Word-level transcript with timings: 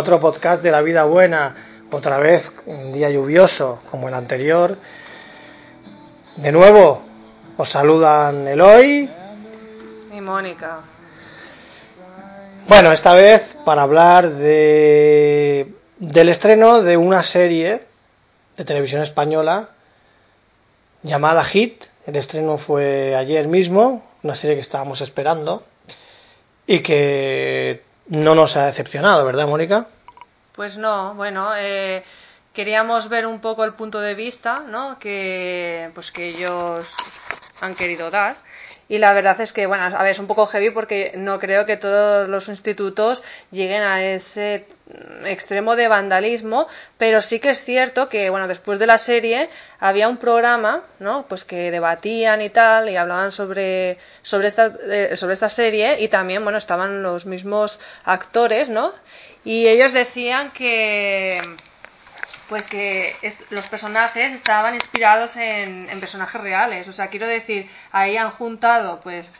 Otro 0.00 0.18
podcast 0.18 0.62
de 0.62 0.70
la 0.70 0.80
vida 0.80 1.04
buena, 1.04 1.54
otra 1.90 2.18
vez 2.18 2.50
un 2.64 2.90
día 2.90 3.10
lluvioso 3.10 3.82
como 3.90 4.08
el 4.08 4.14
anterior. 4.14 4.78
De 6.36 6.50
nuevo 6.52 7.02
os 7.58 7.68
saludan 7.68 8.48
Eloy 8.48 9.10
y 10.10 10.20
Mónica. 10.22 10.78
Bueno, 12.66 12.92
esta 12.92 13.12
vez 13.12 13.54
para 13.66 13.82
hablar 13.82 14.30
de, 14.30 15.70
del 15.98 16.30
estreno 16.30 16.80
de 16.80 16.96
una 16.96 17.22
serie 17.22 17.82
de 18.56 18.64
televisión 18.64 19.02
española 19.02 19.68
llamada 21.02 21.44
Hit. 21.44 21.84
El 22.06 22.16
estreno 22.16 22.56
fue 22.56 23.16
ayer 23.16 23.48
mismo, 23.48 24.02
una 24.22 24.34
serie 24.34 24.56
que 24.56 24.62
estábamos 24.62 25.02
esperando 25.02 25.62
y 26.66 26.78
que 26.78 27.82
no 28.10 28.34
nos 28.34 28.56
ha 28.56 28.66
decepcionado, 28.66 29.24
¿verdad, 29.24 29.46
Mónica? 29.46 29.86
Pues 30.60 30.76
no, 30.76 31.14
bueno, 31.14 31.52
eh, 31.56 32.04
queríamos 32.52 33.08
ver 33.08 33.26
un 33.26 33.40
poco 33.40 33.64
el 33.64 33.72
punto 33.72 33.98
de 33.98 34.14
vista, 34.14 34.58
¿no? 34.58 34.98
Que, 34.98 35.90
pues 35.94 36.12
que 36.12 36.28
ellos 36.28 36.86
han 37.62 37.74
querido 37.74 38.10
dar. 38.10 38.36
Y 38.86 38.98
la 38.98 39.14
verdad 39.14 39.40
es 39.40 39.54
que, 39.54 39.64
bueno, 39.64 39.84
a 39.84 40.02
ver, 40.02 40.10
es 40.10 40.18
un 40.18 40.26
poco 40.26 40.44
heavy 40.44 40.68
porque 40.68 41.12
no 41.16 41.38
creo 41.38 41.64
que 41.64 41.78
todos 41.78 42.28
los 42.28 42.48
institutos 42.48 43.22
lleguen 43.50 43.82
a 43.82 44.04
ese 44.04 44.66
extremo 45.24 45.76
de 45.76 45.88
vandalismo, 45.88 46.66
pero 46.98 47.22
sí 47.22 47.40
que 47.40 47.50
es 47.50 47.64
cierto 47.64 48.10
que, 48.10 48.28
bueno, 48.28 48.46
después 48.46 48.78
de 48.78 48.86
la 48.86 48.98
serie 48.98 49.48
había 49.78 50.08
un 50.08 50.18
programa, 50.18 50.82
¿no? 50.98 51.24
Pues 51.26 51.46
que 51.46 51.70
debatían 51.70 52.42
y 52.42 52.50
tal, 52.50 52.90
y 52.90 52.96
hablaban 52.96 53.32
sobre, 53.32 53.96
sobre, 54.22 54.48
esta, 54.48 54.74
eh, 54.88 55.16
sobre 55.16 55.34
esta 55.34 55.48
serie, 55.48 56.00
y 56.00 56.08
también, 56.08 56.42
bueno, 56.42 56.58
estaban 56.58 57.02
los 57.02 57.24
mismos 57.24 57.80
actores, 58.04 58.68
¿no? 58.68 58.92
Y 59.44 59.68
ellos 59.68 59.92
decían 59.92 60.50
que, 60.50 61.56
pues 62.48 62.66
que 62.66 63.14
los 63.50 63.68
personajes 63.68 64.32
estaban 64.32 64.74
inspirados 64.74 65.36
en, 65.36 65.88
personajes 66.00 66.40
reales. 66.40 66.88
O 66.88 66.92
sea, 66.92 67.08
quiero 67.08 67.26
decir, 67.26 67.70
ahí 67.92 68.16
han 68.16 68.30
juntado 68.32 69.00
pues 69.00 69.30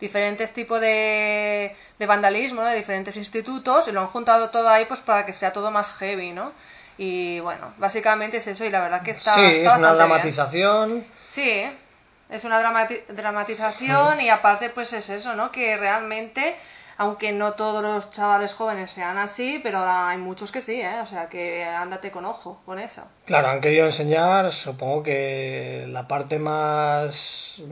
diferentes 0.00 0.52
tipos 0.52 0.80
de, 0.80 1.74
vandalismo 1.98 2.62
de 2.62 2.76
diferentes 2.76 3.16
institutos 3.16 3.88
y 3.88 3.92
lo 3.92 4.02
han 4.02 4.08
juntado 4.08 4.50
todo 4.50 4.68
ahí 4.68 4.84
pues 4.84 5.00
para 5.00 5.26
que 5.26 5.32
sea 5.32 5.52
todo 5.52 5.70
más 5.70 5.88
heavy, 5.94 6.32
¿no? 6.32 6.52
Y 6.98 7.40
bueno, 7.40 7.72
básicamente 7.78 8.36
es 8.36 8.46
eso 8.46 8.64
y 8.64 8.70
la 8.70 8.80
verdad 8.80 9.02
que 9.02 9.12
está... 9.12 9.34
Sí, 9.34 9.40
es 9.40 9.76
una 9.76 9.94
dramatización. 9.94 11.04
Sí, 11.26 11.64
es 12.28 12.44
una 12.44 12.60
dramatización 13.08 14.20
y 14.20 14.28
aparte 14.28 14.70
pues 14.70 14.92
es 14.92 15.08
eso, 15.08 15.34
¿no? 15.34 15.50
Que 15.50 15.76
realmente 15.76 16.56
aunque 16.98 17.32
no 17.32 17.52
todos 17.54 17.82
los 17.82 18.10
chavales 18.10 18.52
jóvenes 18.52 18.90
sean 18.90 19.16
así, 19.18 19.60
pero 19.62 19.80
hay 19.82 20.18
muchos 20.18 20.52
que 20.52 20.60
sí, 20.60 20.80
¿eh? 20.80 21.00
O 21.00 21.06
sea, 21.06 21.28
que 21.28 21.64
ándate 21.64 22.10
con 22.10 22.24
ojo 22.24 22.60
con 22.66 22.78
eso. 22.78 23.02
Claro, 23.24 23.48
han 23.48 23.60
querido 23.60 23.86
enseñar, 23.86 24.52
supongo 24.52 25.04
que 25.04 25.86
la 25.88 26.06
parte 26.06 26.38
más... 26.38 27.62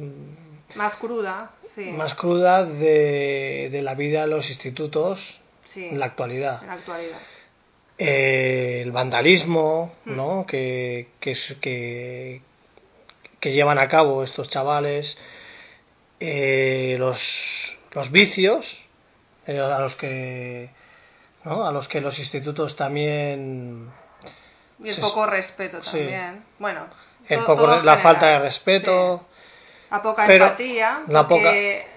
Más 0.76 0.94
cruda, 0.94 1.50
sí. 1.75 1.91
Más 1.91 2.15
cruda 2.15 2.65
de, 2.65 3.69
de 3.70 3.82
la 3.82 3.94
vida 3.94 4.25
en 4.25 4.31
los 4.31 4.48
institutos 4.48 5.41
en 5.75 5.98
la 5.98 6.06
actualidad. 6.06 6.62
En 6.62 6.69
la 6.69 6.75
actualidad. 6.75 7.19
Eh, 7.98 8.82
el 8.82 8.92
vandalismo, 8.92 9.94
hmm. 10.04 10.16
¿no? 10.16 10.47
Que, 10.47 11.09
que, 11.20 11.36
que, 11.60 12.42
que, 13.41 13.53
llevan 13.53 13.78
a 13.78 13.88
cabo 13.88 14.22
estos 14.22 14.48
chavales, 14.48 15.19
eh, 16.20 16.97
los, 16.98 17.76
los 17.92 18.10
vicios, 18.10 18.85
eh, 19.46 19.60
a 19.60 19.78
los 19.78 19.96
que 19.96 20.70
¿no? 21.44 21.66
a 21.66 21.72
los 21.72 21.88
que 21.88 22.00
los 22.00 22.18
institutos 22.18 22.76
también 22.76 23.90
y 24.82 24.90
el 24.90 25.00
poco 25.00 25.24
respeto 25.26 25.80
también. 25.80 26.44
Bueno 26.58 26.86
el 27.28 27.40
poco, 27.40 27.66
la 27.82 27.96
falta 27.98 28.26
de 28.26 28.38
respeto 28.40 29.24
la 29.90 30.02
poca 30.02 30.26
empatía 30.26 31.02
la 31.08 31.26
poca 31.28 31.52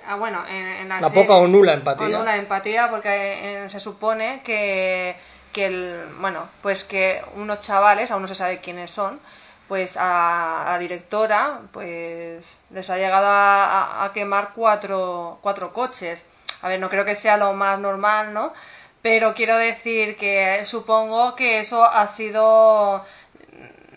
ah, 0.08 0.16
bueno 0.16 0.44
en, 0.48 0.88
la, 0.88 1.10
poca 1.10 1.36
o 1.36 1.48
nula 1.48 1.74
empatía. 1.74 2.06
o 2.06 2.10
nula 2.10 2.38
empatía 2.38 2.90
porque 2.90 3.66
se 3.70 3.80
supone 3.80 4.42
que 4.44 5.16
que 5.52 5.66
el, 5.66 6.06
bueno 6.20 6.48
pues 6.62 6.84
que 6.84 7.22
unos 7.36 7.62
chavales 7.62 8.12
aún 8.12 8.22
no 8.22 8.28
se 8.28 8.36
sabe 8.36 8.60
quiénes 8.60 8.92
son 8.92 9.20
pues 9.68 9.98
a 9.98 10.64
la 10.66 10.80
directora 10.80 11.62
pues 11.72 12.46
les 12.72 12.90
ha 12.90 12.98
llegado 12.98 13.28
a, 13.28 14.04
a 14.04 14.14
quemar 14.14 14.52
cuatro, 14.56 15.40
cuatro 15.42 15.74
coches 15.74 16.26
a 16.62 16.68
ver, 16.70 16.80
no 16.80 16.90
creo 16.90 17.06
que 17.06 17.16
sea 17.16 17.38
lo 17.38 17.54
más 17.54 17.80
normal, 17.80 18.34
¿no? 18.34 18.54
Pero 19.02 19.34
quiero 19.34 19.58
decir 19.58 20.18
que 20.18 20.64
supongo 20.66 21.36
que 21.36 21.60
eso 21.60 21.86
ha 21.86 22.08
sido 22.08 23.04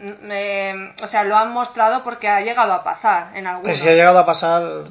mm, 0.01 0.31
eh, 0.31 0.93
o 1.03 1.07
sea, 1.07 1.25
lo 1.25 1.37
han 1.37 1.53
mostrado 1.53 2.05
porque 2.05 2.29
ha 2.29 2.41
llegado 2.41 2.73
a 2.73 2.85
pasar 2.85 3.37
en 3.37 3.47
algún 3.47 3.65
Pues 3.65 3.79
si 3.79 3.89
ha 3.89 3.93
llegado 3.93 4.19
a 4.21 4.27
pasar 4.27 4.85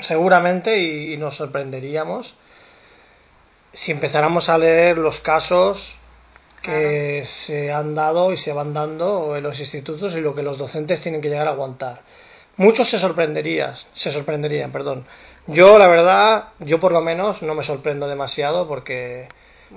seguramente 0.00 0.78
y, 0.78 1.16
nos 1.16 1.36
sorprenderíamos 1.36 2.36
si 3.72 3.92
empezáramos 3.92 4.48
a 4.48 4.58
leer 4.58 4.98
los 4.98 5.20
casos 5.20 5.96
que 6.62 7.22
se 7.24 7.72
han 7.72 7.94
dado 7.94 8.32
y 8.32 8.36
se 8.36 8.52
van 8.52 8.74
dando 8.74 9.36
en 9.36 9.42
los 9.44 9.60
institutos 9.60 10.14
y 10.14 10.20
lo 10.20 10.34
que 10.34 10.42
los 10.42 10.58
docentes 10.58 11.00
tienen 11.00 11.20
que 11.20 11.28
llegar 11.28 11.46
a 11.46 11.52
aguantar. 11.52 12.00
Muchos 12.56 12.88
se 12.88 12.98
sorprenderían, 12.98 13.74
se 13.92 14.10
sorprenderían, 14.10 14.72
perdón, 14.72 15.06
yo, 15.48 15.78
la 15.78 15.88
verdad, 15.88 16.44
yo 16.60 16.78
por 16.78 16.92
lo 16.92 17.00
menos 17.00 17.42
no 17.42 17.54
me 17.54 17.62
sorprendo 17.62 18.06
demasiado 18.06 18.68
porque, 18.68 19.28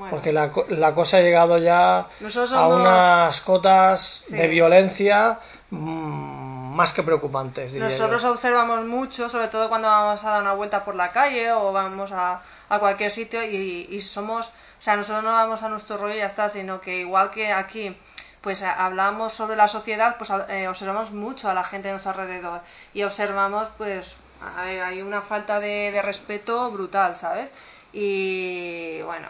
porque 0.09 0.31
la, 0.31 0.51
la, 0.69 0.93
cosa 0.93 1.17
ha 1.17 1.21
llegado 1.21 1.57
ya 1.57 2.07
a 2.53 2.67
unas 2.67 3.41
cotas 3.41 4.25
de 4.29 4.47
violencia 4.47 5.39
mm, 5.69 6.75
más 6.75 6.93
que 6.93 7.03
preocupantes. 7.03 7.73
Nosotros 7.73 8.23
observamos 8.25 8.85
mucho, 8.85 9.29
sobre 9.29 9.47
todo 9.47 9.69
cuando 9.69 9.87
vamos 9.87 10.23
a 10.23 10.31
dar 10.31 10.41
una 10.41 10.53
vuelta 10.53 10.83
por 10.83 10.95
la 10.95 11.11
calle 11.11 11.51
o 11.51 11.71
vamos 11.71 12.11
a, 12.11 12.41
a 12.69 12.79
cualquier 12.79 13.09
sitio 13.11 13.43
y, 13.43 13.87
y 13.89 14.01
somos, 14.01 14.47
o 14.47 14.81
sea, 14.81 14.95
nosotros 14.95 15.23
no 15.23 15.31
vamos 15.31 15.63
a 15.63 15.69
nuestro 15.69 15.97
rollo 15.97 16.15
y 16.15 16.17
ya 16.17 16.27
está, 16.27 16.49
sino 16.49 16.81
que 16.81 16.99
igual 16.99 17.31
que 17.31 17.51
aquí 17.51 17.95
pues 18.41 18.63
hablamos 18.63 19.33
sobre 19.33 19.55
la 19.55 19.67
sociedad, 19.67 20.17
pues 20.17 20.31
eh, 20.49 20.67
observamos 20.67 21.11
mucho 21.11 21.47
a 21.49 21.53
la 21.53 21.63
gente 21.63 21.87
de 21.87 21.93
nuestro 21.93 22.11
alrededor 22.11 22.61
y 22.93 23.03
observamos 23.03 23.69
pues 23.77 24.15
hay 24.41 25.01
una 25.01 25.21
falta 25.21 25.59
de, 25.59 26.01
respeto 26.01 26.71
brutal, 26.71 27.15
¿sabes? 27.15 27.49
Y 27.93 29.01
bueno, 29.01 29.27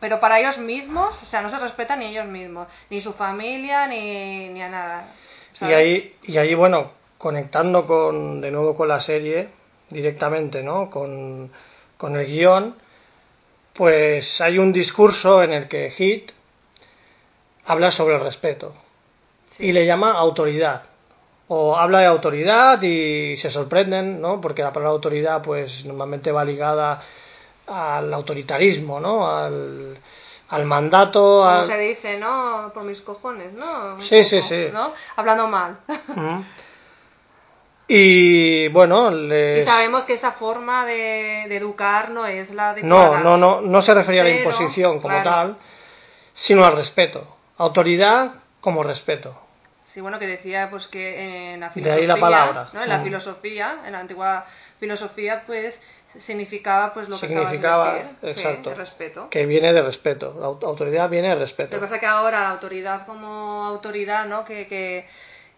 pero 0.00 0.20
para 0.20 0.40
ellos 0.40 0.58
mismos, 0.58 1.20
o 1.22 1.26
sea, 1.26 1.42
no 1.42 1.50
se 1.50 1.58
respetan 1.58 2.00
ni 2.00 2.06
ellos 2.06 2.26
mismos, 2.26 2.68
ni 2.90 3.00
su 3.00 3.12
familia, 3.12 3.86
ni, 3.86 4.48
ni 4.48 4.62
a 4.62 4.68
nada. 4.68 5.14
Y 5.60 5.72
ahí, 5.72 6.16
y 6.24 6.38
ahí, 6.38 6.54
bueno, 6.54 6.92
conectando 7.18 7.86
con, 7.86 8.40
de 8.40 8.50
nuevo 8.50 8.74
con 8.74 8.88
la 8.88 9.00
serie 9.00 9.48
directamente, 9.90 10.62
¿no? 10.62 10.90
Con, 10.90 11.50
con 11.96 12.16
el 12.16 12.26
guion, 12.26 12.76
pues 13.74 14.40
hay 14.40 14.58
un 14.58 14.72
discurso 14.72 15.42
en 15.42 15.52
el 15.52 15.68
que 15.68 15.90
Hit 15.90 16.32
habla 17.64 17.90
sobre 17.90 18.16
el 18.16 18.20
respeto 18.22 18.74
y 19.58 19.72
le 19.72 19.86
llama 19.86 20.12
autoridad 20.12 20.82
o 21.54 21.76
habla 21.76 22.00
de 22.00 22.06
autoridad 22.06 22.80
y 22.80 23.36
se 23.36 23.50
sorprenden, 23.50 24.22
¿no? 24.22 24.40
Porque 24.40 24.62
la 24.62 24.72
palabra 24.72 24.94
autoridad, 24.94 25.42
pues 25.42 25.84
normalmente 25.84 26.32
va 26.32 26.46
ligada 26.46 27.02
al 27.66 28.14
autoritarismo, 28.14 29.00
¿no? 29.00 29.28
Al, 29.28 29.98
al 30.48 30.64
mandato. 30.64 31.42
Como 31.44 31.64
se 31.64 31.78
dice, 31.78 32.18
¿no? 32.18 32.70
Por 32.72 32.84
mis 32.84 33.02
cojones, 33.02 33.52
¿no? 33.52 34.00
sí, 34.00 34.24
sí, 34.24 34.40
sí. 34.40 34.68
¿no? 34.72 34.94
Hablando 35.16 35.46
mal. 35.46 35.76
Y 37.94 38.68
bueno, 38.68 39.10
y 39.12 39.62
sabemos 39.62 40.04
que 40.06 40.14
esa 40.14 40.32
forma 40.32 40.86
de, 40.86 41.42
educar 41.54 42.10
no 42.10 42.24
es 42.24 42.48
la 42.54 42.72
de 42.72 42.82
No, 42.84 43.18
no, 43.18 43.36
no, 43.36 43.60
no 43.60 43.82
se 43.82 43.92
refería 43.92 44.22
a 44.22 44.24
la 44.24 44.30
imposición 44.30 44.98
como 44.98 45.22
tal, 45.22 45.58
sino 46.32 46.64
al 46.64 46.74
respeto. 46.74 47.26
Autoridad 47.58 48.34
como 48.62 48.82
respeto. 48.82 49.36
Sí, 49.92 50.00
bueno, 50.00 50.18
que 50.18 50.26
decía 50.26 50.70
pues 50.70 50.88
que 50.88 51.52
en 51.52 51.60
la 51.60 51.68
filosofía, 51.68 51.94
de 51.94 52.00
ahí 52.00 52.06
la 52.06 52.16
palabra. 52.16 52.70
¿no? 52.72 52.82
En 52.82 52.88
la 52.88 52.98
mm. 52.98 53.04
filosofía, 53.04 53.80
en 53.84 53.92
la 53.92 53.98
antigua 53.98 54.46
filosofía, 54.80 55.42
pues 55.46 55.82
significaba 56.16 56.94
pues 56.94 57.10
lo 57.10 57.18
que 57.18 57.26
significaba 57.26 57.98
exacto 58.22 58.74
respeto 58.74 59.30
que 59.30 59.46
viene 59.46 59.72
de 59.72 59.80
respeto 59.80 60.36
la 60.38 60.46
autoridad 60.46 61.08
viene 61.08 61.28
de 61.28 61.36
respeto 61.36 61.74
lo 61.74 61.80
que 61.80 61.86
pasa 61.86 61.98
que 61.98 62.04
ahora 62.04 62.40
la 62.40 62.50
autoridad 62.50 63.06
como 63.06 63.64
autoridad 63.64 64.26
no 64.26 64.44
que, 64.44 64.66
que, 64.66 65.06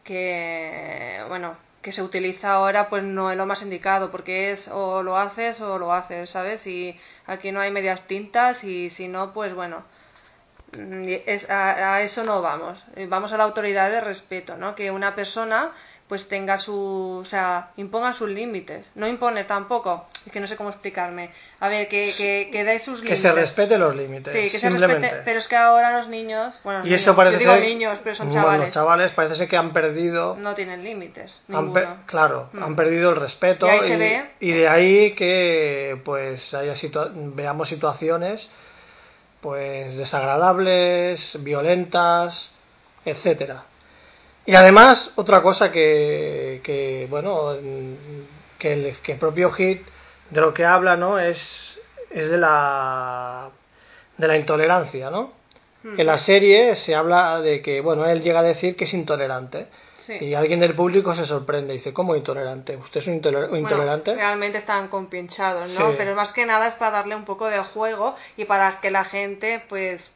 que 0.05 1.25
bueno 1.27 1.57
que 1.83 1.91
se 1.91 2.03
utiliza 2.03 2.53
ahora 2.53 2.89
pues 2.89 3.03
no 3.03 3.33
es 3.33 3.37
lo 3.37 3.47
más 3.47 3.63
indicado 3.63 4.13
porque 4.13 4.53
es 4.53 4.69
o 4.69 5.03
lo 5.03 5.17
haces 5.17 5.61
o 5.61 5.77
lo 5.81 5.93
haces 5.93 6.31
sabes 6.31 6.69
y 6.69 6.97
aquí 7.27 7.51
no 7.51 7.61
hay 7.61 7.73
medias 7.73 8.03
tintas 8.03 8.63
y 8.63 8.91
si 8.91 9.09
no 9.09 9.33
pues 9.33 9.53
bueno 9.55 9.83
es, 11.27 11.49
a, 11.51 12.03
eso 12.03 12.25
no 12.25 12.43
vamos. 12.43 12.85
Vamos 13.09 13.33
a 13.33 13.37
la 13.37 13.45
autoridad 13.45 13.91
de 13.91 14.01
respeto, 14.01 14.57
¿no? 14.57 14.75
Que 14.75 14.91
una 14.91 15.15
persona 15.15 15.71
pues 16.07 16.29
tenga 16.29 16.59
su, 16.59 17.21
o 17.23 17.25
sea, 17.25 17.71
imponga 17.79 18.13
sus 18.13 18.29
límites. 18.29 18.93
No 18.95 19.09
impone 19.09 19.45
tampoco, 19.45 20.07
es 20.27 20.31
que 20.31 20.39
no 20.39 20.47
sé 20.47 20.55
cómo 20.55 20.69
explicarme. 20.69 21.31
A 21.61 21.69
ver, 21.69 21.89
que, 21.89 22.13
que, 22.15 22.51
que 22.53 22.63
dé 22.63 22.79
sus 22.79 22.99
Que 22.99 23.05
límites. 23.07 23.23
se 23.23 23.33
respete 23.33 23.79
los 23.79 23.97
límites. 23.97 24.31
Sí, 24.35 24.51
que 24.51 24.59
se 24.59 24.69
respete, 24.69 25.23
pero 25.25 25.39
es 25.39 25.49
que 25.49 25.57
ahora 25.57 25.97
los 25.97 26.09
niños, 26.09 26.61
bueno, 26.63 26.81
los 26.81 26.89
Y 26.89 26.95
eso 26.95 27.17
parece 27.17 27.37
yo 27.37 27.39
digo 27.41 27.53
ser. 27.55 27.63
niños, 27.63 27.99
pero 28.05 28.15
son 28.15 28.27
bueno, 28.29 28.43
chavales, 28.43 28.67
los 28.67 28.75
chavales 28.75 29.13
parece 29.13 29.35
ser 29.35 29.49
que 29.49 29.57
han 29.57 29.73
perdido. 29.73 30.37
no 30.39 30.55
tienen 30.55 30.85
límites, 30.85 31.41
han 31.49 31.55
ninguno. 31.65 31.73
per- 31.73 31.89
claro, 32.05 32.51
Mm. 32.53 32.63
han 32.63 32.77
perdido 32.77 33.09
el 33.11 33.17
respeto 33.17 33.67
Y 33.67 33.71
ahí 33.71 33.81
se 33.81 33.97
ve. 33.97 34.31
y 34.41 34.53
de 34.53 34.69
ahí 34.69 35.15
que 35.15 35.99
pues 36.05 36.53
haya 36.53 36.75
situa- 36.75 37.11
veamos 37.15 37.71
situaciones 37.71 38.51
pues 39.45 39.99
desagradables, 39.99 41.37
violentas, 41.41 42.51
etcétera. 43.05 43.65
Y 44.47 44.55
además 44.55 45.13
otra 45.17 45.43
cosa 45.43 45.71
que, 45.71 46.63
que 46.65 47.07
bueno 47.11 47.55
que 48.59 48.73
el, 48.73 48.97
que 49.03 49.13
el 49.13 49.19
propio 49.19 49.51
Hit 49.51 49.83
de 50.31 50.41
lo 50.41 50.55
que 50.55 50.65
habla 50.65 50.97
no 50.97 51.19
es 51.19 51.79
es 52.11 52.31
de 52.31 52.39
la 52.39 53.51
de 54.17 54.29
la 54.29 54.39
intolerancia, 54.39 55.11
¿no? 55.11 55.35
Mm. 55.83 56.01
En 56.01 56.07
la 56.07 56.17
serie 56.17 56.75
se 56.75 56.95
habla 56.95 57.43
de 57.43 57.61
que, 57.61 57.83
bueno, 57.83 58.07
él 58.07 58.23
llega 58.23 58.41
a 58.41 58.45
decir 58.45 58.77
que 58.77 58.85
es 58.85 58.95
intolerante. 58.95 59.67
Sí. 60.07 60.19
Y 60.21 60.35
alguien 60.35 60.61
del 60.61 60.75
público 60.75 61.15
se 61.15 61.25
sorprende 61.25 61.73
y 61.73 61.79
dice, 61.79 61.93
¿cómo 61.95 62.15
intolerante? 62.15 62.77
¿Usted 62.77 63.01
es 63.01 63.07
un 63.07 63.15
intoler- 63.23 63.49
Bueno, 63.49 63.59
intolerante? 63.59 64.15
realmente 64.15 64.59
están 64.59 64.89
compinchados, 64.89 65.79
¿no? 65.79 65.91
Sí. 65.91 65.95
Pero 65.97 66.15
más 66.15 66.33
que 66.33 66.45
nada 66.45 66.67
es 66.67 66.75
para 66.75 66.91
darle 66.99 67.17
un 67.17 67.25
poco 67.25 67.47
de 67.49 67.61
juego 67.61 68.15
y 68.37 68.45
para 68.45 68.81
que 68.81 68.91
la 68.91 69.05
gente, 69.05 69.63
pues, 69.69 70.11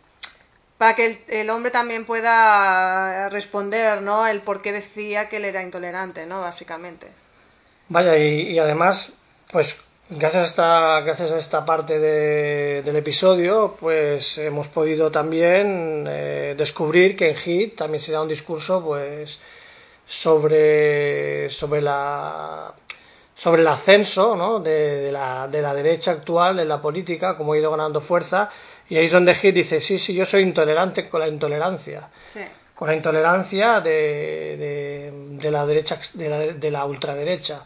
para 0.76 0.94
que 0.94 1.06
el, 1.06 1.19
el 1.29 1.49
hombre 1.50 1.70
también 1.70 2.05
pueda 2.05 3.29
responder, 3.31 4.02
¿no? 4.02 4.26
El 4.26 4.43
por 4.43 4.62
qué 4.62 4.73
decía 4.73 5.29
que 5.29 5.38
él 5.38 5.44
era 5.46 5.62
intolerante, 5.62 6.26
¿no? 6.26 6.41
Básicamente. 6.41 7.06
Vaya, 7.88 8.17
y, 8.19 8.43
y 8.52 8.58
además, 8.58 9.12
pues 9.50 9.76
gracias 10.11 10.43
a 10.43 10.46
esta, 10.46 11.00
gracias 11.00 11.32
a 11.32 11.38
esta 11.38 11.64
parte 11.64 11.99
de- 11.99 12.82
del 12.82 12.96
episodio, 12.96 13.76
pues 13.81 14.37
hemos 14.38 14.69
podido 14.69 15.11
también 15.11 16.06
eh, 16.08 16.55
descubrir 16.58 17.17
que 17.17 17.31
en 17.31 17.37
Hit 17.37 17.76
también 17.76 18.00
se 18.02 18.12
da 18.12 18.20
un 18.23 18.29
discurso, 18.29 18.84
pues, 18.84 19.41
sobre, 20.08 21.50
sobre 21.50 21.82
la 21.82 22.72
sobre 23.37 23.62
el 23.62 23.69
ascenso 23.69 24.34
¿no? 24.34 24.58
de, 24.58 25.00
de 25.00 25.12
la, 25.12 25.46
de 25.46 25.62
la 25.62 25.72
derecha 25.72 26.10
actual 26.10 26.58
en 26.58 26.69
la 26.69 26.82
política, 26.82 27.37
como 27.37 27.52
ha 27.52 27.58
ido 27.58 27.70
ganando 27.70 28.00
fuerza, 28.00 28.50
y 28.88 28.96
ahí 28.96 29.05
es 29.05 29.12
donde 29.12 29.37
Hit 29.37 29.55
dice, 29.55 29.81
sí, 29.81 29.96
sí, 30.00 30.12
yo 30.12 30.25
soy 30.25 30.43
intolerante 30.43 31.08
con 31.08 31.20
la 31.20 31.28
intolerancia. 31.28 32.08
Sí. 32.26 32.40
con 32.75 32.88
la 32.88 32.94
intolerancia 32.94 33.81
de, 33.81 33.90
de, 33.90 35.12
de 35.38 35.50
la 35.52 35.64
derecha 35.66 36.00
de 36.14 36.28
la, 36.28 36.38
de 36.38 36.70
la 36.70 36.84
ultraderecha 36.84 37.62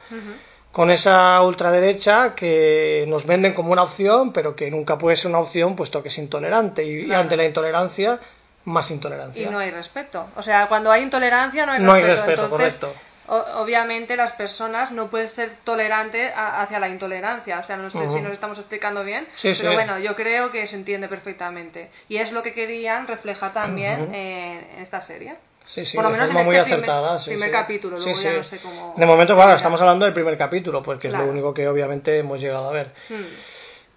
con 0.73 0.91
esa 0.91 1.43
ultraderecha 1.43 2.35
que 2.35 3.05
nos 3.06 3.27
venden 3.27 3.53
como 3.53 3.73
una 3.73 3.83
opción 3.83 4.33
pero 4.33 4.56
que 4.56 4.71
nunca 4.71 4.97
puede 4.97 5.17
ser 5.17 5.29
una 5.29 5.41
opción 5.41 5.77
puesto 5.77 6.03
que 6.03 6.09
es 6.09 6.17
intolerante 6.17 6.83
y, 6.85 7.12
ante 7.12 7.37
la 7.37 7.44
intolerancia 7.44 8.19
más 8.64 8.91
Y 8.91 8.94
intolerancia 8.94 9.50
no 9.50 9.59
hay 9.59 9.70
respeto. 9.70 10.29
O 10.37 10.43
sea, 10.43 10.69
cuando 10.69 10.91
hay 10.91 11.03
intolerancia 11.03 11.67
no 11.67 11.73
hay 11.73 11.81
No 11.82 11.93
hay 11.93 12.03
respeto. 12.03 12.26
respeto, 12.26 12.44
Entonces, 12.44 12.75
correcto. 12.79 13.00
o- 13.29 13.62
obviamente 13.62 14.17
las 14.17 14.32
personas 14.32 14.93
no 14.93 15.09
pueden 15.09 15.29
ser 15.29 15.50
tolerantes 15.64 16.32
a- 16.35 16.61
hacia 16.62 16.79
la 16.79 16.88
intolerancia. 16.88 17.59
O 17.59 17.64
sea, 17.64 17.76
no 17.76 17.91
sé 17.91 17.99
si 18.12 18.20
nos 18.20 18.32
estamos 18.32 18.59
explicando 18.59 19.03
bien, 19.05 19.26
Sí, 19.35 19.53
pero 19.56 19.70
sí. 19.70 19.75
bueno, 19.75 19.99
yo 19.99 20.14
creo 20.17 20.50
que 20.50 20.67
se 20.67 20.76
entiende 20.76 21.09
perfectamente. 21.09 21.91
Y 22.09 22.19
es 22.19 22.32
lo 22.32 22.43
que 22.43 22.53
querían 22.55 23.06
reflejar 23.09 23.53
también 23.53 24.03
Ujú. 24.03 24.14
en, 24.14 24.67
en 24.76 24.82
esta 24.82 25.00
serie. 25.00 25.35
sí 25.65 25.87
sí 25.87 25.97
por 25.97 26.03
lo 26.05 26.11
de 26.11 26.15
menos 26.15 26.29
en 26.29 26.35
forma 26.35 26.47
muy 26.49 26.56
este 26.56 26.70
primer- 26.75 26.91
acertada 26.91 27.19
sí, 27.20 27.31
primer 27.31 27.49
sí. 27.49 27.53
capítulo, 27.53 27.97
luego 27.97 28.20
ya 28.20 28.32
no 28.32 28.43
sé 28.43 28.58
cómo- 28.58 28.94
de 28.97 29.06
momento 29.06 29.37
claro 29.37 29.55
estamos 29.55 29.81
hablando 29.81 30.05
del 30.05 30.12
primer 30.12 30.37
capítulo 30.37 30.82
porque 30.82 31.06
es 31.06 31.12
Claro. 31.12 31.26
lo 31.26 31.31
único 31.32 31.55
que 31.55 31.69
obviamente 31.69 32.19
hemos 32.19 32.41
llegado 32.41 32.69
a 32.69 32.73
ver 32.73 32.91
Hmm. 33.08 33.23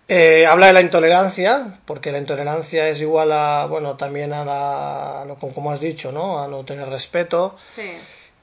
Eh, 0.08 0.46
habla 0.46 0.68
de 0.68 0.74
la 0.74 0.82
intolerancia, 0.82 1.80
porque 1.86 2.12
la 2.12 2.20
intolerancia 2.20 2.90
es 2.90 3.02
igual 3.02 3.32
a, 3.32 3.66
bueno, 3.68 3.96
también 3.98 4.34
a 4.34 4.46
la, 4.46 5.22
a 5.22 5.26
lo- 5.26 5.36
como 5.36 5.72
has 5.72 5.80
dicho, 5.80 6.12
¿no? 6.12 6.44
A 6.44 6.48
no 6.48 6.64
tener 6.64 6.88
respeto. 6.90 7.56
Sí, 7.76 7.92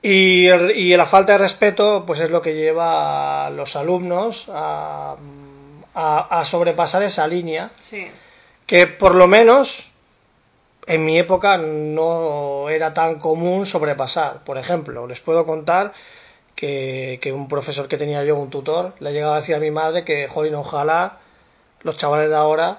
Y, 0.04 0.48
el- 0.48 0.72
y 0.76 0.96
la 0.96 1.06
falta 1.06 1.32
de 1.32 1.38
respeto, 1.38 2.02
pues 2.04 2.18
es 2.18 2.30
lo 2.30 2.42
que 2.42 2.54
lleva 2.56 3.46
a 3.46 3.50
los 3.50 3.76
alumnos 3.76 4.46
a, 4.52 5.14
a, 5.94 6.40
a 6.40 6.44
sobrepasar 6.44 7.04
esa 7.04 7.28
línea, 7.28 7.70
sí. 7.80 8.08
que 8.66 8.88
por 8.88 9.14
lo 9.14 9.28
menos 9.28 9.88
en 10.88 11.04
mi 11.04 11.16
época 11.20 11.58
no 11.58 12.68
era 12.68 12.92
tan 12.92 13.20
común 13.20 13.66
sobrepasar. 13.66 14.42
Por 14.42 14.58
ejemplo, 14.58 15.06
les 15.06 15.20
puedo 15.20 15.46
contar 15.46 15.92
que, 16.56 17.20
que 17.22 17.32
un 17.32 17.46
profesor 17.46 17.86
que 17.86 17.96
tenía 17.98 18.24
yo, 18.24 18.34
un 18.34 18.50
tutor, 18.50 18.94
le 18.98 19.12
llegaba 19.12 19.36
a 19.36 19.40
decir 19.40 19.54
a 19.54 19.60
mi 19.60 19.70
madre 19.70 20.04
que, 20.04 20.26
jolín, 20.26 20.56
ojalá 20.56 21.18
los 21.82 21.96
chavales 21.96 22.28
de 22.30 22.36
ahora, 22.36 22.78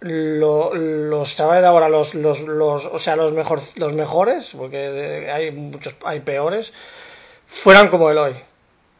lo- 0.00 0.74
los 0.74 1.34
chavales 1.34 1.62
de 1.62 1.68
ahora, 1.68 1.88
los, 1.88 2.14
los, 2.14 2.40
los, 2.40 2.86
o 2.86 2.98
sea, 2.98 3.16
los, 3.16 3.32
mejor, 3.32 3.60
los 3.76 3.92
mejores, 3.92 4.50
porque 4.56 5.28
hay 5.32 5.50
muchos, 5.50 5.96
hay 6.04 6.20
peores, 6.20 6.72
fueran 7.48 7.88
como 7.88 8.10
el 8.10 8.18
hoy. 8.18 8.36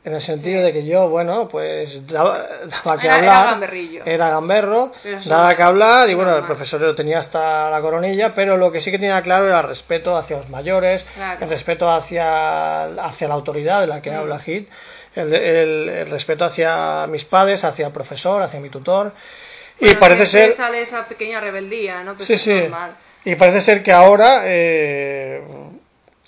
En 0.04 0.14
el 0.14 0.20
sentido 0.22 0.60
Sí. 0.60 0.64
de 0.66 0.72
que 0.72 0.86
yo, 0.86 1.08
bueno, 1.08 1.48
pues 1.48 2.06
daba, 2.06 2.46
daba 2.84 2.98
que 2.98 3.06
Era- 3.08 3.18
era 3.18 3.38
hablar. 3.40 3.46
gamberrillo. 3.50 4.02
Era 4.06 4.30
gamberro, 4.30 4.92
eso 5.04 5.28
daba 5.28 5.54
que 5.54 5.62
hablar 5.62 6.08
y 6.08 6.14
bueno, 6.14 6.34
el 6.36 6.44
profesor 6.44 6.80
lo 6.80 6.94
tenía 6.94 7.18
hasta 7.18 7.68
la 7.68 7.80
coronilla, 7.82 8.32
pero 8.32 8.56
lo 8.56 8.72
que 8.72 8.80
sí 8.80 8.90
que 8.90 8.98
tenía 8.98 9.20
claro 9.22 9.46
era 9.48 9.60
el 9.60 9.68
respeto 9.68 10.16
hacia 10.16 10.38
los 10.38 10.48
mayores, 10.48 11.04
Claro. 11.14 11.44
el 11.44 11.50
respeto 11.50 11.90
hacia, 11.90 12.84
hacia 12.84 13.28
la 13.28 13.34
autoridad 13.34 13.80
de 13.82 13.86
la 13.88 14.00
que 14.00 14.10
Mm. 14.12 14.14
habla 14.16 14.38
Hit, 14.38 14.68
el, 15.14 15.32
el- 15.34 15.88
el 15.88 16.10
respeto 16.10 16.44
hacia 16.44 17.06
mis 17.08 17.24
padres, 17.24 17.64
hacia 17.64 17.86
el 17.86 17.92
profesor, 17.92 18.42
hacia 18.42 18.60
mi 18.60 18.70
tutor. 18.70 19.12
y 19.80 19.94
parece 19.94 20.26
ser... 20.26 20.52
sale 20.52 20.82
esa 20.82 21.06
pequeña 21.06 21.40
rebeldía, 21.40 22.02
¿no? 22.02 22.14
Pero 22.14 22.24
Sí, 22.26 22.34
es 22.34 22.42
sí. 22.42 22.54
normal. 22.54 22.92
Y 23.24 23.34
parece 23.36 23.60
ser 23.60 23.82
que 23.82 23.92
ahora... 23.92 24.42
eh, 24.44 25.42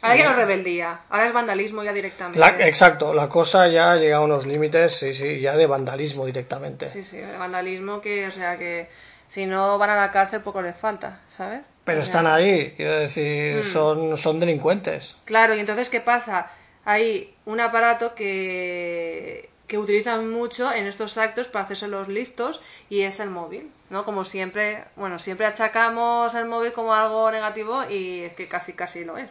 Ahora 0.02 0.16
ya 0.16 0.24
no 0.24 0.30
es 0.30 0.36
rebeldía, 0.36 1.00
ahora 1.10 1.26
es 1.26 1.32
vandalismo 1.34 1.84
ya 1.84 1.92
directamente. 1.92 2.38
la- 2.38 2.66
exacto, 2.66 3.12
la 3.12 3.28
cosa 3.28 3.68
ya 3.68 3.96
llega 3.96 4.16
a 4.16 4.20
unos 4.22 4.46
límites, 4.46 4.94
sí, 4.96 5.12
sí, 5.12 5.40
ya 5.40 5.56
de 5.56 5.66
vandalismo 5.66 6.24
directamente. 6.24 6.88
Sí, 6.88 7.02
sí, 7.02 7.18
de 7.18 7.36
vandalismo 7.36 8.00
que, 8.00 8.26
o 8.26 8.30
sea, 8.30 8.56
que 8.56 8.88
si 9.28 9.44
no 9.44 9.76
van 9.76 9.90
a 9.90 9.96
la 9.96 10.10
cárcel 10.10 10.40
poco 10.40 10.62
les 10.62 10.74
falta, 10.74 11.20
¿sabes? 11.28 11.60
Pero 11.84 12.00
O 12.00 12.04
sea, 12.04 12.12
están 12.14 12.26
ahí, 12.26 12.72
quiero 12.78 12.98
decir, 12.98 13.56
Mm. 13.56 13.62
son, 13.64 14.16
son 14.16 14.40
delincuentes. 14.40 15.16
Claro, 15.26 15.54
y 15.54 15.60
entonces, 15.60 15.90
¿qué 15.90 16.00
pasa? 16.00 16.50
Hay 16.84 17.34
un 17.44 17.60
aparato 17.60 18.14
que, 18.14 19.50
que 19.66 19.78
utilizan 19.78 20.30
mucho 20.30 20.72
en 20.72 20.86
estos 20.86 21.16
actos 21.18 21.46
para 21.46 21.64
hacerse 21.64 21.88
los 21.88 22.08
listos 22.08 22.60
y 22.88 23.02
es 23.02 23.20
el 23.20 23.30
móvil, 23.30 23.70
¿no? 23.90 24.04
Como 24.04 24.24
siempre, 24.24 24.84
bueno, 24.96 25.18
siempre 25.18 25.46
achacamos 25.46 26.34
el 26.34 26.46
móvil 26.46 26.72
como 26.72 26.92
algo 26.94 27.30
negativo 27.30 27.84
y 27.88 28.22
es 28.22 28.34
que 28.34 28.48
casi 28.48 28.72
casi 28.72 29.04
lo 29.04 29.16
es. 29.16 29.30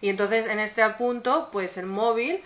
Y 0.00 0.08
entonces 0.08 0.46
en 0.46 0.60
este 0.60 0.88
punto, 0.90 1.48
pues 1.52 1.76
el 1.76 1.86
móvil 1.86 2.42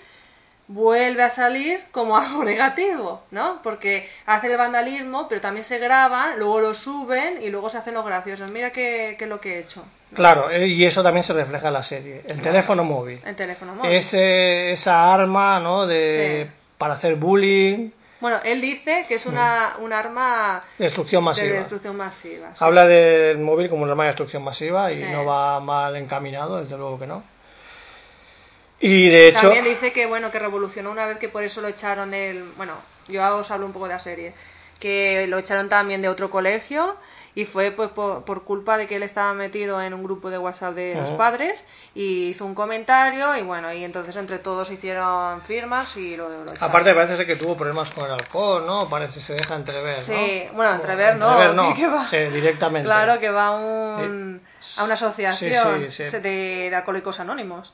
vuelve 0.67 1.23
a 1.23 1.31
salir 1.31 1.81
como 1.93 2.17
algo 2.19 2.45
negativo, 2.45 3.23
¿no? 3.31 3.61
Porque 3.63 4.09
hace 4.27 4.51
el 4.51 4.57
vandalismo, 4.57 5.29
pero 5.29 5.41
también 5.41 5.65
se 5.65 5.79
graban, 5.79 6.39
luego 6.39 6.61
lo 6.61 6.75
suben 6.75 7.43
y 7.43 7.51
luego 7.51 7.69
se 7.71 7.79
hacen 7.79 7.95
los 7.95 8.05
graciosos. 8.05 8.51
Mira 8.51 8.71
qué, 8.71 9.15
qué 9.19 9.25
es 9.25 9.31
lo 9.31 9.41
que 9.41 9.57
he 9.57 9.59
hecho. 9.61 9.85
Claro, 10.15 10.49
eh, 10.51 10.69
y 10.69 10.85
eso 10.85 11.03
también 11.03 11.25
se 11.25 11.33
refleja 11.33 11.69
en 11.69 11.75
la 11.75 11.83
serie. 11.83 12.23
El 12.29 12.41
teléfono 12.41 12.85
móvil. 12.85 13.21
El 13.27 13.35
teléfono 13.35 13.75
móvil. 13.75 13.91
Es 13.93 14.15
eh, 14.15 14.71
esa 14.73 15.13
arma, 15.13 15.59
¿no? 15.61 15.87
De, 15.87 16.45
Sí. 16.47 16.51
Para 16.79 16.95
hacer 16.95 17.15
bullying, 17.17 17.91
Bueno, 18.21 18.39
él 18.45 18.61
dice 18.61 19.05
que 19.09 19.15
es 19.15 19.27
una, 19.27 19.75
un 19.81 19.93
arma 19.93 20.63
destrucción 20.79 21.23
de 21.23 21.27
masiva. 21.27 21.57
destrucción 21.59 21.97
masiva. 21.97 22.49
sí. 22.53 22.57
Habla 22.65 22.87
del 22.87 23.39
móvil 23.39 23.69
como 23.69 23.83
un 23.85 23.91
arma 23.91 24.05
de 24.05 24.09
destrucción 24.09 24.43
masiva 24.43 24.91
y 24.91 24.95
Sí. 24.95 25.05
no 25.11 25.25
va 25.25 25.61
mal 25.61 25.95
encaminado, 25.97 26.59
desde 26.61 26.77
luego 26.77 26.99
que 26.99 27.07
no. 27.07 27.23
Y 28.81 29.09
de 29.09 29.29
hecho, 29.29 29.41
También 29.41 29.65
dice 29.65 29.93
que 29.93 30.07
bueno 30.07 30.31
que 30.31 30.39
revolucionó 30.39 30.91
una 30.91 31.07
vez 31.07 31.19
que 31.19 31.29
por 31.29 31.43
eso 31.45 31.61
lo 31.61 31.69
echaron 31.69 32.11
del 32.11 32.45
bueno 32.57 32.75
yo 33.09 33.37
os 33.37 33.51
hablo 33.51 33.67
un 33.67 33.73
poco 33.73 33.87
de 33.87 33.93
la 33.95 33.99
serie 33.99 34.35
que 34.81 35.27
lo 35.29 35.39
echaron 35.39 35.69
también 35.69 36.03
de 36.03 36.09
otro 36.09 36.31
colegio 36.31 36.97
y 37.35 37.45
fue 37.47 37.71
pues 37.71 37.91
por, 37.91 38.25
por 38.25 38.45
culpa 38.45 38.77
de 38.77 38.87
que 38.87 38.97
él 38.97 39.03
estaba 39.03 39.35
metido 39.35 39.81
en 39.83 39.93
un 39.95 40.03
grupo 40.05 40.31
de 40.31 40.39
WhatsApp 40.39 40.75
de 40.75 40.95
los 40.97 41.09
Ujú. 41.09 41.19
padres 41.19 41.65
y 41.95 42.29
hizo 42.29 42.45
un 42.47 42.55
comentario 42.55 43.37
y 43.37 43.43
bueno 43.43 43.73
y 43.73 43.85
entonces 43.85 44.15
entre 44.17 44.39
todos 44.39 44.71
hicieron 44.71 45.43
firmas 45.43 45.97
y 45.97 46.17
lo, 46.17 46.29
lo 46.29 46.53
echaron. 46.53 46.61
aparte 46.69 46.95
parece 46.95 47.17
ser 47.17 47.27
que 47.27 47.37
tuvo 47.37 47.57
problemas 47.57 47.91
con 47.91 48.05
el 48.07 48.13
alcohol, 48.13 48.65
¿no? 48.67 48.89
Parece 48.89 49.21
se 49.21 49.35
deja 49.35 49.57
entrever, 49.57 49.97
¿no? 50.09 50.15
Sí, 50.15 50.43
bueno, 50.55 50.71
O- 50.71 50.75
entrever 50.77 51.17
no, 51.17 51.31
entrever 51.33 51.55
no, 51.55 51.75
que 51.79 51.87
va. 51.87 52.07
sí, 52.07 52.17
directamente. 52.19 52.89
Claro 52.89 53.21
que 53.21 53.31
va 53.31 53.51
un, 53.53 54.43
a 54.77 54.85
una 54.85 54.95
asociación 54.95 55.35
Sí, 55.35 55.91
sí, 55.91 56.07
sí. 56.07 56.19
De, 56.19 56.71
de 56.71 56.77
alcohólicos 56.77 57.21
anónimos. 57.21 57.73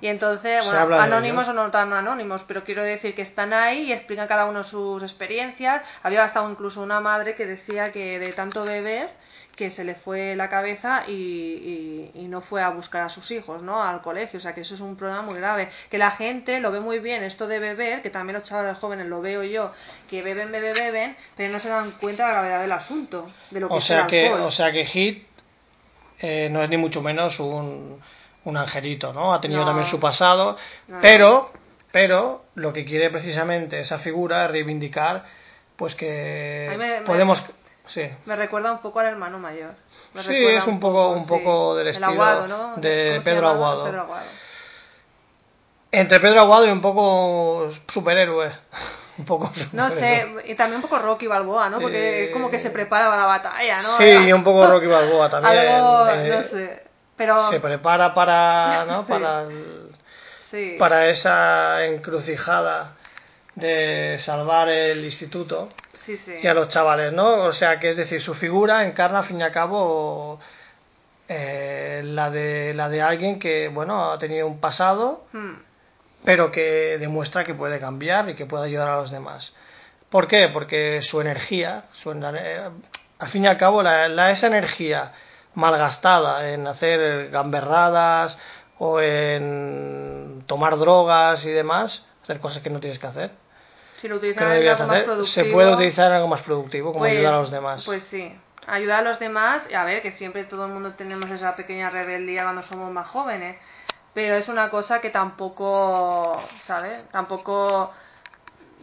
Y 0.00 0.06
entonces, 0.08 0.64
bueno, 0.64 0.96
anónimos 0.96 1.48
o 1.48 1.52
no 1.52 1.70
tan 1.70 1.92
anónimos, 1.92 2.42
pero 2.46 2.64
quiero 2.64 2.82
decir 2.82 3.14
que 3.14 3.22
están 3.22 3.52
ahí 3.52 3.82
y 3.84 3.92
explican 3.92 4.28
cada 4.28 4.46
uno 4.46 4.64
sus 4.64 5.02
experiencias. 5.02 5.82
Había 6.02 6.24
hasta 6.24 6.42
incluso 6.48 6.82
una 6.82 7.00
madre 7.00 7.34
que 7.34 7.46
decía 7.46 7.92
que 7.92 8.18
de 8.18 8.32
tanto 8.32 8.64
beber, 8.64 9.10
que 9.56 9.70
se 9.70 9.84
le 9.84 9.94
fue 9.94 10.34
la 10.34 10.48
cabeza 10.48 11.04
y, 11.06 12.10
y, 12.14 12.22
no 12.28 12.40
fue 12.40 12.62
a 12.62 12.70
buscar 12.70 13.02
a 13.02 13.08
sus 13.08 13.30
hijos, 13.30 13.62
¿no? 13.62 13.82
Al 13.82 14.00
colegio. 14.00 14.38
O 14.38 14.40
sea, 14.40 14.54
que 14.54 14.62
eso 14.62 14.74
es 14.74 14.80
un 14.80 14.96
problema 14.96 15.22
muy 15.22 15.34
grave. 15.34 15.68
Que 15.90 15.98
la 15.98 16.10
gente 16.10 16.60
lo 16.60 16.72
ve 16.72 16.80
muy 16.80 16.98
bien, 17.00 17.22
esto 17.22 17.46
de 17.46 17.58
beber, 17.58 18.00
que 18.00 18.08
también 18.08 18.38
los 18.38 18.48
chavales 18.48 18.78
jóvenes 18.78 19.06
lo 19.06 19.20
veo 19.20 19.42
yo, 19.42 19.70
que 20.08 20.22
beben, 20.22 20.50
beben, 20.50 20.74
beben, 20.74 21.16
pero 21.36 21.52
no 21.52 21.60
se 21.60 21.68
dan 21.68 21.90
cuenta 21.92 22.26
de 22.26 22.32
la 22.32 22.34
gravedad 22.38 22.60
del 22.62 22.72
asunto, 22.72 23.30
de 23.50 23.60
lo 23.60 23.68
que 23.68 23.74
o 23.74 23.80
sea 23.80 24.06
que, 24.06 24.32
O 24.32 24.50
sea 24.50 24.72
que 24.72 24.86
Hit 24.86 25.26
eh, 26.22 26.48
no 26.50 26.62
es 26.62 26.70
ni 26.70 26.76
mucho 26.76 27.02
menos 27.02 27.40
un, 27.40 28.00
un 28.44 28.56
angelito, 28.56 29.12
¿no? 29.12 29.34
Ha 29.34 29.40
tenido 29.40 29.64
también 29.64 29.86
su 29.86 30.00
pasado, 30.00 30.56
pero, 31.00 31.50
pero 31.90 32.44
lo 32.54 32.72
que 32.72 32.84
quiere 32.84 33.10
precisamente 33.10 33.80
esa 33.80 33.98
figura 33.98 34.44
es 34.44 34.50
reivindicar, 34.50 35.24
pues 35.76 35.94
que 35.94 37.02
podemos... 37.04 37.44
Sí. 37.86 38.08
Me 38.26 38.36
recuerda 38.36 38.72
un 38.72 38.78
poco 38.78 39.00
al 39.00 39.06
hermano 39.06 39.40
mayor. 39.40 39.74
sí, 40.20 40.46
es 40.46 40.66
un, 40.68 40.78
poco, 40.78 41.10
un 41.10 41.26
poco 41.26 41.74
del 41.74 41.88
estilo 41.88 42.46
de 42.76 43.20
Pedro 43.24 43.48
Aguado. 43.48 43.90
Entre 45.90 46.20
Pedro 46.20 46.40
Aguado 46.40 46.66
y 46.66 46.70
un 46.70 46.80
poco 46.80 47.70
superhéroe. 47.92 48.52
Un 49.18 49.24
poco 49.24 49.52
No 49.72 49.90
sé, 49.90 50.26
y 50.46 50.54
también 50.54 50.76
un 50.76 50.82
poco 50.82 50.98
Rocky 50.98 51.26
Balboa, 51.26 51.68
¿no? 51.68 51.80
Porque 51.80 52.26
es 52.26 52.32
como 52.32 52.50
que 52.50 52.58
se 52.58 52.70
prepara 52.70 53.06
para 53.06 53.22
la 53.22 53.26
batalla, 53.26 53.82
¿no? 53.82 53.96
Sí, 53.96 54.04
y 54.04 54.32
un 54.32 54.44
poco 54.44 54.66
Rocky 54.66 54.86
Balboa 54.86 55.30
también. 55.30 55.58
Algo, 55.58 56.08
eh, 56.10 56.28
no 56.28 56.42
sé. 56.42 56.82
Pero... 57.16 57.50
Se 57.50 57.60
prepara 57.60 58.14
para, 58.14 58.84
¿no? 58.86 59.06
Para, 59.06 59.46
para 60.78 61.08
esa 61.08 61.86
encrucijada 61.86 62.94
de 63.54 64.18
salvar 64.18 64.68
el 64.68 65.02
instituto 65.04 65.70
y 66.42 66.46
a 66.46 66.54
los 66.54 66.68
chavales, 66.68 67.12
¿no? 67.12 67.44
O 67.44 67.52
sea, 67.52 67.78
que 67.78 67.90
es 67.90 67.96
decir, 67.96 68.20
su 68.20 68.34
figura 68.34 68.84
encarna 68.84 69.20
al 69.20 69.24
fin 69.24 69.40
y 69.40 69.42
al 69.42 69.52
cabo 69.52 70.40
eh, 71.28 72.02
la, 72.04 72.30
de, 72.30 72.74
la 72.74 72.88
de 72.88 73.02
alguien 73.02 73.38
que, 73.38 73.68
bueno, 73.68 74.10
ha 74.10 74.18
tenido 74.18 74.46
un 74.46 74.58
pasado, 74.58 75.24
hmm. 75.32 75.52
Pero 76.24 76.50
que 76.50 76.96
demuestra 76.98 77.44
que 77.44 77.54
puede 77.54 77.78
cambiar 77.78 78.28
y 78.28 78.34
que 78.34 78.46
puede 78.46 78.66
ayudar 78.66 78.88
a 78.88 78.96
los 78.96 79.10
demás. 79.10 79.54
¿Por 80.10 80.28
qué? 80.28 80.48
Porque 80.52 81.00
su 81.02 81.20
energía, 81.20 81.84
su, 81.92 82.10
al 82.10 83.28
fin 83.28 83.44
y 83.44 83.46
al 83.46 83.56
cabo, 83.56 83.82
la, 83.82 84.30
esa 84.30 84.46
energía 84.46 85.12
malgastada 85.54 86.50
en 86.50 86.66
hacer 86.66 87.30
gamberradas 87.30 88.38
o 88.78 89.00
en 89.00 90.44
tomar 90.46 90.76
drogas 90.76 91.44
y 91.46 91.50
demás, 91.50 92.06
hacer 92.22 92.40
cosas 92.40 92.62
que 92.62 92.70
no 92.70 92.80
tienes 92.80 92.98
que 92.98 93.06
hacer, 93.06 93.30
si 94.02 94.08
lo 94.08 94.16
utilizan 94.16 94.50
en 94.50 94.68
algo 94.68 94.86
más 94.86 95.02
productivo. 95.02 95.24
Se 95.24 95.44
puede 95.44 95.72
utilizar 95.72 96.10
en 96.10 96.16
algo 96.16 96.28
más 96.28 96.42
productivo, 96.42 96.92
como 96.92 97.04
pues, 97.04 97.12
ayudar 97.12 97.34
a 97.34 97.40
los 97.40 97.52
demás. 97.52 97.84
Pues 97.84 98.02
sí, 98.02 98.36
ayudar 98.66 98.98
a 98.98 99.02
los 99.02 99.20
demás. 99.20 99.68
A 99.72 99.84
ver, 99.84 100.02
que 100.02 100.10
siempre 100.10 100.42
todo 100.42 100.66
el 100.66 100.72
mundo 100.72 100.94
tenemos 100.94 101.30
esa 101.30 101.54
pequeña 101.54 101.88
rebeldía 101.88 102.42
cuando 102.42 102.62
somos 102.62 102.90
más 102.90 103.06
jóvenes. 103.06 103.56
Pero 104.14 104.36
es 104.36 104.48
una 104.48 104.70
cosa 104.70 105.00
que 105.00 105.10
tampoco, 105.10 106.36
¿sabes? 106.60 107.08
Tampoco 107.10 107.92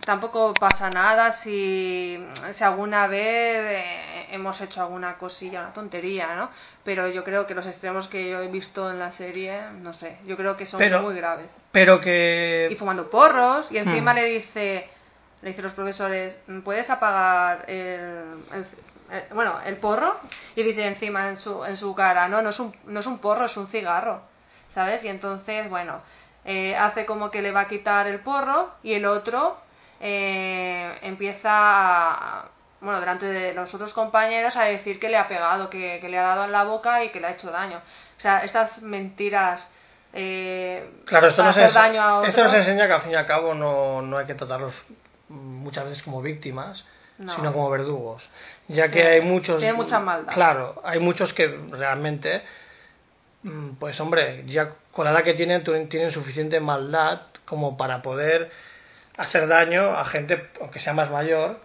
tampoco 0.10 0.54
pasa 0.54 0.90
nada 0.90 1.32
si, 1.32 2.20
si 2.52 2.64
alguna 2.64 3.08
vez 3.08 3.58
eh, 3.60 4.26
hemos 4.32 4.60
hecho 4.62 4.82
alguna 4.82 5.18
cosilla, 5.18 5.62
una 5.62 5.74
tontería, 5.74 6.36
¿no? 6.36 6.50
Pero 6.84 7.08
yo 7.10 7.24
creo 7.24 7.46
que 7.46 7.54
los 7.54 7.66
extremos 7.66 8.08
que 8.08 8.30
yo 8.30 8.42
he 8.42 8.48
visto 8.48 8.90
en 8.90 9.00
la 9.00 9.12
serie, 9.12 9.62
no 9.82 9.94
sé, 9.94 10.18
yo 10.26 10.38
creo 10.38 10.58
que 10.58 10.66
son 10.66 10.82
muy 11.04 11.16
graves. 11.16 11.48
Pero 11.72 12.02
que... 12.02 12.70
Y 12.72 12.76
fumando 12.76 13.10
porros, 13.10 13.72
y 13.72 13.78
encima 13.78 14.14
hmm. 14.14 14.16
le 14.16 14.26
dice, 14.26 14.90
le 15.42 15.50
dicen 15.50 15.64
los 15.64 15.74
profesores, 15.74 16.38
¿puedes 16.64 16.90
apagar 16.90 17.70
el, 17.70 18.24
bueno, 19.34 19.60
el 19.66 19.78
porro? 19.78 20.20
Y 20.56 20.64
dice 20.64 20.88
encima 20.88 21.30
en 21.30 21.38
su, 21.38 21.64
en 21.66 21.78
su 21.78 21.94
cara, 21.94 22.28
no, 22.28 22.42
no 22.42 22.50
es, 22.50 22.60
un, 22.60 22.76
no 22.86 23.00
es 23.00 23.06
un 23.06 23.20
porro, 23.20 23.46
es 23.46 23.58
un 23.58 23.68
cigarro, 23.68 24.22
¿sabes? 24.80 25.04
Y 25.04 25.10
entonces, 25.10 25.70
bueno, 25.70 26.00
eh, 26.46 26.74
hace 26.78 27.06
como 27.06 27.32
que 27.32 27.42
le 27.42 27.52
va 27.52 27.62
a 27.62 27.68
quitar 27.68 28.08
el 28.08 28.22
porro 28.22 28.72
y 28.82 28.94
el 28.94 29.06
otro 29.06 29.58
eh, 30.00 30.98
empieza, 31.02 31.50
a, 31.52 32.46
bueno, 32.80 33.02
delante 33.02 33.26
de 33.26 33.54
los 33.54 33.74
otros 33.74 33.92
compañeros 33.92 34.56
a 34.56 34.64
decir 34.64 34.98
que 34.98 35.10
le 35.10 35.18
ha 35.18 35.28
pegado, 35.28 35.70
que, 35.70 36.00
le 36.02 36.18
ha 36.18 36.24
dado 36.24 36.46
en 36.46 36.54
la 36.54 36.64
boca 36.64 37.04
y 37.04 37.10
que 37.10 37.20
le 37.20 37.28
ha 37.28 37.32
hecho 37.32 37.52
daño. 37.52 37.80
O 38.18 38.22
sea, 38.22 38.46
estas 38.46 38.82
mentiras... 38.82 39.68
Eh, 40.14 40.90
claro, 41.06 41.28
esto, 41.28 41.44
nos, 41.44 41.58
esto 41.58 42.44
nos 42.44 42.54
enseña 42.54 42.88
que 42.88 42.94
al 42.94 43.02
fin 43.02 43.12
y 43.12 43.16
al 43.16 43.26
cabo 43.26 43.54
no, 43.54 44.02
no 44.02 44.18
hay 44.18 44.26
que 44.26 44.34
tratarlos 44.34 44.86
muchas 45.28 45.84
veces 45.84 46.04
como 46.04 46.22
víctimas, 46.22 46.86
sino 47.18 47.52
como 47.52 47.70
verdugos. 47.70 48.30
Ya 48.70 48.90
que 48.90 49.06
hay 49.06 49.22
muchos. 49.22 49.60
Tiene 49.60 49.74
mucha 49.74 50.00
maldad. 50.00 50.34
Claro, 50.34 50.82
hay 50.86 51.00
muchos 51.00 51.34
que 51.34 51.48
realmente, 51.70 52.44
pues 53.80 54.00
hombre, 54.00 54.44
ya 54.48 54.74
con 54.92 55.06
la 55.06 55.12
edad 55.12 55.24
que 55.24 55.34
tienen, 55.34 55.64
tienen 55.64 56.12
suficiente 56.12 56.60
maldad 56.60 57.22
como 57.46 57.78
para 57.78 58.02
poder 58.02 58.52
hacer 59.18 59.48
daño 59.48 59.96
a 59.96 60.06
gente, 60.06 60.50
aunque 60.60 60.80
sea 60.80 60.94
más 60.94 61.10
mayor, 61.10 61.60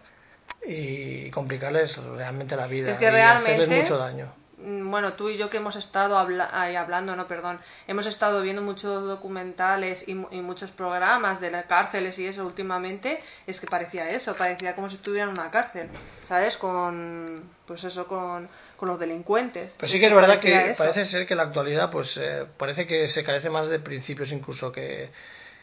y 0.66 1.30
complicarles 1.30 1.96
realmente 1.96 2.56
la 2.56 2.66
vida. 2.66 2.90
Es 2.90 2.98
que 2.98 3.06
y 3.06 3.08
hacerles 3.08 3.68
mucho 3.68 3.98
daño. 3.98 4.32
Mm, 4.58 4.90
bueno, 4.90 5.12
tú 5.14 5.28
y 5.28 5.36
yo 5.36 5.50
que 5.50 5.58
hemos 5.58 5.76
estado 5.76 6.16
hablando, 6.16 7.16
no, 7.16 7.26
perdón, 7.26 7.60
hemos 7.86 8.06
estado 8.06 8.40
viendo 8.40 8.62
muchos 8.62 9.04
documentales 9.06 10.08
y, 10.08 10.14
muchos 10.14 10.70
programas 10.70 11.40
de 11.40 11.50
las 11.50 11.66
cárceles 11.66 12.18
y 12.18 12.26
eso 12.26 12.46
últimamente, 12.46 13.22
es 13.46 13.60
que 13.60 13.66
parecía 13.66 14.10
eso, 14.10 14.36
parecía 14.36 14.74
como 14.74 14.88
si 14.88 14.96
estuvieran 14.96 15.30
en 15.30 15.38
una 15.38 15.50
cárcel, 15.50 15.88
¿sabes? 16.28 16.56
Con, 16.56 17.42
pues 17.66 17.84
eso, 17.84 18.06
con, 18.06 18.48
los 18.86 18.98
delincuentes. 18.98 19.74
Pues 19.78 19.90
sí 19.90 20.00
que 20.00 20.06
es 20.06 20.14
verdad 20.14 20.38
que 20.38 20.74
parece 20.76 21.04
ser 21.04 21.26
que 21.26 21.34
en 21.34 21.38
la 21.38 21.44
actualidad, 21.44 21.90
pues 21.90 22.16
eh, 22.16 22.46
parece 22.56 22.86
que 22.86 23.08
se 23.08 23.24
carece 23.24 23.50
más 23.50 23.68
de 23.68 23.78
principios 23.78 24.32
incluso 24.32 24.72
que, 24.72 25.10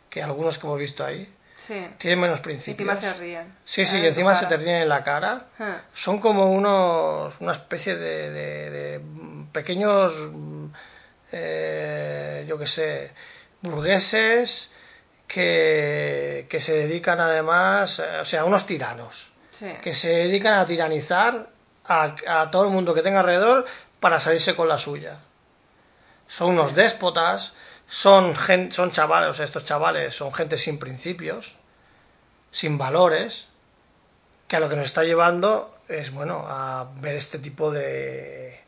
que 0.10 0.22
algunos 0.22 0.58
que 0.58 0.68
hemos 0.68 0.80
visto 0.80 1.06
ahí. 1.06 1.28
Sí. 1.56 1.88
Tienen 1.98 2.20
menos 2.20 2.40
principios. 2.40 2.88
Y 2.88 2.92
encima 2.92 3.14
se 3.14 3.20
ríen. 3.20 3.54
Sí, 3.66 3.86
sí, 3.86 4.00
y 4.00 4.06
encima 4.06 4.34
se 4.34 4.48
te 4.48 4.58
ríen 4.58 4.78
en 4.78 4.90
la 4.90 5.04
cara. 5.04 5.48
Son 5.94 6.20
como 6.20 6.52
unos, 6.52 7.40
una 7.40 7.52
especie 7.52 7.96
de, 7.96 8.32
de, 8.32 9.02
pequeños, 9.52 10.14
eh, 11.32 12.46
yo 12.48 12.58
qué 12.58 12.68
sé, 12.68 13.12
burgueses 13.62 14.72
que, 15.28 16.48
que 16.50 16.60
se 16.60 16.74
dedican 16.74 17.20
además, 17.20 18.00
eh, 18.00 18.20
o 18.22 18.26
sea, 18.26 18.44
unos 18.46 18.66
tiranos. 18.66 19.32
Que 19.84 19.94
se 19.94 20.10
dedican 20.10 20.56
a 20.56 20.66
tiranizar 20.66 21.50
a, 21.86 22.16
a 22.28 22.52
todo 22.52 22.64
el 22.64 22.70
mundo 22.70 22.94
que 22.94 23.02
tenga 23.02 23.22
alrededor 23.22 23.66
para 24.00 24.20
salirse 24.20 24.56
con 24.56 24.68
la 24.68 24.78
suya. 24.78 25.20
Son 26.28 26.50
unos 26.50 26.76
déspotas 26.76 27.54
son, 27.92 28.34
son 28.72 28.92
chavales, 28.92 29.30
o 29.30 29.34
sea, 29.34 29.44
estos 29.44 29.66
chavales 29.66 30.16
son 30.16 30.34
gente 30.34 30.58
sin 30.58 30.80
principios, 30.80 31.54
sin 32.50 32.78
valores, 32.78 33.50
que 34.48 34.56
a 34.56 34.62
lo 34.62 34.70
que 34.70 34.78
nos 34.78 34.86
está 34.86 35.04
llevando 35.04 35.78
es, 35.90 36.14
bueno, 36.14 36.46
a 36.48 36.90
ver 37.02 37.16
este 37.16 37.38
tipo 37.38 37.70
de, 37.70 38.62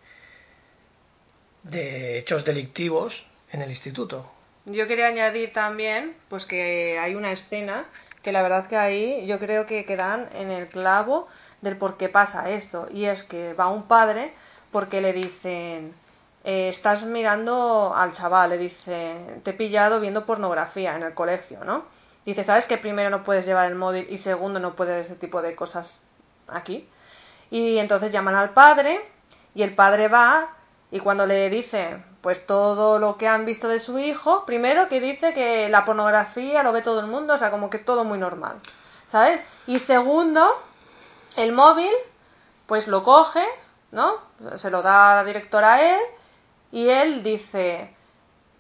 de 1.64 2.20
hechos 2.20 2.44
delictivos 2.44 3.26
en 3.54 3.62
el 3.62 3.70
instituto. 3.70 4.30
Yo 4.66 4.88
quería 4.88 5.08
añadir 5.08 5.54
también, 5.54 6.18
pues 6.28 6.46
que 6.46 7.00
hay 7.00 7.16
una 7.16 7.32
escena 7.32 7.86
que 8.24 8.34
la 8.34 8.42
verdad 8.42 8.68
que 8.68 8.76
ahí 8.76 9.26
yo 9.26 9.40
creo 9.40 9.66
que 9.66 9.86
quedan 9.86 10.30
en 10.34 10.52
el 10.52 10.68
clavo 10.68 11.30
del 11.64 11.78
por 11.78 11.98
qué 11.98 12.10
pasa 12.10 12.50
esto. 12.50 12.88
Y 12.92 13.06
es 13.06 13.24
que 13.24 13.54
va 13.54 13.68
un 13.70 13.84
padre 13.84 14.34
porque 14.72 15.02
le 15.02 15.14
dicen, 15.14 15.94
eh, 16.44 16.70
estás 16.70 17.04
mirando 17.04 17.94
al 17.96 18.12
chaval, 18.14 18.52
le 18.52 18.58
dice, 18.58 19.16
te 19.44 19.52
he 19.52 19.54
pillado 19.54 20.00
viendo 20.00 20.26
pornografía 20.26 20.96
en 20.96 21.04
el 21.04 21.14
colegio, 21.14 21.64
¿no? 21.64 21.86
Dice, 22.26 22.44
¿sabes 22.44 22.66
que 22.66 22.78
primero 22.78 23.10
no 23.10 23.24
puedes 23.24 23.46
llevar 23.46 23.68
el 23.68 23.76
móvil 23.76 24.08
y 24.10 24.18
segundo 24.18 24.60
no 24.60 24.76
puedes 24.76 24.94
ver 24.96 25.04
ese 25.06 25.16
tipo 25.16 25.42
de 25.42 25.56
cosas 25.56 26.00
aquí? 26.48 26.88
Y 27.50 27.78
entonces 27.78 28.12
llaman 28.12 28.36
al 28.36 28.52
padre 28.52 29.02
y 29.56 29.64
el 29.64 29.76
padre 29.76 30.08
va 30.08 30.50
y 30.92 31.00
cuando 31.00 31.26
le 31.26 31.50
dice 31.50 31.98
pues 32.24 32.46
todo 32.46 33.00
lo 33.00 33.18
que 33.18 33.28
han 33.28 33.46
visto 33.46 33.68
de 33.68 33.82
su 33.82 34.00
hijo, 34.00 34.46
primero 34.46 34.88
que 34.88 35.02
dice 35.02 35.34
que 35.34 35.68
la 35.68 35.84
pornografía 35.84 36.64
lo 36.64 36.72
ve 36.72 36.82
todo 36.82 37.02
el 37.02 37.08
mundo, 37.08 37.34
o 37.34 37.38
sea, 37.38 37.52
como 37.52 37.70
que 37.70 37.80
todo 37.80 38.06
muy 38.06 38.18
normal, 38.18 38.56
¿sabes? 39.10 39.42
Y 39.68 39.80
segundo, 39.80 40.58
el 41.38 41.52
móvil, 41.52 41.92
pues 42.66 42.88
lo 42.88 43.04
coge, 43.04 43.46
¿no? 43.92 44.16
Se 44.58 44.72
lo 44.72 44.82
da 44.82 45.16
la 45.16 45.24
directora 45.24 45.76
a 45.76 45.96
él 45.96 46.00
y 46.72 46.90
él 46.90 47.24
dice, 47.24 47.94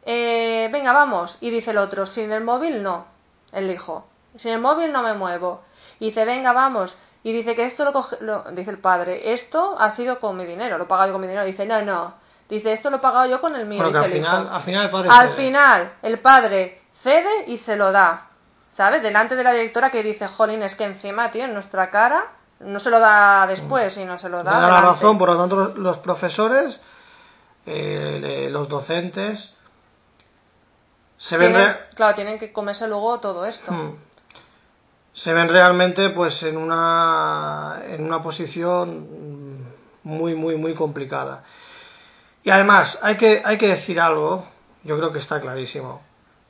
eh, 0.05 0.69
venga, 0.71 0.93
vamos. 0.93 1.37
Y 1.41 1.49
dice 1.49 1.71
el 1.71 1.77
otro, 1.77 2.05
sin 2.05 2.31
el 2.31 2.43
móvil 2.43 2.83
no. 2.83 3.05
El 3.51 3.69
hijo, 3.69 4.05
sin 4.37 4.51
el 4.51 4.59
móvil 4.59 4.91
no 4.91 5.03
me 5.03 5.13
muevo. 5.13 5.61
Y 5.99 6.07
dice, 6.07 6.25
venga, 6.25 6.53
vamos. 6.53 6.97
Y 7.23 7.31
dice 7.31 7.55
que 7.55 7.65
esto 7.65 7.85
lo 7.85 7.93
coge, 7.93 8.17
dice 8.51 8.71
el 8.71 8.77
padre, 8.77 9.33
esto 9.33 9.77
ha 9.79 9.91
sido 9.91 10.19
con 10.19 10.35
mi 10.35 10.45
dinero, 10.45 10.77
lo 10.77 10.83
he 10.83 10.87
pagado 10.87 11.07
yo 11.07 11.13
con 11.13 11.21
mi 11.21 11.27
dinero. 11.27 11.45
Dice, 11.45 11.65
no, 11.65 11.81
no. 11.81 12.13
Dice, 12.49 12.73
esto 12.73 12.89
lo 12.89 12.97
he 12.97 12.99
pagado 12.99 13.27
yo 13.27 13.39
con 13.39 13.55
el 13.55 13.65
mío. 13.65 13.83
al, 13.83 14.05
final, 14.05 14.49
al 14.51 14.61
final 14.61 14.85
el 14.85 14.91
padre 14.91 15.09
Al 15.11 15.29
final, 15.29 15.93
el 16.01 16.19
padre 16.19 16.81
cede 17.01 17.45
y 17.47 17.57
se 17.57 17.75
lo 17.77 17.91
da. 17.91 18.27
¿Sabes? 18.71 19.01
Delante 19.03 19.35
de 19.35 19.43
la 19.43 19.53
directora 19.53 19.91
que 19.91 20.03
dice, 20.03 20.27
jolín, 20.27 20.63
es 20.63 20.75
que 20.75 20.83
encima, 20.83 21.31
tío, 21.31 21.45
en 21.45 21.53
nuestra 21.53 21.89
cara 21.89 22.27
no 22.63 22.79
se 22.79 22.89
lo 22.89 22.99
da 22.99 23.45
después, 23.47 23.93
sino 23.93 24.17
se 24.17 24.29
lo 24.29 24.43
da. 24.43 24.53
Le 24.55 24.61
da 24.61 24.69
la 24.69 24.81
razón, 24.81 25.17
por 25.17 25.29
lo 25.29 25.37
tanto, 25.37 25.73
los 25.75 25.97
profesores, 25.99 26.79
eh, 27.65 28.47
los 28.51 28.67
docentes, 28.69 29.53
se 31.17 31.37
ven, 31.37 31.53
Tienen- 31.53 31.77
claro, 31.95 32.15
tienen 32.15 32.39
que 32.39 32.51
comerse 32.51 32.87
luego 32.87 33.19
todo 33.19 33.45
esto. 33.45 33.71
Hmm. 33.71 33.95
se 35.13 35.31
ven 35.31 35.47
realmente 35.47 36.09
pues 36.09 36.41
en 36.41 36.57
una 36.57 37.83
en 37.87 38.03
una 38.03 38.23
posición 38.23 39.63
muy 40.03 40.33
muy 40.33 40.55
muy 40.57 40.73
complicada 40.73 41.43
y 42.43 42.49
además 42.49 42.97
hay 43.03 43.15
que 43.15 43.43
hay 43.45 43.59
que 43.59 43.67
decir 43.67 43.99
algo 44.01 44.43
yo 44.83 44.97
creo 44.97 45.11
que 45.11 45.19
está 45.19 45.39
clarísimo 45.39 46.01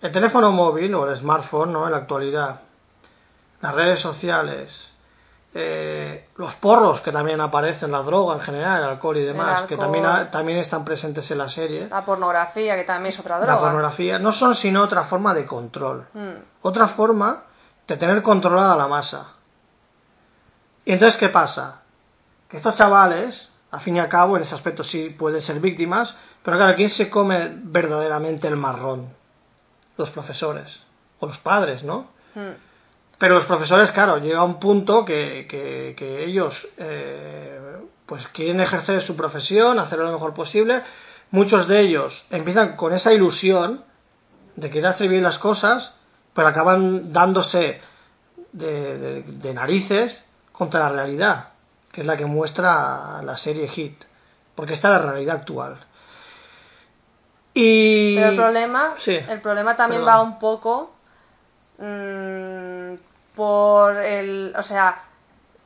el 0.02 0.14
teléfono 0.14 0.54
móvil 0.54 0.96
o 0.96 1.10
el 1.12 1.18
smartphone 1.18 1.74
no 1.74 1.84
en 1.86 1.92
la 1.92 1.98
actualidad 1.98 2.62
las 3.60 3.76
redes 3.76 4.00
sociales 4.00 4.93
eh, 5.56 6.30
los 6.38 6.56
porros 6.56 7.02
que 7.02 7.12
también 7.12 7.40
aparecen 7.40 7.92
la 7.92 8.02
droga 8.02 8.34
en 8.36 8.40
general 8.42 8.84
el 8.84 8.90
alcohol 8.90 9.18
y 9.18 9.24
demás 9.24 9.64
que 9.64 9.78
también 9.78 10.06
ha- 10.06 10.32
también 10.32 10.58
están 10.58 10.84
presentes 10.84 11.30
en 11.30 11.38
la 11.38 11.48
serie 11.48 11.88
La 11.90 12.04
pornografía, 12.04 12.76
que 12.76 12.84
también 12.84 13.14
es 13.14 13.20
otra 13.20 13.38
la 13.40 13.46
droga. 13.46 13.60
pornografía 13.62 14.18
no 14.18 14.32
son 14.34 14.56
sino 14.56 14.82
otra 14.82 15.04
forma 15.04 15.34
de 15.36 15.46
control 15.46 16.08
Mm. 16.14 16.32
otra 16.64 16.88
forma 16.88 17.44
de 17.88 17.98
tener 17.98 18.22
controlada 18.24 18.76
la 18.76 18.88
masa. 18.88 19.28
Y 20.86 20.92
entonces, 20.94 21.18
¿qué 21.20 21.30
pasa? 21.30 21.82
Que 22.50 22.58
estos 22.58 22.76
chavales, 22.76 23.50
a 23.72 23.80
fin 23.80 23.96
y 23.98 24.00
a 24.00 24.10
cabo, 24.10 24.38
en 24.38 24.44
ese 24.44 24.56
aspecto 24.56 24.84
sí 24.84 25.10
pueden 25.10 25.42
ser 25.42 25.60
víctimas, 25.60 26.16
pero 26.44 26.58
claro, 26.58 26.76
¿quién 26.76 26.90
se 26.90 27.10
come 27.10 27.52
verdaderamente 27.56 28.48
el 28.48 28.58
marrón? 28.58 29.10
Los 29.98 30.12
profesores, 30.12 30.84
o 31.20 31.28
los 31.28 31.38
padres, 31.40 31.84
¿no? 31.84 32.08
Mm. 32.36 32.73
Pero 33.24 33.36
los 33.36 33.46
profesores, 33.46 33.90
claro, 33.92 34.18
llega 34.18 34.44
un 34.44 34.60
punto 34.60 35.06
que, 35.06 35.46
que- 35.48 35.94
que 35.98 36.26
ellos 36.26 36.68
eh, 36.76 37.58
pues 38.06 38.28
quieren 38.28 38.60
ejercer 38.60 39.02
su 39.02 39.16
profesión, 39.16 39.80
hacerlo 39.80 40.04
lo 40.08 40.12
mejor 40.12 40.34
posible. 40.34 40.82
Muchos 41.32 41.70
de 41.70 41.80
ellos 41.80 42.26
empiezan 42.32 42.76
con 42.76 42.92
esa 42.92 43.14
ilusión 43.14 43.86
de 44.58 44.70
querer 44.70 44.88
hacer 44.88 45.08
bien 45.08 45.24
las 45.24 45.40
cosas, 45.40 45.94
pero 46.34 46.50
acaban 46.50 47.14
dándose 47.14 47.80
de, 48.52 48.98
de- 48.98 49.22
de 49.22 49.54
narices 49.54 50.26
contra 50.52 50.82
la 50.82 50.90
realidad, 50.90 51.48
que 51.94 52.02
es 52.02 52.08
la 52.08 52.18
que 52.18 52.26
muestra 52.26 53.22
la 53.24 53.38
serie 53.38 53.70
Hit, 53.70 54.04
porque 54.54 54.74
está 54.74 54.90
la 54.90 55.00
realidad 55.00 55.38
actual. 55.38 55.80
Y 57.54 58.16
Pero 58.18 58.28
el 58.32 58.36
problema, 58.36 58.94
Sí. 58.98 59.16
el 59.16 59.40
problema 59.40 59.78
también 59.78 60.02
Perdón. 60.02 60.14
va 60.14 60.22
un 60.24 60.40
poco 60.40 60.92
mm, 61.78 63.13
por 63.36 63.98
el, 63.98 64.54
o 64.58 64.64
sea, 64.64 65.04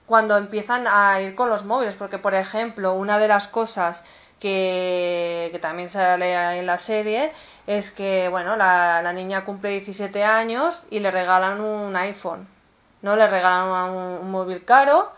cuando 0.06 0.38
empiezan 0.38 0.88
a 0.88 1.22
ir 1.22 1.36
con 1.36 1.50
los 1.50 1.66
móviles, 1.66 1.96
porque 1.96 2.18
por 2.18 2.34
ejemplo, 2.34 2.94
una 2.94 3.20
de 3.20 3.28
las 3.28 3.48
cosas 3.48 4.02
que, 4.40 5.50
que 5.52 5.60
también 5.60 5.90
sale 5.90 6.60
en 6.60 6.66
la 6.66 6.80
serie 6.80 7.34
es 7.68 7.92
que, 7.92 8.30
bueno, 8.30 8.56
la, 8.56 9.02
la 9.02 9.14
niña 9.14 9.46
cumple 9.46 9.72
17 9.72 10.24
años 10.24 10.82
y 10.90 11.00
le 11.00 11.12
regalan 11.12 11.62
un 11.62 11.96
iPhone, 11.96 12.48
¿no? 13.02 13.16
Le 13.16 13.28
regalan 13.28 13.90
un, 13.92 14.32
móvil 14.32 14.64
caro 14.66 15.12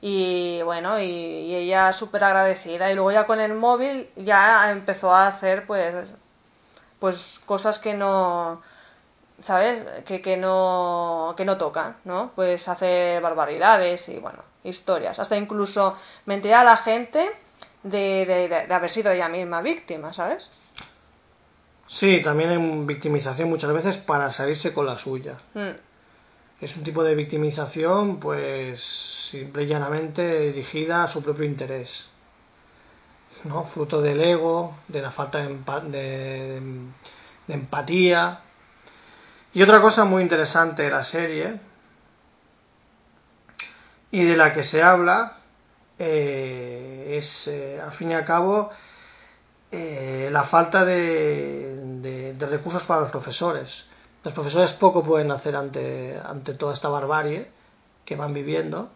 y 0.00 0.60
bueno, 0.64 0.98
y, 1.00 1.04
y 1.04 1.54
ella 1.54 1.92
súper 1.92 2.24
agradecida. 2.24 2.90
Y 2.90 2.94
luego 2.94 3.12
ya 3.12 3.26
con 3.26 3.40
el 3.40 3.54
móvil 3.54 4.10
ya 4.16 4.70
empezó 4.72 5.14
a 5.14 5.28
hacer 5.28 5.66
pues 5.66 5.94
pues 6.98 7.40
cosas 7.46 7.80
que 7.80 7.94
no 7.94 8.62
¿sabes? 9.42 10.02
Que, 10.04 10.20
que 10.22 10.36
no 10.36 11.34
que 11.36 11.44
no 11.44 11.56
tocan, 11.58 11.96
¿no? 12.04 12.32
Pues 12.34 12.66
hace 12.68 13.20
barbaridades 13.20 14.08
y 14.08 14.18
bueno, 14.18 14.38
historias, 14.64 15.18
hasta 15.18 15.36
incluso 15.36 15.96
mentir 16.26 16.54
a 16.54 16.64
la 16.64 16.76
gente 16.76 17.30
de, 17.82 18.24
de, 18.26 18.48
de- 18.48 18.66
de 18.66 18.74
haber 18.74 18.90
sido 18.90 19.10
ella 19.12 19.28
misma 19.28 19.60
víctima, 19.62 20.12
¿sabes? 20.12 20.48
Sí, 21.86 22.22
también 22.22 22.50
hay 22.50 22.58
victimización 22.86 23.48
muchas 23.50 23.72
veces 23.72 23.98
para 23.98 24.30
salirse 24.32 24.72
con 24.72 24.86
la 24.86 24.96
suya. 24.96 25.34
Mm, 25.54 25.70
Es 26.60 26.76
un 26.76 26.84
tipo 26.84 27.02
de 27.04 27.14
victimización, 27.14 28.18
pues, 28.20 28.80
simple 28.82 29.64
y 29.64 29.66
llanamente 29.66 30.40
dirigida 30.52 31.02
a 31.04 31.08
su 31.08 31.22
propio 31.22 31.44
interés. 31.44 32.08
¿No? 33.44 33.64
Fruto 33.64 34.00
del 34.00 34.20
ego, 34.20 34.74
de 34.88 35.02
la 35.02 35.10
falta 35.10 35.38
de, 35.44 35.50
empa- 35.50 35.82
de- 35.82 36.60
de 37.48 37.54
empatía. 37.54 38.40
Y 39.54 39.62
otra 39.62 39.80
cosa 39.80 40.04
muy 40.04 40.22
interesante 40.22 40.82
de 40.82 40.90
la 40.90 41.04
serie, 41.04 41.60
y 44.12 44.24
de 44.24 44.36
la 44.36 44.52
que 44.52 44.62
se 44.62 44.82
habla, 44.82 45.38
eh, 45.98 47.16
es, 47.18 47.48
eh, 47.48 47.80
al 47.80 47.90
fin 47.92 48.12
y 48.12 48.14
al 48.14 48.24
cabo, 48.24 48.70
eh, 49.72 50.28
la 50.30 50.44
falta 50.44 50.84
de, 50.84 52.36
recursos 52.38 52.84
para 52.84 53.00
los 53.00 53.10
profesores. 53.10 53.86
Los 54.22 54.34
profesores 54.34 54.72
poco 54.72 55.02
pueden 55.02 55.30
hacer 55.30 55.56
ante, 55.56 56.20
toda 56.58 56.74
esta 56.74 56.88
barbarie 56.88 57.48
que 58.04 58.16
van 58.16 58.34
viviendo 58.34 58.90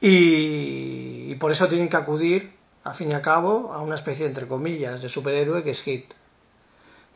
y, 0.00 1.30
y 1.30 1.34
por 1.36 1.52
eso 1.52 1.68
tienen 1.68 1.88
que 1.88 1.96
acudir, 1.96 2.56
al 2.84 2.94
fin 2.94 3.10
y 3.10 3.14
al 3.14 3.22
cabo, 3.22 3.72
a 3.72 3.82
una 3.82 3.94
especie, 3.94 4.26
entre 4.26 4.48
comillas, 4.48 5.00
de 5.02 5.08
superhéroe 5.08 5.62
que 5.62 5.70
es 5.70 5.82
Hit. 5.82 6.14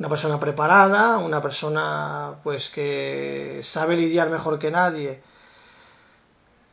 Una 0.01 0.09
persona 0.09 0.41
preparada, 0.41 1.19
una 1.19 1.43
persona 1.43 2.37
pues 2.43 2.71
que 2.71 3.61
sabe 3.63 3.99
lidiar 3.99 4.31
mejor 4.31 4.59
que 4.59 4.71
nadie 4.71 5.21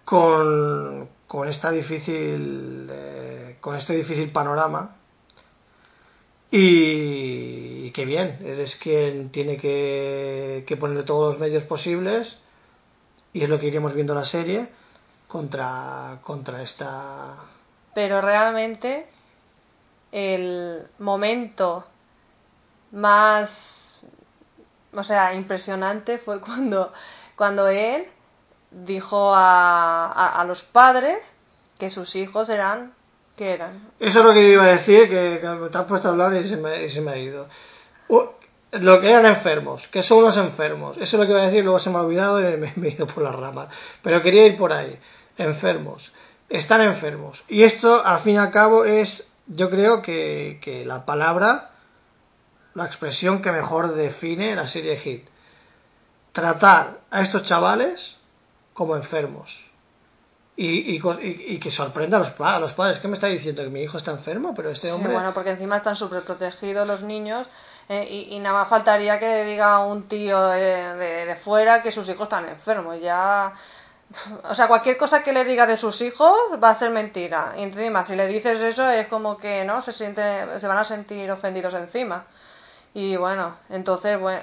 con, 0.06 1.10
con 1.28 1.50
esta 1.50 1.70
difícil 1.70 2.88
eh, 2.90 3.58
con 3.60 3.76
este 3.76 3.94
difícil 3.98 4.32
panorama. 4.32 4.96
Y, 6.50 7.88
y 7.88 7.92
que 7.92 8.06
bien, 8.06 8.40
eres 8.46 8.78
quien 8.78 9.30
tiene 9.30 9.58
que, 9.58 10.64
que 10.66 10.78
poner 10.78 11.04
todos 11.04 11.34
los 11.34 11.38
medios 11.38 11.64
posibles 11.64 12.40
y 13.34 13.44
es 13.44 13.50
lo 13.50 13.60
que 13.60 13.68
iremos 13.68 13.94
viendo 13.94 14.14
en 14.14 14.20
la 14.20 14.26
serie 14.26 14.70
contra, 15.28 16.20
contra 16.24 16.62
esta. 16.62 17.36
Pero 17.94 18.22
realmente 18.22 19.06
el 20.14 20.88
momento 21.00 21.84
más, 22.92 24.02
o 24.94 25.04
sea, 25.04 25.34
impresionante 25.34 26.18
fue 26.18 26.40
cuando, 26.42 26.94
cuando 27.36 27.68
él 27.68 28.08
dijo 28.72 29.34
a, 29.34 30.40
a, 30.40 30.44
los 30.46 30.62
padres 30.62 31.34
que 31.80 31.90
sus 31.90 32.16
hijos 32.16 32.50
eran, 32.50 32.94
¿qué 33.36 33.54
eran? 33.54 33.92
Eso 34.00 34.20
es 34.20 34.26
lo 34.26 34.34
que 34.34 34.52
iba 34.52 34.64
a 34.64 34.68
decir, 34.68 35.10
que, 35.10 35.40
que 35.42 35.70
te 35.72 35.78
has 35.78 35.86
puesto 35.86 36.10
a 36.10 36.12
hablar 36.12 36.34
y 36.34 36.48
se 36.48 36.58
me, 37.02 37.12
ha 37.12 37.18
ido. 37.18 37.48
Lo 38.72 39.00
que 39.00 39.10
eran 39.10 39.26
enfermos, 39.26 39.88
que 39.88 40.04
son 40.04 40.20
unos 40.20 40.38
enfermos. 40.38 40.98
Eso 40.98 41.16
es 41.16 41.20
lo 41.22 41.26
que 41.26 41.32
iba 41.32 41.42
a 41.42 41.46
decir, 41.46 41.64
luego 41.64 41.80
se 41.80 41.90
me 41.90 41.98
ha 41.98 42.02
olvidado 42.02 42.42
y 42.42 42.58
me, 42.58 42.74
me 42.76 42.90
he 42.90 42.92
ido 42.92 43.08
por 43.08 43.24
las 43.24 43.36
ramas. 43.36 43.70
Pero 44.02 44.22
quería 44.22 44.46
ir 44.46 44.58
por 44.58 44.74
ahí. 44.74 45.00
Enfermos. 45.38 46.12
Están 46.50 46.82
enfermos. 46.82 47.44
Y 47.48 47.64
esto, 47.64 48.06
al 48.06 48.20
fin 48.20 48.36
y 48.36 48.38
al 48.38 48.52
cabo, 48.52 48.86
es, 48.86 49.28
yo 49.48 49.70
creo 49.70 50.02
que, 50.02 50.60
que 50.62 50.86
la 50.86 51.06
palabra, 51.06 51.72
la 52.78 52.86
expresión 52.86 53.42
que 53.42 53.52
mejor 53.52 53.94
define 53.96 54.56
la 54.56 54.68
serie 54.68 54.98
Hit. 54.98 55.28
Tratar 56.32 57.00
a 57.10 57.22
estos 57.22 57.42
chavales 57.44 58.18
como 58.74 58.96
enfermos. 58.96 59.66
Y, 60.56 60.96
y, 60.98 61.60
que 61.60 61.70
sorprenda 61.72 62.18
a 62.18 62.20
los, 62.22 62.34
a 62.40 62.60
los 62.60 62.74
padres. 62.74 63.00
¿Qué 63.00 63.08
me 63.08 63.14
está 63.16 63.28
diciendo? 63.28 63.64
¿Que 63.64 63.70
mi 63.70 63.82
hijo 63.82 63.98
está 63.98 64.12
enfermo? 64.12 64.54
Pero 64.56 64.70
este 64.72 64.88
Sí, 64.88 64.94
hombre... 64.94 65.14
bueno, 65.14 65.34
porque 65.34 65.52
encima 65.52 65.78
están 65.78 65.96
súper 65.96 66.24
protegidos 66.24 66.88
los 66.88 67.02
niños 67.04 67.48
eh, 67.90 68.08
y, 68.10 68.36
y 68.36 68.40
nada 68.40 68.60
más 68.60 68.68
faltaría 68.70 69.20
que 69.20 69.28
le 69.28 69.46
diga 69.46 69.74
a 69.76 69.80
un 69.80 70.08
tío 70.08 70.48
de, 70.48 70.96
de- 70.96 71.26
de 71.26 71.36
fuera 71.36 71.84
que 71.84 71.92
sus 71.92 72.08
hijos 72.10 72.24
están 72.24 72.48
enfermos. 72.50 73.00
Ya, 73.02 73.54
o 74.50 74.56
sea, 74.56 74.68
cualquier 74.68 74.98
cosa 74.98 75.22
que 75.22 75.32
le 75.34 75.46
diga 75.46 75.66
de 75.68 75.78
sus 75.78 76.02
hijos 76.02 76.36
va 76.64 76.70
a 76.72 76.76
ser 76.76 76.90
mentira. 76.90 77.54
Y 77.58 77.62
encima, 77.64 78.04
si 78.04 78.16
le 78.16 78.26
dices 78.28 78.60
eso 78.60 78.88
es 78.90 79.08
como 79.08 79.38
que 79.38 79.64
no 79.64 79.82
se 79.84 79.92
siente, 79.92 80.60
se 80.60 80.68
van 80.68 80.78
a 80.80 80.84
sentir 80.84 81.30
ofendidos 81.32 81.74
encima. 81.76 82.26
Y 82.98 83.16
bueno, 83.16 83.56
entonces, 83.70 84.20
bueno, 84.20 84.42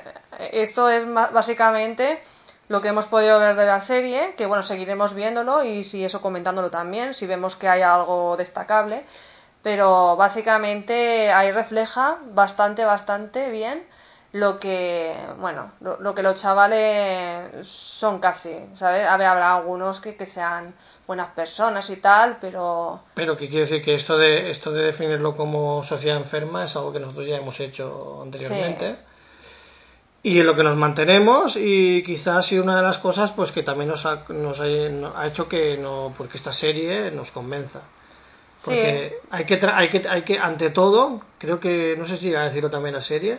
esto 0.53 0.89
es 0.89 1.05
básicamente 1.13 2.23
lo 2.69 2.81
que 2.81 2.87
hemos 2.89 3.07
podido 3.07 3.41
ver 3.41 3.57
de 3.57 3.67
la 3.67 3.81
serie, 3.81 4.35
que 4.37 4.47
bueno, 4.47 4.63
seguiremos 4.63 5.13
viéndolo 5.13 5.65
y 5.65 5.83
si 5.83 6.05
eso 6.05 6.23
comentándolo 6.23 6.71
también, 6.71 7.15
si 7.15 7.27
vemos 7.27 7.57
que 7.57 7.69
hay 7.69 7.83
algo 7.83 8.37
destacable. 8.37 9.05
Pero 9.65 10.17
básicamente 10.17 11.33
ahí 11.33 11.51
refleja 11.51 12.19
bastante, 12.33 12.85
bastante 12.85 13.51
bien 13.51 13.85
lo 14.33 14.61
que, 14.61 15.17
bueno, 15.41 15.73
lo, 15.81 15.99
lo 16.01 16.15
que 16.15 16.23
los 16.23 16.41
chavales 16.41 17.67
son 17.67 18.21
casi, 18.21 18.55
¿sabes? 18.77 19.09
A 19.09 19.17
ver, 19.17 19.27
habrá 19.27 19.57
algunos 19.57 20.01
que, 20.01 20.17
que 20.17 20.27
sean 20.27 20.75
buenas 21.07 21.31
personas 21.33 21.89
y 21.91 21.97
tal, 21.97 22.39
pero 22.41 23.01
Pero 23.15 23.37
que 23.37 23.49
quiere 23.49 23.67
decir 23.67 23.85
que 23.85 23.95
esto 23.95 24.17
de 24.17 24.51
esto 24.51 24.73
de 24.73 24.85
definirlo 24.85 25.37
como 25.37 25.83
sociedad 25.83 26.17
enferma 26.17 26.65
es 26.65 26.75
algo 26.77 26.93
que 26.93 27.01
nosotros 27.01 27.27
ya 27.27 27.37
hemos 27.37 27.59
hecho 27.61 28.21
anteriormente. 28.23 28.97
y 30.23 30.41
en 30.41 30.47
lo 30.47 30.55
que 30.55 30.63
nos 30.63 30.77
mantenemos 30.77 31.57
y 31.57 32.03
quizás 32.05 32.47
sido 32.47 32.63
una 32.65 32.77
de 32.77 32.83
las 32.83 32.97
cosas 32.99 33.33
pues 33.33 33.53
que 33.53 33.63
también 33.63 33.91
nos 33.91 34.07
ha, 34.07 34.25
nos 34.31 34.61
ha, 34.61 34.65
ha 34.65 35.27
hecho 35.27 35.49
que 35.49 35.77
no 35.77 36.15
porque 36.17 36.39
esta 36.39 36.53
serie 36.53 37.11
nos 37.11 37.31
convenza 37.33 37.83
porque 38.65 39.19
hay, 39.31 39.45
que 39.45 39.61
hay 39.63 39.89
que 39.91 40.09
hay 40.09 40.23
que 40.23 40.39
ante 40.39 40.71
todo 40.71 41.21
creo 41.39 41.61
que 41.61 41.97
no 41.99 42.07
sé 42.07 42.17
si 42.17 42.29
iba 42.29 42.41
a 42.41 42.45
decirlo 42.45 42.71
también 42.71 42.95
la 42.95 43.03
serie 43.03 43.39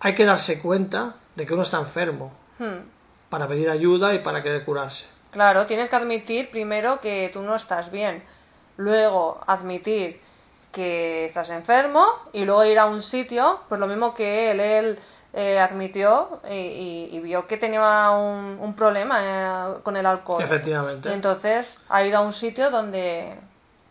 hay 0.00 0.16
que 0.16 0.24
darse 0.24 0.58
cuenta 0.60 1.14
de 1.36 1.46
que 1.46 1.54
uno 1.54 1.62
está 1.62 1.78
enfermo 1.78 2.32
Hmm. 2.58 2.84
para 3.30 3.48
pedir 3.48 3.70
ayuda 3.70 4.12
y 4.14 4.18
para 4.18 4.42
querer 4.42 4.64
curarse 4.64 5.06
Claro, 5.32 5.66
tienes 5.66 5.88
que 5.88 5.96
admitir 5.96 6.50
primero 6.50 7.00
que 7.00 7.30
tú 7.32 7.40
no 7.42 7.56
estás 7.56 7.90
bien, 7.90 8.22
luego 8.76 9.40
admitir 9.46 10.20
que 10.72 11.26
estás 11.26 11.50
enfermo 11.50 12.06
y 12.32 12.44
luego 12.44 12.64
ir 12.64 12.78
a 12.78 12.86
un 12.86 13.02
sitio, 13.02 13.60
pues 13.68 13.80
lo 13.80 13.86
mismo 13.86 14.14
que 14.14 14.50
él, 14.50 14.60
él 14.60 14.98
eh, 15.34 15.58
admitió 15.58 16.40
y, 16.48 16.54
y- 16.54 17.08
y 17.12 17.20
vio 17.20 17.46
que 17.46 17.56
tenía 17.56 18.10
un, 18.10 18.58
un 18.60 18.74
problema 18.74 19.20
eh, 19.22 19.80
con 19.82 19.96
el 19.96 20.04
alcohol. 20.06 20.42
efectivamente 20.42 21.08
Y 21.08 21.12
entonces 21.12 21.76
ha 21.88 22.04
ido 22.04 22.18
a 22.18 22.20
un 22.20 22.32
sitio 22.34 22.70
donde 22.70 23.34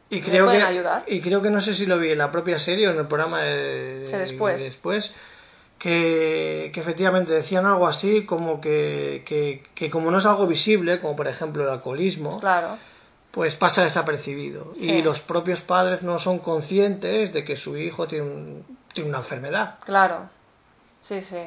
Y 0.09 0.21
¿Le 0.21 0.21
creo, 0.21 0.45
pueden 0.45 0.61
que, 0.61 0.67
ayudar? 0.67 1.03
y 1.07 1.21
creo 1.21 1.41
que 1.41 1.49
no 1.49 1.61
sé 1.61 1.73
si 1.73 1.85
lo 1.87 1.97
vi 1.97 2.11
en 2.11 2.17
la 2.19 2.31
propia 2.31 2.59
serie 2.59 2.87
o 2.87 2.91
en 2.91 2.97
el 2.99 3.07
programa 3.07 3.41
de, 3.41 4.07
Sí, 4.11 4.17
después. 4.17 4.59
de 4.59 4.65
después, 4.65 5.15
que, 5.81 6.69
que 6.73 6.79
efectivamente 6.79 7.33
decían 7.33 7.65
algo 7.65 7.87
así 7.87 8.23
como 8.25 8.61
que, 8.61 9.23
que, 9.25 9.63
que 9.73 9.89
como 9.89 10.11
no 10.11 10.19
es 10.19 10.25
algo 10.27 10.45
visible, 10.45 10.99
como 11.01 11.15
por 11.15 11.27
ejemplo 11.27 11.63
el 11.63 11.69
alcoholismo, 11.69 12.39
Claro, 12.39 12.77
pues 13.31 13.55
pasa 13.55 13.83
desapercibido. 13.83 14.73
Sí. 14.77 14.91
Y 14.91 15.01
los 15.01 15.21
propios 15.21 15.61
padres 15.61 16.03
no 16.03 16.19
son 16.19 16.37
conscientes 16.39 17.33
de 17.33 17.43
que 17.43 17.55
su 17.55 17.77
hijo 17.77 18.07
tiene, 18.07 18.25
un- 18.25 18.77
tiene 18.93 19.09
una 19.09 19.19
enfermedad. 19.19 19.79
claro. 19.85 20.29
Sí, 21.01 21.19
sí. 21.21 21.37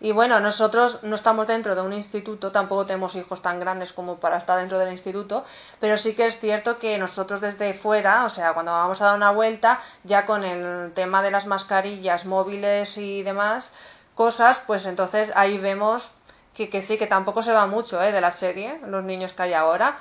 Y 0.00 0.12
bueno, 0.12 0.38
nosotros 0.38 1.02
no 1.02 1.16
estamos 1.16 1.48
dentro 1.48 1.74
de 1.74 1.82
un 1.82 1.92
instituto, 1.92 2.52
tampoco 2.52 2.86
tenemos 2.86 3.16
hijos 3.16 3.42
tan 3.42 3.58
grandes 3.58 3.92
como 3.92 4.18
para 4.18 4.38
estar 4.38 4.58
dentro 4.58 4.78
del 4.78 4.92
instituto, 4.92 5.44
pero 5.80 5.98
sí 5.98 6.14
que 6.14 6.26
es 6.26 6.38
cierto 6.38 6.78
que 6.78 6.98
nosotros 6.98 7.40
desde 7.40 7.74
fuera, 7.74 8.24
o 8.24 8.30
sea, 8.30 8.54
cuando 8.54 8.70
vamos 8.70 9.00
a 9.00 9.06
dar 9.06 9.16
una 9.16 9.32
vuelta, 9.32 9.80
ya 10.04 10.24
con 10.24 10.44
el 10.44 10.92
tema 10.92 11.22
de 11.22 11.32
las 11.32 11.46
mascarillas 11.46 12.26
móviles 12.26 12.96
y 12.96 13.24
demás 13.24 13.72
cosas, 14.14 14.60
pues 14.66 14.86
entonces 14.86 15.32
ahí 15.34 15.58
vemos 15.58 16.10
que, 16.54 16.70
que 16.70 16.82
sí, 16.82 16.96
que 16.96 17.06
tampoco 17.06 17.42
se 17.42 17.52
va 17.52 17.66
mucho 17.66 18.00
¿eh? 18.02 18.12
de 18.12 18.20
la 18.20 18.32
serie, 18.32 18.80
los 18.86 19.02
niños 19.04 19.32
que 19.32 19.42
hay 19.42 19.54
ahora. 19.54 19.98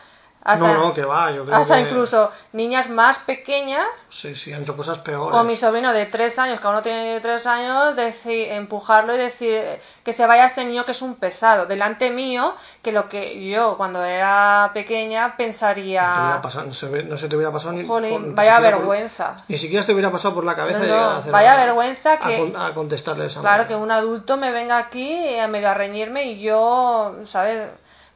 Hasta, 0.48 0.66
no, 0.74 0.74
no, 0.88 0.94
que 0.94 1.04
va, 1.04 1.30
yo 1.32 1.44
creo 1.46 1.58
hasta 1.58 1.76
que... 1.76 1.82
incluso 1.82 2.32
niñas 2.54 2.90
más 2.90 3.18
pequeñas 3.18 3.86
Sí, 4.10 4.34
sí, 4.34 4.54
han 4.54 4.62
hecho 4.64 4.78
cosas 4.78 4.98
peores. 5.00 5.38
o 5.38 5.44
mi 5.44 5.58
sobrino 5.58 5.92
de 5.92 6.06
tres 6.06 6.40
años, 6.40 6.60
que 6.62 6.66
aún 6.68 6.78
no 6.78 6.82
tiene 6.82 7.16
ni 7.16 7.20
tres 7.20 7.46
años, 7.46 7.96
decir, 7.98 8.50
empujarlo 8.52 9.14
y 9.14 9.18
decir 9.18 9.62
que 10.06 10.14
se 10.14 10.26
vaya 10.26 10.46
este 10.46 10.64
niño 10.64 10.86
que 10.86 10.92
es 10.92 11.02
un 11.02 11.16
pesado, 11.16 11.66
delante 11.66 12.10
mío, 12.12 12.56
que 12.82 12.94
lo 12.94 13.10
que 13.10 13.46
yo 13.46 13.76
cuando 13.76 14.04
era 14.06 14.72
pequeña 14.74 15.28
No, 15.28 15.34
te 15.36 15.36
hubiera 15.36 15.38
pensaría, 15.38 16.40
pasado- 16.42 16.66
no, 16.68 16.74
se, 16.74 17.04
no 17.04 17.18
se 17.18 17.28
te 17.28 17.36
hubiera 17.36 17.52
pasado 17.52 17.74
ni, 17.74 17.86
jolín, 17.86 18.12
por- 18.14 18.22
ni 18.22 18.34
vaya 18.34 18.54
por- 18.56 18.64
vergüenza. 18.64 19.36
Ni 19.50 19.58
siquiera 19.58 19.86
te 19.86 19.92
hubiera 19.92 20.12
pasado 20.12 20.34
por 20.34 20.46
la 20.46 20.56
cabeza 20.56 20.80
No, 20.80 20.94
a 20.96 21.18
hacer 21.18 21.32
vaya 21.34 21.56
una- 21.56 21.66
vergüenza 21.66 22.14
a 22.14 22.20
que- 22.20 22.38
con- 22.38 22.56
a, 22.56 22.74
contestarle 22.74 23.24
de 23.24 23.28
esa 23.28 23.42
Claro, 23.42 23.68
que 23.68 23.76
un 23.76 23.92
adulto 23.92 24.38
me 24.38 24.52
venga 24.52 24.78
aquí 24.78 25.38
a 25.38 25.50
medio 25.50 25.70
a 25.70 25.74
reñirme 25.74 26.24
y 26.24 26.40
yo, 26.40 27.16
¿sabes? 27.28 27.68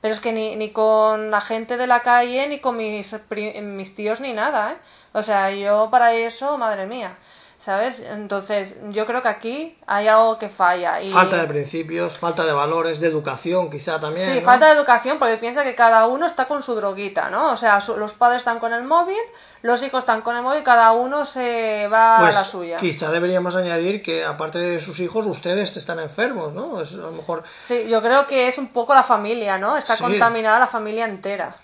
Pero 0.02 0.14
es 0.14 0.20
que 0.20 0.32
ni, 0.34 0.56
ni 0.56 0.72
con 0.72 1.32
la 1.32 1.42
gente 1.42 1.78
de 1.78 1.88
la 1.88 2.02
calle, 2.02 2.48
ni 2.48 2.60
con 2.60 2.78
mis, 2.78 3.16
mis 3.62 3.96
tíos, 3.96 4.20
ni 4.20 4.34
nada, 4.34 4.74
¿eh? 4.74 4.78
O 5.14 5.24
sea, 5.24 5.52
yo 5.52 5.90
para 5.92 6.14
eso, 6.14 6.58
madre 6.58 6.86
mía, 6.88 7.18
¿sabes? 7.64 8.00
Entonces, 8.00 8.76
yo 8.90 9.06
creo 9.06 9.22
que 9.22 9.28
aquí 9.28 9.78
hay 9.86 10.08
algo 10.08 10.40
que 10.40 10.50
falla. 10.50 11.00
Y... 11.02 11.12
Falta 11.12 11.38
de 11.38 11.48
principios, 11.48 12.18
falta 12.18 12.44
de 12.46 12.54
valores, 12.54 13.00
de 13.00 13.08
educación 13.08 13.70
quizá 13.70 14.00
también. 14.00 14.34
Sí, 14.34 14.40
¿no? 14.40 14.46
falta 14.46 14.66
de 14.68 14.74
educación 14.74 15.20
porque 15.20 15.38
piensa 15.38 15.64
que 15.64 15.76
cada 15.76 16.08
uno 16.08 16.26
está 16.26 16.46
con 16.48 16.64
su 16.64 16.74
droguita, 16.76 17.30
¿no? 17.30 17.52
O 17.52 17.58
sea, 17.58 17.80
su- 17.82 17.98
los 17.98 18.14
padres 18.14 18.42
están 18.42 18.58
con 18.60 18.74
el 18.74 18.84
móvil, 18.84 19.18
los 19.62 19.84
hijos 19.84 20.00
están 20.00 20.22
con 20.22 20.36
el 20.36 20.42
móvil, 20.42 20.64
cada 20.64 20.92
uno 20.92 21.26
se 21.26 21.88
va 21.88 22.18
Pues 22.20 22.36
a 22.36 22.40
la 22.40 22.46
suya. 22.46 22.78
quizá 22.80 23.12
deberíamos 23.12 23.56
añadir 23.56 24.02
que 24.02 24.26
aparte 24.26 24.58
de 24.58 24.80
sus 24.80 25.00
hijos, 25.00 25.28
ustedes 25.28 25.78
están 25.78 26.00
enfermos, 26.00 26.54
¿no? 26.54 26.82
Es 26.82 26.92
a 26.94 26.98
lo 26.98 27.12
mejor 27.12 27.44
Sí, 27.64 27.88
yo 27.88 28.02
creo 28.02 28.26
que 28.26 28.48
es 28.48 28.58
un 28.58 28.70
poco 28.70 28.96
la 28.96 29.04
familia, 29.04 29.60
¿no? 29.60 29.78
Está 29.78 29.96
Sí. 29.96 30.04
contaminada 30.04 30.58
la 30.58 30.68
familia 30.68 31.06
entera. 31.06 31.56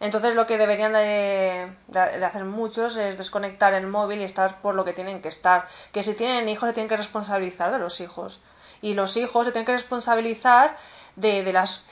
Entonces 0.00 0.34
lo 0.34 0.46
que 0.46 0.58
deberían 0.58 0.92
de, 0.92 1.72
de- 1.88 2.24
hacer 2.24 2.44
muchos 2.44 2.96
es 2.96 3.16
desconectar 3.18 3.74
el 3.74 3.86
móvil 3.86 4.20
y 4.20 4.24
estar 4.24 4.60
por 4.60 4.74
lo 4.74 4.84
que 4.84 4.92
tienen 4.92 5.22
que 5.22 5.28
estar. 5.28 5.68
Que 5.92 6.02
si 6.02 6.14
tienen 6.14 6.48
hijos 6.48 6.68
se 6.68 6.74
tienen 6.74 6.88
que 6.88 6.96
responsabilizar 6.96 7.72
de 7.72 7.78
los 7.78 8.00
hijos. 8.00 8.40
Y 8.82 8.94
los 8.94 9.16
hijos 9.16 9.46
se 9.46 9.52
tienen 9.52 9.66
que 9.66 9.72
responsabilizar 9.72 10.76
de, 11.16 11.42
de 11.42 11.52
las, 11.52 11.84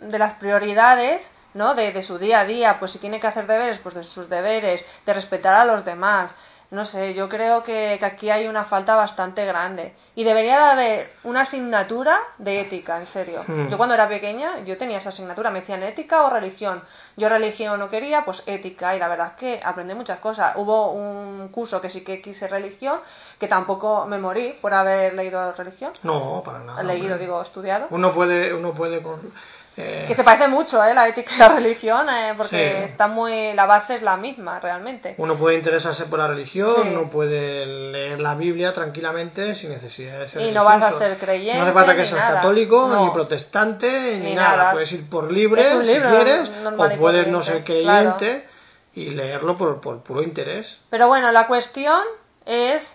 de 0.00 0.18
las 0.18 0.34
prioridades, 0.34 1.30
¿no? 1.54 1.74
De, 1.74 1.92
de 1.92 2.02
su 2.02 2.18
día 2.18 2.40
a 2.40 2.44
día. 2.44 2.78
Pues 2.78 2.92
si 2.92 2.98
tiene 2.98 3.20
que 3.20 3.26
hacer 3.28 3.46
deberes, 3.46 3.78
pues 3.78 3.94
de 3.94 4.04
sus 4.04 4.28
deberes, 4.28 4.84
de 5.06 5.14
respetar 5.14 5.54
a 5.54 5.64
los 5.64 5.84
demás. 5.84 6.34
No 6.70 6.84
sé, 6.84 7.14
yo 7.14 7.30
creo 7.30 7.62
que, 7.62 7.96
que 7.98 8.04
aquí 8.04 8.28
hay 8.28 8.46
una 8.46 8.64
falta 8.64 8.94
bastante 8.94 9.46
grande. 9.46 9.94
Y 10.14 10.24
debería 10.24 10.58
de 10.58 10.64
haber 10.64 11.12
una 11.24 11.42
asignatura 11.42 12.20
de 12.36 12.60
ética, 12.60 12.98
en 12.98 13.06
serio. 13.06 13.42
Hmm. 13.46 13.68
Yo 13.68 13.78
cuando 13.78 13.94
era 13.94 14.06
pequeña, 14.06 14.60
yo 14.64 14.76
tenía 14.76 14.98
esa 14.98 15.08
asignatura, 15.08 15.50
me 15.50 15.60
decían 15.60 15.82
ética 15.82 16.24
o 16.24 16.30
religión. 16.30 16.82
Yo 17.16 17.30
religión 17.30 17.78
no 17.78 17.88
quería, 17.88 18.24
pues 18.26 18.42
ética, 18.44 18.94
y 18.94 18.98
la 18.98 19.08
verdad 19.08 19.28
es 19.28 19.32
que 19.34 19.60
aprendí 19.64 19.94
muchas 19.94 20.18
cosas. 20.18 20.56
Hubo 20.56 20.92
un 20.92 21.48
curso 21.48 21.80
que 21.80 21.88
sí 21.88 22.02
que 22.02 22.20
quise 22.20 22.48
religión, 22.48 23.00
que 23.38 23.48
tampoco 23.48 24.04
me 24.04 24.18
morí 24.18 24.58
por 24.60 24.74
haber 24.74 25.14
leído 25.14 25.52
religión. 25.54 25.92
no, 26.02 26.42
para 26.44 26.58
nada. 26.58 26.82
leído, 26.82 27.12
hombre. 27.12 27.18
digo, 27.24 27.40
estudiado. 27.40 27.86
Uno 27.90 28.12
puede, 28.12 28.52
uno 28.52 28.74
puede 28.74 29.00
con, 29.00 29.32
eh, 29.80 30.04
Que 30.08 30.14
se 30.14 30.24
parece 30.24 30.48
mucho, 30.48 30.82
¿eh? 30.84 30.92
La 30.92 31.06
ética 31.06 31.32
y 31.34 31.38
la 31.38 31.48
religión, 31.50 32.08
eh, 32.10 32.34
porque 32.36 32.76
Sí. 32.78 32.84
está 32.90 33.06
muy... 33.06 33.52
La 33.54 33.64
base 33.66 33.94
es 33.94 34.02
la 34.02 34.16
misma, 34.16 34.58
realmente. 34.60 35.14
uno 35.18 35.36
puede 35.36 35.56
interesarse 35.56 36.04
por 36.06 36.18
la 36.18 36.26
religión, 36.26 36.74
Sí. 36.82 36.88
uno 36.92 37.08
puede 37.08 37.64
leer 37.64 38.20
la 38.20 38.34
Biblia 38.34 38.72
tranquilamente 38.72 39.54
sin 39.54 39.70
necesidad 39.70 40.18
de 40.18 40.26
ser 40.26 40.42
Y 40.42 40.50
no 40.52 40.64
vas 40.64 40.74
a 40.82 40.88
religioso. 40.90 40.98
ser 40.98 41.16
creyente 41.18 41.58
No 41.58 41.64
hace 41.64 41.72
falta 41.74 41.96
que 41.96 42.04
seas 42.06 42.18
nada. 42.20 42.34
católico, 42.36 42.88
No. 42.88 43.04
ni 43.04 43.10
protestante, 43.12 44.16
ni, 44.18 44.30
Ni 44.30 44.34
nada. 44.34 44.56
nada. 44.56 44.72
Puedes 44.72 44.90
ir 44.92 45.08
por 45.08 45.30
libre 45.30 45.62
si 45.64 45.76
libro 45.84 46.10
quieres, 46.10 46.50
o 46.76 46.88
puedes 46.98 47.26
no 47.28 47.42
ser 47.42 47.62
creyente 47.64 48.46
y 48.94 49.10
leerlo 49.10 49.56
por, 49.56 49.80
por 49.80 50.02
puro 50.02 50.22
interés. 50.22 50.80
Pero 50.90 51.06
bueno, 51.06 51.30
la 51.30 51.46
cuestión 51.46 52.00
es 52.46 52.94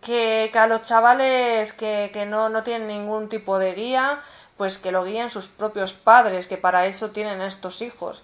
que, 0.00 0.50
que 0.52 0.58
a 0.58 0.66
los 0.66 0.82
chavales 0.82 1.72
que, 1.72 2.10
que 2.12 2.26
no, 2.26 2.48
no 2.48 2.62
tienen 2.62 2.86
ningún 2.88 3.28
tipo 3.28 3.58
de 3.58 3.72
guía, 3.74 4.20
pues 4.56 4.78
que 4.78 4.90
lo 4.90 5.04
guíen 5.04 5.30
sus 5.30 5.48
propios 5.48 5.92
padres, 5.92 6.46
que 6.46 6.56
para 6.56 6.86
eso 6.86 7.10
tienen 7.10 7.40
estos 7.42 7.82
hijos. 7.82 8.22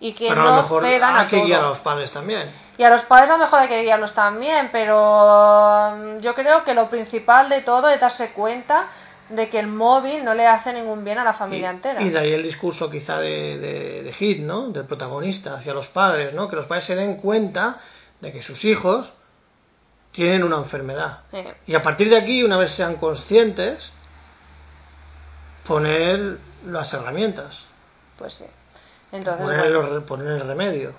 Y 0.00 0.14
que 0.14 0.28
Pero 0.28 0.40
a 0.40 0.44
no 0.44 0.50
lo 0.50 0.56
mejor 0.62 0.82
cedan 0.82 1.16
hay 1.16 1.24
a 1.24 1.28
que 1.28 1.36
todo. 1.36 1.46
guiar 1.46 1.60
a 1.64 1.68
los 1.68 1.78
padres 1.80 2.10
también. 2.10 2.50
Y 2.76 2.82
a 2.82 2.90
los 2.90 3.02
padres 3.02 3.30
a 3.30 3.34
lo 3.34 3.38
mejor 3.38 3.60
hay 3.60 3.68
que 3.68 3.82
guiarlos 3.82 4.12
también, 4.14 4.70
pero 4.72 5.92
mm, 5.96 6.18
yo 6.18 6.34
creo 6.34 6.64
que 6.64 6.74
lo 6.74 6.88
principal 6.90 7.48
de 7.48 7.60
todo 7.62 7.88
es 7.88 8.00
darse 8.00 8.32
cuenta 8.32 8.88
de 9.28 9.48
que 9.48 9.60
el 9.60 9.68
móvil 9.68 10.24
no 10.24 10.34
le 10.34 10.46
hace 10.46 10.72
ningún 10.72 11.04
bien 11.04 11.18
a 11.18 11.24
la 11.24 11.32
familia 11.32 11.68
y, 11.68 11.74
entera. 11.74 12.02
y 12.02 12.10
de 12.10 12.18
ahí 12.18 12.32
el 12.32 12.42
discurso 12.42 12.90
quizá 12.90 13.20
de, 13.20 13.56
de, 13.58 14.02
de 14.02 14.12
Hit, 14.12 14.40
¿no? 14.40 14.68
Del 14.70 14.84
protagonista 14.84 15.54
hacia 15.54 15.72
los 15.72 15.86
padres, 15.88 16.34
¿no? 16.34 16.48
Que 16.48 16.56
los 16.56 16.66
padres 16.66 16.84
se 16.84 16.96
den 16.96 17.14
cuenta 17.16 17.78
de 18.20 18.32
que 18.32 18.42
sus 18.42 18.64
hijos 18.64 19.12
tienen 20.10 20.42
una 20.42 20.56
enfermedad. 20.56 21.20
Y 21.66 21.74
a 21.74 21.82
partir 21.82 22.10
de 22.10 22.16
aquí, 22.16 22.42
una 22.42 22.58
vez 22.58 22.72
sean 22.72 22.96
conscientes, 22.96 23.92
poner 25.66 26.38
las 26.66 26.92
herramientas, 26.94 27.64
pues 28.18 28.34
sí. 28.34 28.46
Entonces, 29.12 29.44
poner, 29.46 29.72
bueno. 29.72 29.90
los- 29.90 30.04
poner 30.04 30.26
el 30.28 30.46
remedio. 30.46 30.92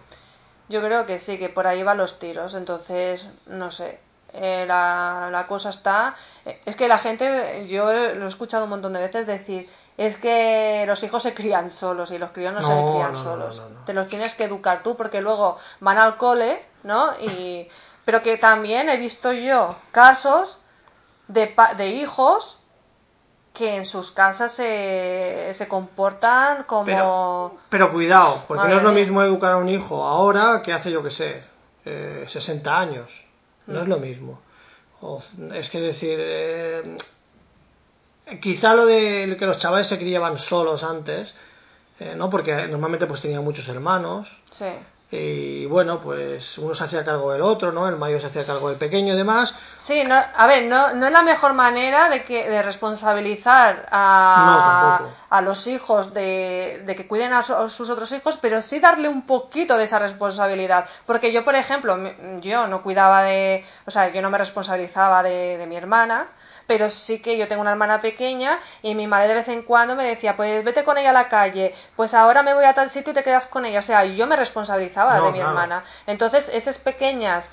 Yo 0.69 0.82
creo 0.82 1.06
que 1.06 1.19
sí, 1.19 1.38
que 1.38 1.49
por 1.49 1.67
ahí 1.67 1.84
van 1.84 1.97
los 1.97 2.19
tiros. 2.19 2.54
Entonces, 2.54 3.26
no 3.47 3.71
sé. 3.71 3.99
eh, 4.36 4.65
la, 4.67 5.30
la 5.32 5.45
cosa 5.45 5.69
está. 5.69 6.15
eh, 6.45 6.60
Es 6.65 6.76
que 6.76 6.88
la 6.88 6.97
gente, 6.97 7.67
yo 7.67 7.86
lo 7.91 8.26
he 8.26 8.28
escuchado 8.30 8.63
un 8.63 8.71
montón 8.71 8.93
de 8.93 8.99
veces 8.99 9.28
decir, 9.28 9.69
es 9.97 10.17
que 10.17 10.86
los 10.88 11.04
hijos 11.04 11.21
se 11.21 11.36
crían 11.36 11.69
solos 11.69 12.10
y 12.12 12.17
los 12.17 12.32
críos 12.32 12.52
no, 12.54 12.62
se 12.62 12.91
crían 12.91 13.12
no, 13.13 13.23
solos. 13.23 13.58
no. 13.58 13.82
Te 13.86 13.93
los 13.93 14.08
tienes 14.08 14.34
que 14.34 14.45
educar 14.45 14.82
tú 14.82 14.95
porque 14.95 15.21
luego 15.21 15.60
van 15.82 15.99
al 15.99 16.17
cole, 16.17 16.63
¿no? 16.82 17.13
Y, 17.19 17.67
pero 18.06 18.23
que 18.23 18.38
también 18.38 18.89
he 18.89 18.97
visto 18.97 19.34
yo 19.34 19.76
casos 19.91 20.58
de, 21.28 21.54
de 21.78 21.88
hijos 21.89 22.58
que 23.53 23.75
en 23.75 23.85
sus 23.85 24.11
casas 24.11 24.51
se, 24.51 25.51
se 25.53 25.67
comportan 25.67 26.63
como... 26.63 26.85
Pero, 26.85 27.57
pero 27.69 27.91
cuidado, 27.91 28.43
porque 28.47 28.63
Madre 28.63 28.71
no 28.73 28.77
es 28.79 28.83
lo 28.83 28.91
mismo 28.93 29.21
educar 29.23 29.53
a 29.53 29.57
un 29.57 29.69
hijo 29.69 30.03
ahora 30.03 30.61
que 30.63 30.73
hace, 30.73 30.89
yo 30.91 31.03
que 31.03 31.11
sé, 31.11 31.43
eh, 31.85 32.25
60 32.27 32.79
años. 32.79 33.23
No 33.67 33.81
es 33.81 33.87
lo 33.87 33.97
mismo. 33.99 34.41
O- 35.01 35.21
es 35.53 35.69
que 35.69 35.79
decir, 35.79 36.17
eh, 36.19 36.97
quizá 38.41 38.73
lo 38.73 38.85
de 38.85 39.35
que 39.37 39.45
los 39.45 39.57
chavales 39.59 39.87
se 39.87 39.97
criaban 39.97 40.37
solos 40.37 40.83
antes, 40.83 41.35
eh, 41.99 42.15
¿no? 42.17 42.29
Porque 42.29 42.67
normalmente 42.67 43.05
pues 43.05 43.21
tenían 43.21 43.43
muchos 43.43 43.67
hermanos. 43.69 44.41
Sí. 44.51 44.65
Y 45.15 45.65
bueno, 45.67 45.99
pues 45.99 46.57
uno 46.57 46.73
se 46.73 46.83
hacía 46.85 47.03
cargo 47.05 47.31
del 47.33 47.41
otro, 47.43 47.71
¿no? 47.71 47.87
El 47.87 47.97
mayor 47.97 48.19
se 48.19 48.27
hacía 48.27 48.45
cargo 48.45 48.69
del 48.69 48.77
pequeño 48.79 49.13
y 49.13 49.17
demás. 49.17 49.55
Sí, 49.84 50.02
no, 50.06 50.15
a 50.15 50.48
ver, 50.48 50.63
no, 50.63 50.93
no 50.93 51.08
es 51.08 51.12
la 51.12 51.24
mejor 51.24 51.52
manera 51.52 52.08
de, 52.08 52.24
que, 52.24 52.50
de 52.50 52.62
responsabilizar 52.62 53.89
a, 53.91 55.02
a 55.30 55.41
los 55.41 55.67
hijos 55.67 56.13
de, 56.13 56.82
de, 56.86 56.96
que 56.96 57.06
cuiden 57.06 57.34
a, 57.34 57.43
sus 57.43 57.89
otros 57.89 58.10
hijos, 58.13 58.38
pero 58.41 58.62
sí 58.62 58.80
darle 58.80 59.10
un 59.10 59.24
poquito 59.24 59.76
de 59.76 59.84
esa 59.84 60.00
responsabilidad. 60.00 60.88
Porque 61.06 61.34
yo, 61.34 61.43
por 61.43 61.56
ejemplo, 61.56 61.98
yo 62.39 62.65
no 62.67 62.82
cuidaba 62.82 63.24
de, 63.24 63.65
o 63.86 63.91
sea, 63.91 64.08
yo 64.13 64.22
no 64.22 64.30
me 64.30 64.38
responsabilizaba 64.38 65.22
de, 65.22 65.58
de 65.58 65.67
mi 65.67 65.76
hermana, 65.76 66.30
pero 66.65 66.89
sí 66.89 67.22
que 67.22 67.38
yo 67.38 67.50
tengo 67.50 67.62
una 67.62 67.72
hermana 67.72 68.00
pequeña 68.00 68.60
y 68.82 68.96
mi 68.96 69.06
madre 69.06 69.28
de 69.28 69.36
vez 69.36 69.50
en 69.50 69.63
cuando 69.63 69.98
me 69.98 70.06
decía, 70.08 70.38
pues 70.38 70.63
vete 70.63 70.86
con 70.86 70.98
ella 70.98 71.10
a 71.10 71.13
la 71.13 71.28
calle, 71.28 71.76
pues 71.98 72.13
ahora 72.13 72.41
me 72.41 72.54
voy 72.54 72.63
a 72.63 72.74
tal 72.74 72.89
sitio 72.89 73.12
y 73.12 73.15
te 73.15 73.24
quedas 73.24 73.48
con 73.48 73.65
ella. 73.65 73.80
O 73.80 73.84
sea, 73.84 74.06
yo 74.06 74.28
me 74.28 74.38
responsabilizaba 74.38 75.19
de 75.19 75.32
mi 75.34 75.41
hermana. 75.41 75.84
Entonces, 76.08 76.50
esas 76.54 76.78
pequeñas 76.78 77.52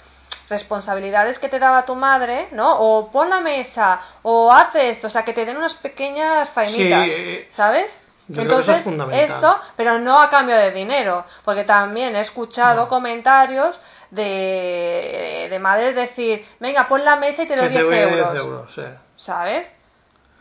responsabilidades 0.50 1.38
que 1.38 1.48
te 1.48 1.58
daba 1.58 1.86
tu 1.86 1.94
madre, 1.94 2.48
¿no? 2.52 2.78
O 2.80 3.10
pon 3.10 3.30
la 3.30 3.40
mesa, 3.40 4.00
o 4.22 4.52
hace 4.52 4.90
esto, 4.90 5.06
o 5.06 5.10
sea, 5.10 5.24
que 5.24 5.32
te 5.32 5.46
den 5.46 5.56
unas 5.56 5.74
pequeñas 5.74 6.48
faenitas, 6.50 7.06
Sí. 7.06 7.44
¿sabes? 7.52 7.96
Yo 8.28 8.44
creo 8.44 8.56
que 8.56 8.62
eso 8.62 8.72
es 8.72 8.86
esto, 9.30 9.58
pero 9.76 9.98
no 9.98 10.20
a 10.20 10.30
cambio 10.30 10.56
de 10.56 10.70
dinero, 10.70 11.24
porque 11.44 11.64
también 11.64 12.14
he 12.14 12.20
escuchado 12.20 12.86
comentarios 12.88 13.78
de, 14.10 15.48
de 15.50 15.58
madres 15.58 15.94
decir, 15.96 16.44
venga, 16.60 16.86
pon 16.88 17.04
la 17.04 17.16
mesa 17.16 17.42
y 17.42 17.46
te 17.46 17.56
doy 17.56 17.68
te 17.68 17.82
10 17.82 17.84
doy 17.84 17.94
10 18.14 18.34
euros, 18.34 18.74
sí. 18.74 18.82
¿sabes? 19.16 19.72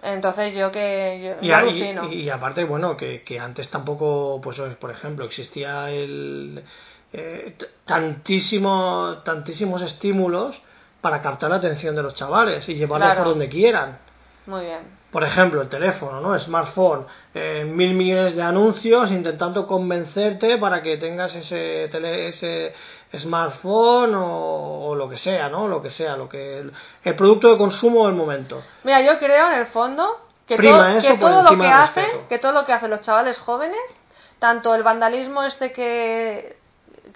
Entonces 0.02 0.54
yo 0.56 0.72
que 0.72 1.36
yo, 1.42 1.46
Y, 1.46 1.52
y- 2.14 2.22
y 2.22 2.30
aparte, 2.30 2.64
bueno, 2.64 2.96
que, 2.96 3.22
que 3.24 3.40
antes 3.40 3.70
tampoco, 3.70 4.40
pues 4.42 4.60
por 4.80 4.92
ejemplo, 4.92 5.26
existía 5.26 5.90
el 5.92 6.64
eh, 7.14 7.56
t- 7.58 7.68
tantísimo, 7.86 9.18
tantísimos 9.24 9.82
estímulos 9.82 10.62
para 11.02 11.22
captar 11.22 11.50
la 11.50 11.56
atención 11.58 11.96
de 11.96 12.04
los 12.04 12.14
chavales 12.14 12.68
y 12.70 12.76
llevarlos 12.76 13.08
Claro. 13.08 13.24
por 13.24 13.30
donde 13.34 13.50
quieran. 13.50 13.98
Muy 14.46 14.66
bien. 14.66 15.00
Por 15.12 15.24
ejemplo, 15.24 15.62
el 15.64 15.70
teléfono, 15.70 16.22
¿no? 16.22 16.38
Smartphone, 16.38 17.06
eh, 17.34 17.64
mil 17.66 17.96
millones 17.96 18.36
de 18.36 18.44
anuncios 18.44 19.12
intentando 19.12 19.66
convencerte 19.66 20.58
para 20.60 20.84
que 20.84 20.98
tengas 20.98 21.34
ese, 21.36 21.90
tele- 21.90 22.28
ese 22.28 22.74
smartphone 23.18 24.14
o, 24.16 24.90
o 24.90 24.96
lo 24.96 25.10
que 25.10 25.18
sea, 25.18 25.50
¿no? 25.50 25.68
Lo 25.68 25.82
que 25.82 25.90
sea, 25.90 26.16
lo 26.16 26.30
que 26.30 26.60
el, 26.60 26.72
el 27.04 27.16
producto 27.16 27.50
de 27.50 27.58
consumo 27.58 28.06
del 28.06 28.16
momento. 28.16 28.62
Mira, 28.84 29.02
yo 29.02 29.18
creo 29.18 29.48
en 29.52 29.60
el 29.60 29.66
fondo 29.66 30.26
que, 30.46 30.58
Prima 30.58 30.78
todo, 30.78 30.88
eso 30.90 31.12
que 31.12 31.18
todo 31.18 31.42
lo 31.42 31.58
que 31.60 31.68
hacen, 31.68 32.06
que 32.30 32.38
todo 32.38 32.52
lo 32.52 32.66
que 32.68 32.74
hacen 32.74 32.90
los 32.92 33.02
chavales 33.02 33.38
jóvenes, 33.40 33.80
tanto 34.38 34.76
el 34.76 34.84
vandalismo 34.84 35.42
este 35.44 35.72
que, 35.72 36.59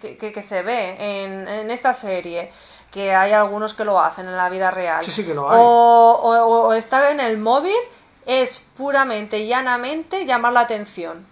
que, 0.01 0.17
que- 0.17 0.32
que 0.32 0.43
se 0.43 0.62
ve 0.63 0.95
en, 1.23 1.47
en 1.47 1.71
esta 1.71 1.93
serie, 1.93 2.51
que 2.91 3.13
hay 3.15 3.32
algunos 3.32 3.73
que 3.73 3.86
lo 3.86 3.99
hacen 3.99 4.27
en 4.27 4.38
la 4.38 4.49
vida 4.49 4.69
real, 4.71 5.03
Sí, 5.03 5.12
sí 5.12 5.25
que 5.25 5.34
lo 5.34 5.49
hay. 5.49 5.58
O, 5.60 6.19
o- 6.21 6.67
o 6.67 6.73
estar 6.73 7.12
en 7.12 7.19
el 7.19 7.38
móvil, 7.38 7.75
es 8.25 8.60
puramente 8.77 9.39
y 9.39 9.47
llanamente 9.47 10.25
llamar 10.25 10.53
la 10.53 10.62
atención. 10.62 11.25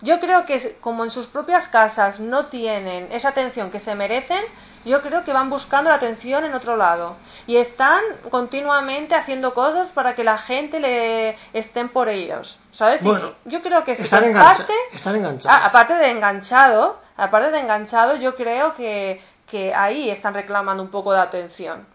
Yo 0.00 0.20
creo 0.20 0.46
que 0.46 0.76
como 0.80 1.02
en 1.04 1.10
sus 1.10 1.26
propias 1.26 1.66
casas 1.66 2.20
no 2.20 2.46
tienen 2.46 3.08
esa 3.10 3.30
atención 3.30 3.70
que 3.72 3.80
se 3.80 3.96
merecen, 3.96 4.44
yo 4.84 5.02
creo 5.02 5.24
que 5.24 5.32
van 5.32 5.50
buscando 5.50 5.90
la 5.90 5.96
atención 5.96 6.44
en 6.44 6.54
otro 6.54 6.76
lado 6.76 7.16
y 7.48 7.56
están 7.56 8.00
continuamente 8.30 9.16
haciendo 9.16 9.54
cosas 9.54 9.88
para 9.88 10.14
que 10.14 10.22
la 10.22 10.38
gente 10.38 10.78
le 10.78 11.36
estén 11.52 11.88
por 11.88 12.08
ellos, 12.08 12.56
¿sabes? 12.70 13.02
Bueno, 13.02 13.32
yo 13.44 13.60
creo 13.60 13.82
que 13.84 13.96
si 13.96 14.02
Están, 14.04 14.22
engancha- 14.22 14.66
están 14.92 15.16
enganchados. 15.16 15.60
Aparte 15.64 15.94
de 15.94 16.10
enganchado, 16.12 17.00
aparte 17.18 17.50
de 17.50 17.60
enganchado, 17.60 18.16
yo 18.16 18.34
creo 18.34 18.74
que, 18.74 19.22
que 19.50 19.74
ahí 19.74 20.08
están 20.08 20.32
reclamando 20.32 20.82
un 20.82 20.88
poco 20.90 21.12
de 21.12 21.20
atención. 21.20 21.86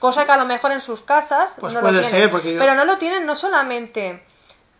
Cosa 0.00 0.26
que 0.26 0.32
a 0.32 0.36
lo 0.36 0.44
mejor 0.44 0.72
en 0.72 0.80
sus 0.80 1.00
casas 1.00 1.52
Pues 1.60 1.72
no 1.72 1.80
puede 1.80 1.94
lo 1.94 2.00
tienen. 2.00 2.20
ser, 2.20 2.30
porque 2.30 2.52
yo- 2.54 2.58
Pero 2.58 2.74
no 2.74 2.84
lo 2.84 2.98
tienen 2.98 3.24
no 3.24 3.34
solamente, 3.36 4.22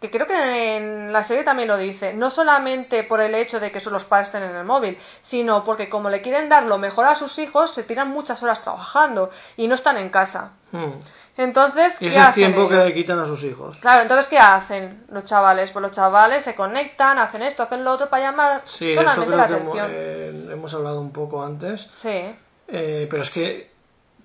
que 0.01 0.11
creo 0.11 0.27
que 0.27 0.77
en 0.77 1.13
la 1.15 1.25
serie 1.25 1.45
también 1.45 1.69
lo 1.69 1.79
dice, 1.79 2.13
no 2.13 2.29
solamente 2.31 3.05
por 3.05 3.21
el 3.23 3.35
hecho 3.35 3.59
de 3.61 3.73
que 3.73 3.81
los 3.89 4.05
padres 4.05 4.29
estén 4.29 4.43
en 4.43 4.55
el 4.55 4.65
móvil, 4.65 4.99
sino 5.23 5.65
porque 5.65 5.89
como 5.89 6.11
le 6.11 6.21
quieren 6.21 6.49
dar 6.51 6.65
lo 6.65 6.77
mejor 6.77 7.07
a 7.07 7.15
sus 7.15 7.39
hijos, 7.39 7.73
se 7.73 7.85
tiran 7.85 8.11
muchas 8.11 8.43
horas 8.43 8.61
trabajando 8.61 9.31
y 9.57 9.67
no 9.67 9.75
están 9.77 9.97
en 9.97 10.11
casa. 10.11 10.51
Hmm. 10.73 10.91
Entonces, 11.37 11.95
Y 11.97 11.99
¿qué 11.99 12.07
ese 12.09 12.19
es 12.21 12.25
hacen 12.29 12.53
tiempo 12.53 12.69
que 12.69 12.77
le 12.77 12.95
quitan 12.95 13.19
a 13.19 13.27
sus 13.27 13.43
hijos. 13.43 13.77
Claro, 13.79 14.03
entonces 14.03 14.29
¿qué 14.29 14.39
hacen 14.39 15.05
los 15.11 15.25
chavales? 15.25 15.71
Pues 15.73 15.83
los 15.83 15.91
chavales 15.93 16.45
se 16.45 16.55
conectan, 16.55 17.19
hacen 17.19 17.43
esto, 17.43 17.65
hacen 17.65 17.83
lo 17.85 17.91
otro 17.93 18.09
para 18.09 18.31
llamar 18.31 18.63
Sí, 18.67 18.91
esto 18.91 19.03
solamente 19.03 19.27
creo 19.27 19.37
la 19.39 19.49
que 19.49 19.55
hemos, 19.55 19.79
atención. 19.79 19.91
eh, 19.93 20.49
hemos 20.53 20.75
hablado 20.75 21.01
un 21.01 21.13
poco 21.13 21.43
antes. 21.45 21.89
Sí, 22.01 22.35
Eh, 22.69 23.07
pero 23.11 23.23
es 23.23 23.31
que 23.31 23.71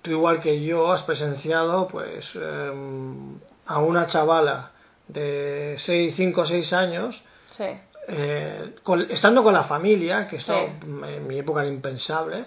tú 0.02 0.12
igual 0.12 0.40
que 0.40 0.62
yo 0.62 0.90
has 0.92 1.02
presenciado 1.02 1.88
pues 1.88 2.32
eh, 2.40 2.72
a 3.66 3.78
una 3.80 4.06
chavala 4.06 4.70
de 5.08 5.74
6, 5.76 6.14
5 6.14 6.40
o 6.40 6.44
6 6.46 6.72
años 6.72 7.22
sí. 7.50 7.64
eh, 8.08 8.76
con- 8.82 9.10
estando 9.10 9.42
con 9.42 9.52
la 9.52 9.62
familia, 9.64 10.26
que 10.28 10.36
esto 10.36 10.54
Sí. 10.54 10.86
en 11.06 11.26
mi 11.26 11.38
época 11.40 11.60
era 11.60 11.68
impensable, 11.68 12.44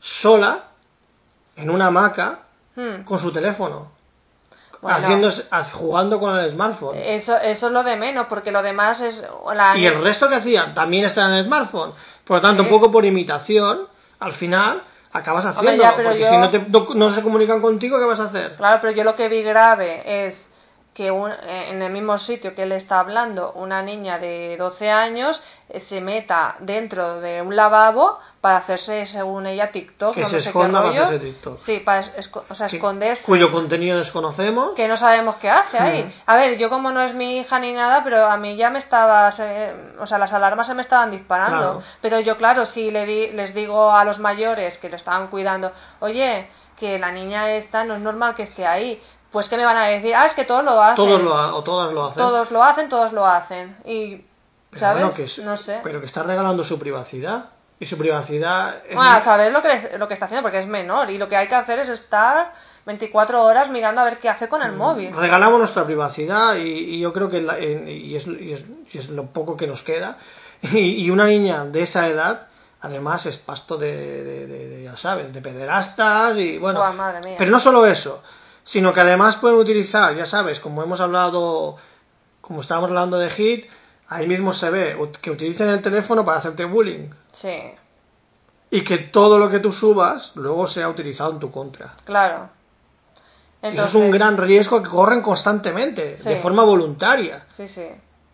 sola 0.00 0.64
en 1.56 1.70
una 1.70 1.88
hamaca 1.88 2.40
Hmm. 2.76 3.04
con 3.04 3.18
su 3.18 3.32
teléfono, 3.32 3.90
Bueno. 4.80 4.98
haciendo, 4.98 5.30
jugando 5.72 6.20
con 6.20 6.38
el 6.38 6.50
smartphone. 6.50 6.96
Eso, 6.98 7.36
eso 7.38 7.66
es 7.66 7.72
lo 7.72 7.82
de 7.82 7.96
menos, 7.96 8.26
porque 8.28 8.50
lo 8.52 8.62
demás 8.62 9.00
es... 9.00 9.22
La... 9.54 9.76
Y 9.76 9.86
el 9.86 10.02
resto 10.02 10.28
que 10.28 10.36
hacían 10.36 10.74
también 10.74 11.04
está 11.04 11.26
en 11.26 11.32
el 11.32 11.44
smartphone. 11.44 11.92
Por 12.24 12.36
lo 12.36 12.40
tanto, 12.42 12.62
Sí. 12.62 12.68
un 12.68 12.74
poco 12.74 12.90
por 12.90 13.04
imitación, 13.04 13.86
al 14.20 14.32
final 14.32 14.82
acabas 15.12 15.46
haciendo. 15.46 15.82
porque 15.94 16.20
yo- 16.20 16.26
si 16.28 16.36
no, 16.36 16.50
te- 16.50 16.58
no, 16.68 16.86
no 16.94 17.10
se 17.10 17.22
comunican 17.22 17.60
contigo, 17.60 17.98
¿qué 17.98 18.04
vas 18.04 18.20
a 18.20 18.24
hacer? 18.24 18.56
Claro, 18.56 18.78
pero 18.80 18.92
yo 18.92 19.04
lo 19.04 19.16
que 19.16 19.28
vi 19.28 19.42
grave 19.42 20.26
es 20.26 20.48
que 20.96 21.10
un- 21.10 21.30
eh, 21.30 21.68
en 21.70 21.82
el 21.82 21.92
mismo 21.92 22.16
sitio 22.16 22.54
que 22.54 22.62
él 22.62 22.72
está 22.72 23.00
hablando, 23.00 23.52
una 23.52 23.82
niña 23.82 24.18
de 24.18 24.56
12 24.58 24.90
años 24.90 25.42
eh, 25.68 25.78
se 25.78 26.00
meta 26.00 26.56
dentro 26.60 27.20
de 27.20 27.42
un 27.42 27.54
lavabo 27.54 28.18
para 28.40 28.56
hacerse, 28.56 29.04
según 29.04 29.46
ella, 29.46 29.70
TikTok. 29.72 30.14
Que 30.14 30.22
no 30.22 30.26
se 30.26 30.40
sé 30.40 30.48
esconda 30.48 30.78
para 30.80 30.92
hacerse 30.94 31.18
TikTok. 31.18 31.58
Sí, 31.58 31.80
para 31.80 32.00
o 32.48 32.54
sea, 32.54 32.68
Que- 32.68 32.76
esconderse. 32.76 33.26
Cuyo 33.26 33.52
contenido 33.52 33.98
desconocemos. 33.98 34.70
que 34.74 34.88
no 34.88 34.96
sabemos 34.96 35.36
qué 35.36 35.50
hace 35.50 35.78
ahí. 35.78 36.02
Mm. 36.04 36.12
A 36.30 36.36
ver, 36.36 36.56
yo 36.56 36.70
como 36.70 36.90
no 36.90 37.02
es 37.02 37.12
mi 37.12 37.40
hija 37.40 37.58
ni 37.58 37.72
nada, 37.74 38.02
pero 38.02 38.24
a 38.30 38.38
mí 38.38 38.56
ya 38.56 38.70
me 38.70 38.78
estaba, 38.78 39.30
se- 39.32 39.74
o 39.98 40.06
sea, 40.06 40.16
las 40.16 40.32
alarmas 40.32 40.66
se 40.66 40.72
me 40.72 40.80
estaban 40.80 41.10
disparando. 41.10 41.58
Claro. 41.58 41.82
Pero 42.00 42.20
yo, 42.20 42.38
claro, 42.38 42.64
si 42.64 42.90
le 42.90 43.04
di- 43.04 43.28
les 43.32 43.52
digo 43.52 43.92
a 43.92 44.02
los 44.06 44.18
mayores 44.18 44.78
que 44.78 44.88
lo 44.88 44.96
estaban 44.96 45.26
cuidando, 45.26 45.72
oye, 46.00 46.48
que 46.78 46.98
la 46.98 47.10
niña 47.10 47.52
esta 47.52 47.84
no 47.84 47.94
es 47.94 48.00
normal 48.00 48.34
que 48.34 48.42
esté 48.42 48.66
ahí, 48.66 49.02
pues 49.36 49.50
que 49.50 49.58
me 49.58 49.66
van 49.66 49.76
a 49.76 49.86
decir, 49.88 50.14
ah, 50.14 50.24
es 50.24 50.32
que 50.32 50.46
todos 50.46 50.64
lo 50.64 50.82
hacen. 50.82 50.94
Todos 50.96 51.20
lo 51.20 51.34
ha- 51.36 51.54
o 51.54 51.62
todas 51.62 51.92
lo 51.92 52.06
hacen. 52.06 52.22
Todos 52.22 52.50
lo 52.50 52.62
hacen, 52.62 52.88
todos 52.88 53.12
lo 53.12 53.26
hacen. 53.26 53.76
Y, 53.84 54.16
pero 54.70 54.80
¿sabes? 54.80 55.02
bueno, 55.02 55.14
que 55.14 55.24
es- 55.24 55.38
no 55.40 55.58
sé. 55.58 55.80
Pero 55.82 56.00
que 56.00 56.06
está 56.06 56.22
regalando 56.22 56.64
su 56.64 56.78
privacidad. 56.78 57.50
Y 57.78 57.84
su 57.84 57.98
privacidad 57.98 58.76
es. 58.88 58.94
Bueno, 58.94 59.10
a 59.10 59.20
saber 59.20 59.52
lo 59.52 59.60
que, 59.60 59.98
lo 59.98 60.08
que 60.08 60.14
está 60.14 60.24
haciendo, 60.24 60.40
porque 60.42 60.60
es 60.60 60.66
menor. 60.66 61.10
Y 61.10 61.18
lo 61.18 61.28
que 61.28 61.36
hay 61.36 61.48
que 61.48 61.54
hacer 61.54 61.78
es 61.80 61.90
estar 61.90 62.54
24 62.86 63.42
horas 63.44 63.68
mirando 63.68 64.00
a 64.00 64.04
ver 64.04 64.18
qué 64.18 64.30
hace 64.30 64.48
con 64.48 64.62
el 64.62 64.72
móvil. 64.72 65.14
Regalamos 65.14 65.58
nuestra 65.58 65.84
privacidad 65.84 66.54
y, 66.56 66.62
y 66.62 67.00
yo 67.00 67.12
creo 67.12 67.28
que 67.28 67.42
la- 67.42 67.58
y, 67.60 68.16
es, 68.16 68.26
y 68.26 68.52
es- 68.54 68.64
es 68.94 69.10
lo 69.10 69.26
poco 69.26 69.54
que 69.58 69.66
nos 69.66 69.82
queda. 69.82 70.16
Y, 70.72 71.10
una 71.10 71.26
niña 71.26 71.66
de 71.66 71.82
esa 71.82 72.08
edad, 72.08 72.46
además, 72.80 73.26
es 73.26 73.36
pasto 73.36 73.76
de, 73.76 73.94
de- 74.24 74.46
de- 74.46 74.68
de, 74.68 74.82
ya 74.84 74.96
sabes, 74.96 75.30
de 75.34 75.42
pederastas 75.42 76.38
y 76.38 76.56
bueno. 76.56 76.78
Buah, 76.80 76.92
madre 76.92 77.20
mía. 77.22 77.34
Pero 77.36 77.50
no 77.50 77.60
solo 77.60 77.84
eso, 77.84 78.22
sino 78.66 78.92
que 78.92 79.00
además 79.00 79.36
pueden 79.36 79.56
utilizar, 79.58 80.14
ya 80.16 80.26
sabes, 80.26 80.58
como 80.60 80.82
hemos 80.82 81.00
hablado, 81.00 81.76
como 82.40 82.60
estábamos 82.60 82.90
hablando 82.90 83.16
de 83.16 83.30
Hit, 83.30 83.70
ahí 84.08 84.26
mismo 84.26 84.52
se 84.52 84.68
ve 84.70 85.10
que 85.22 85.30
utilicen 85.30 85.68
el 85.68 85.80
teléfono 85.80 86.24
para 86.24 86.38
hacerte 86.38 86.64
bullying. 86.64 87.08
Sí, 87.32 87.62
Y 88.70 88.82
que 88.82 88.98
todo 88.98 89.38
lo 89.38 89.48
que 89.48 89.60
tú 89.60 89.70
subas 89.70 90.32
luego 90.34 90.66
sea 90.66 90.88
utilizado 90.88 91.32
en 91.32 91.38
tu 91.38 91.50
contra. 91.50 91.94
claro. 92.04 92.50
Eso 93.62 93.84
es 93.84 93.94
un 93.94 94.10
gran 94.12 94.36
riesgo 94.36 94.80
que 94.82 94.88
corren 94.90 95.22
constantemente, 95.22 96.16
de 96.16 96.36
forma 96.36 96.62
voluntaria. 96.62 97.46
Sí, 97.56 97.66
sí. 97.66 97.88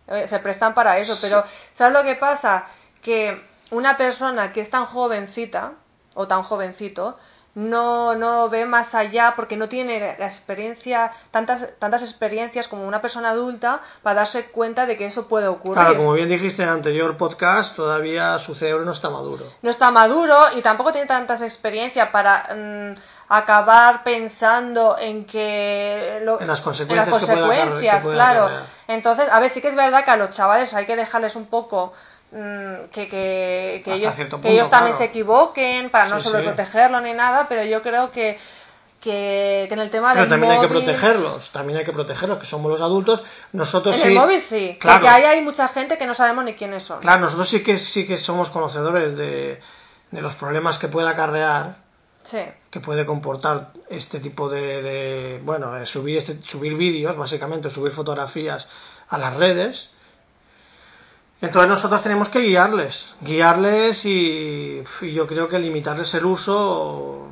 Eh, 0.07 0.27
Se 0.27 0.37
prestan 0.39 0.73
para 0.75 0.97
eso, 0.99 1.15
pero 1.21 1.43
¿sabes 1.75 1.93
lo 1.93 2.03
que 2.03 2.15
pasa? 2.15 2.65
Que 3.01 3.41
una 3.71 3.97
persona 3.97 4.51
que 4.53 4.61
es 4.61 4.69
tan 4.69 4.85
jovencita 4.85 5.71
o 6.13 6.27
tan 6.27 6.43
jovencito 6.43 7.17
no, 7.55 8.15
no 8.15 8.49
ve 8.49 8.65
más 8.65 8.95
allá 8.95 9.33
porque 9.35 9.55
no 9.57 9.69
tiene 9.69 10.15
la 10.17 10.25
experiencia, 10.25 11.11
tantas, 11.31 11.67
tantas 11.77 12.01
experiencias 12.01 12.67
como 12.67 12.87
una 12.87 13.01
persona 13.01 13.29
adulta 13.29 13.81
para 14.01 14.21
darse 14.21 14.45
cuenta 14.47 14.85
de 14.87 14.97
que 14.97 15.05
eso 15.05 15.27
puede 15.27 15.47
ocurrir. 15.47 15.75
Claro, 15.75 15.97
como 15.97 16.13
bien 16.13 16.29
dijiste 16.29 16.63
en 16.63 16.69
el 16.69 16.73
anterior 16.75 17.15
podcast, 17.15 17.75
todavía 17.75 18.39
su 18.39 18.55
cerebro 18.55 18.85
no 18.85 18.91
está 18.91 19.09
maduro. 19.09 19.45
no 19.61 19.69
está 19.69 19.91
maduro 19.91 20.37
y 20.55 20.61
tampoco 20.63 20.91
tiene 20.91 21.07
tantas 21.07 21.41
experiencias 21.41 22.09
para 22.09 22.47
mm, 22.55 22.95
acabar 23.29 24.03
pensando 24.03 24.97
en 24.99 25.25
que 25.25 26.19
lo- 26.23 26.41
En 26.41 26.47
las 26.47 26.59
en 26.59 26.63
consecuencias 26.65 27.07
las 27.07 27.19
que 27.19 27.25
pueda 27.25 27.33
acarre- 27.47 27.57
consecuencias, 27.59 28.05
que 28.05 28.11
claro 28.11 28.49
entonces 28.87 29.27
a 29.31 29.39
ver 29.39 29.49
sí 29.49 29.61
que 29.61 29.67
es 29.69 29.75
verdad 29.75 30.03
que 30.03 30.11
a 30.11 30.17
los 30.17 30.31
chavales 30.31 30.73
hay 30.73 30.85
que 30.85 30.95
dejarles 30.95 31.35
un 31.35 31.45
poco 31.45 31.93
que, 32.91 33.07
que, 33.09 33.81
que 33.85 33.91
Hasta 33.91 33.93
ellos, 33.95 34.15
que 34.41 34.51
ellos 34.51 34.69
también 34.69 34.93
claro. 34.93 34.97
se 34.97 35.03
equivoquen 35.05 35.89
para 35.91 36.07
no 36.07 36.17
Sí, 36.17 36.23
sí. 36.23 36.29
sobreprotegerlo 36.29 36.99
ni 37.01 37.13
nada 37.13 37.47
pero 37.47 37.63
yo 37.63 37.81
creo 37.81 38.11
que 38.11 38.39
que, 38.99 39.65
que 39.67 39.73
en 39.73 39.79
el 39.81 39.89
tema 39.89 40.13
Pero 40.13 40.21
del 40.21 40.29
también 40.29 40.53
hay 40.53 40.61
que 40.61 40.67
protegerlos, 40.69 41.51
también 41.51 41.77
hay 41.79 41.83
que 41.85 41.91
protegerlos, 41.91 42.37
que 42.39 42.45
somos 42.45 42.71
los 42.71 42.79
adultos. 42.81 43.21
Nosotros 43.51 43.97
En 43.97 44.01
sí. 44.01 44.07
el 44.07 44.13
móvil 44.15 44.39
sí, 44.39 44.77
Claro. 44.79 45.01
porque 45.01 45.13
ahí 45.13 45.23
hay 45.23 45.41
mucha 45.41 45.67
gente 45.67 45.97
que 45.97 46.05
no 46.05 46.13
sabemos 46.13 46.45
ni 46.45 46.53
quiénes 46.53 46.83
son. 46.83 47.01
Claro, 47.01 47.19
nosotros 47.19 47.49
sí 47.49 47.61
que 47.63 47.77
sí 47.77 48.07
que 48.07 48.15
somos 48.17 48.49
conocedores 48.49 49.17
de, 49.17 49.59
de 50.11 50.21
los 50.21 50.35
problemas 50.35 50.77
que 50.77 50.87
puede 50.87 51.09
acarrear, 51.09 51.75
Sí, 52.23 52.39
que 52.71 52.79
puede 52.79 53.05
comportar 53.05 53.71
este 53.89 54.21
tipo 54.21 54.47
de, 54.47 54.81
de- 54.81 55.41
bueno, 55.43 55.73
de 55.73 55.85
subir 55.85 56.19
este, 56.19 56.41
subir 56.41 56.75
vídeos, 56.77 57.17
básicamente, 57.17 57.69
subir 57.69 57.91
fotografías 57.91 58.69
a 59.09 59.17
las 59.17 59.35
redes. 59.35 59.91
Entonces 61.43 61.69
nosotros 61.69 62.01
tenemos 62.01 62.29
que 62.29 62.39
guiarles, 62.39 63.13
guiarles 63.21 64.05
y, 64.05 64.81
y 65.01 65.13
yo 65.13 65.27
creo 65.27 65.47
que 65.49 65.59
limitarles 65.59 66.13
el 66.13 66.25
uso, 66.25 67.27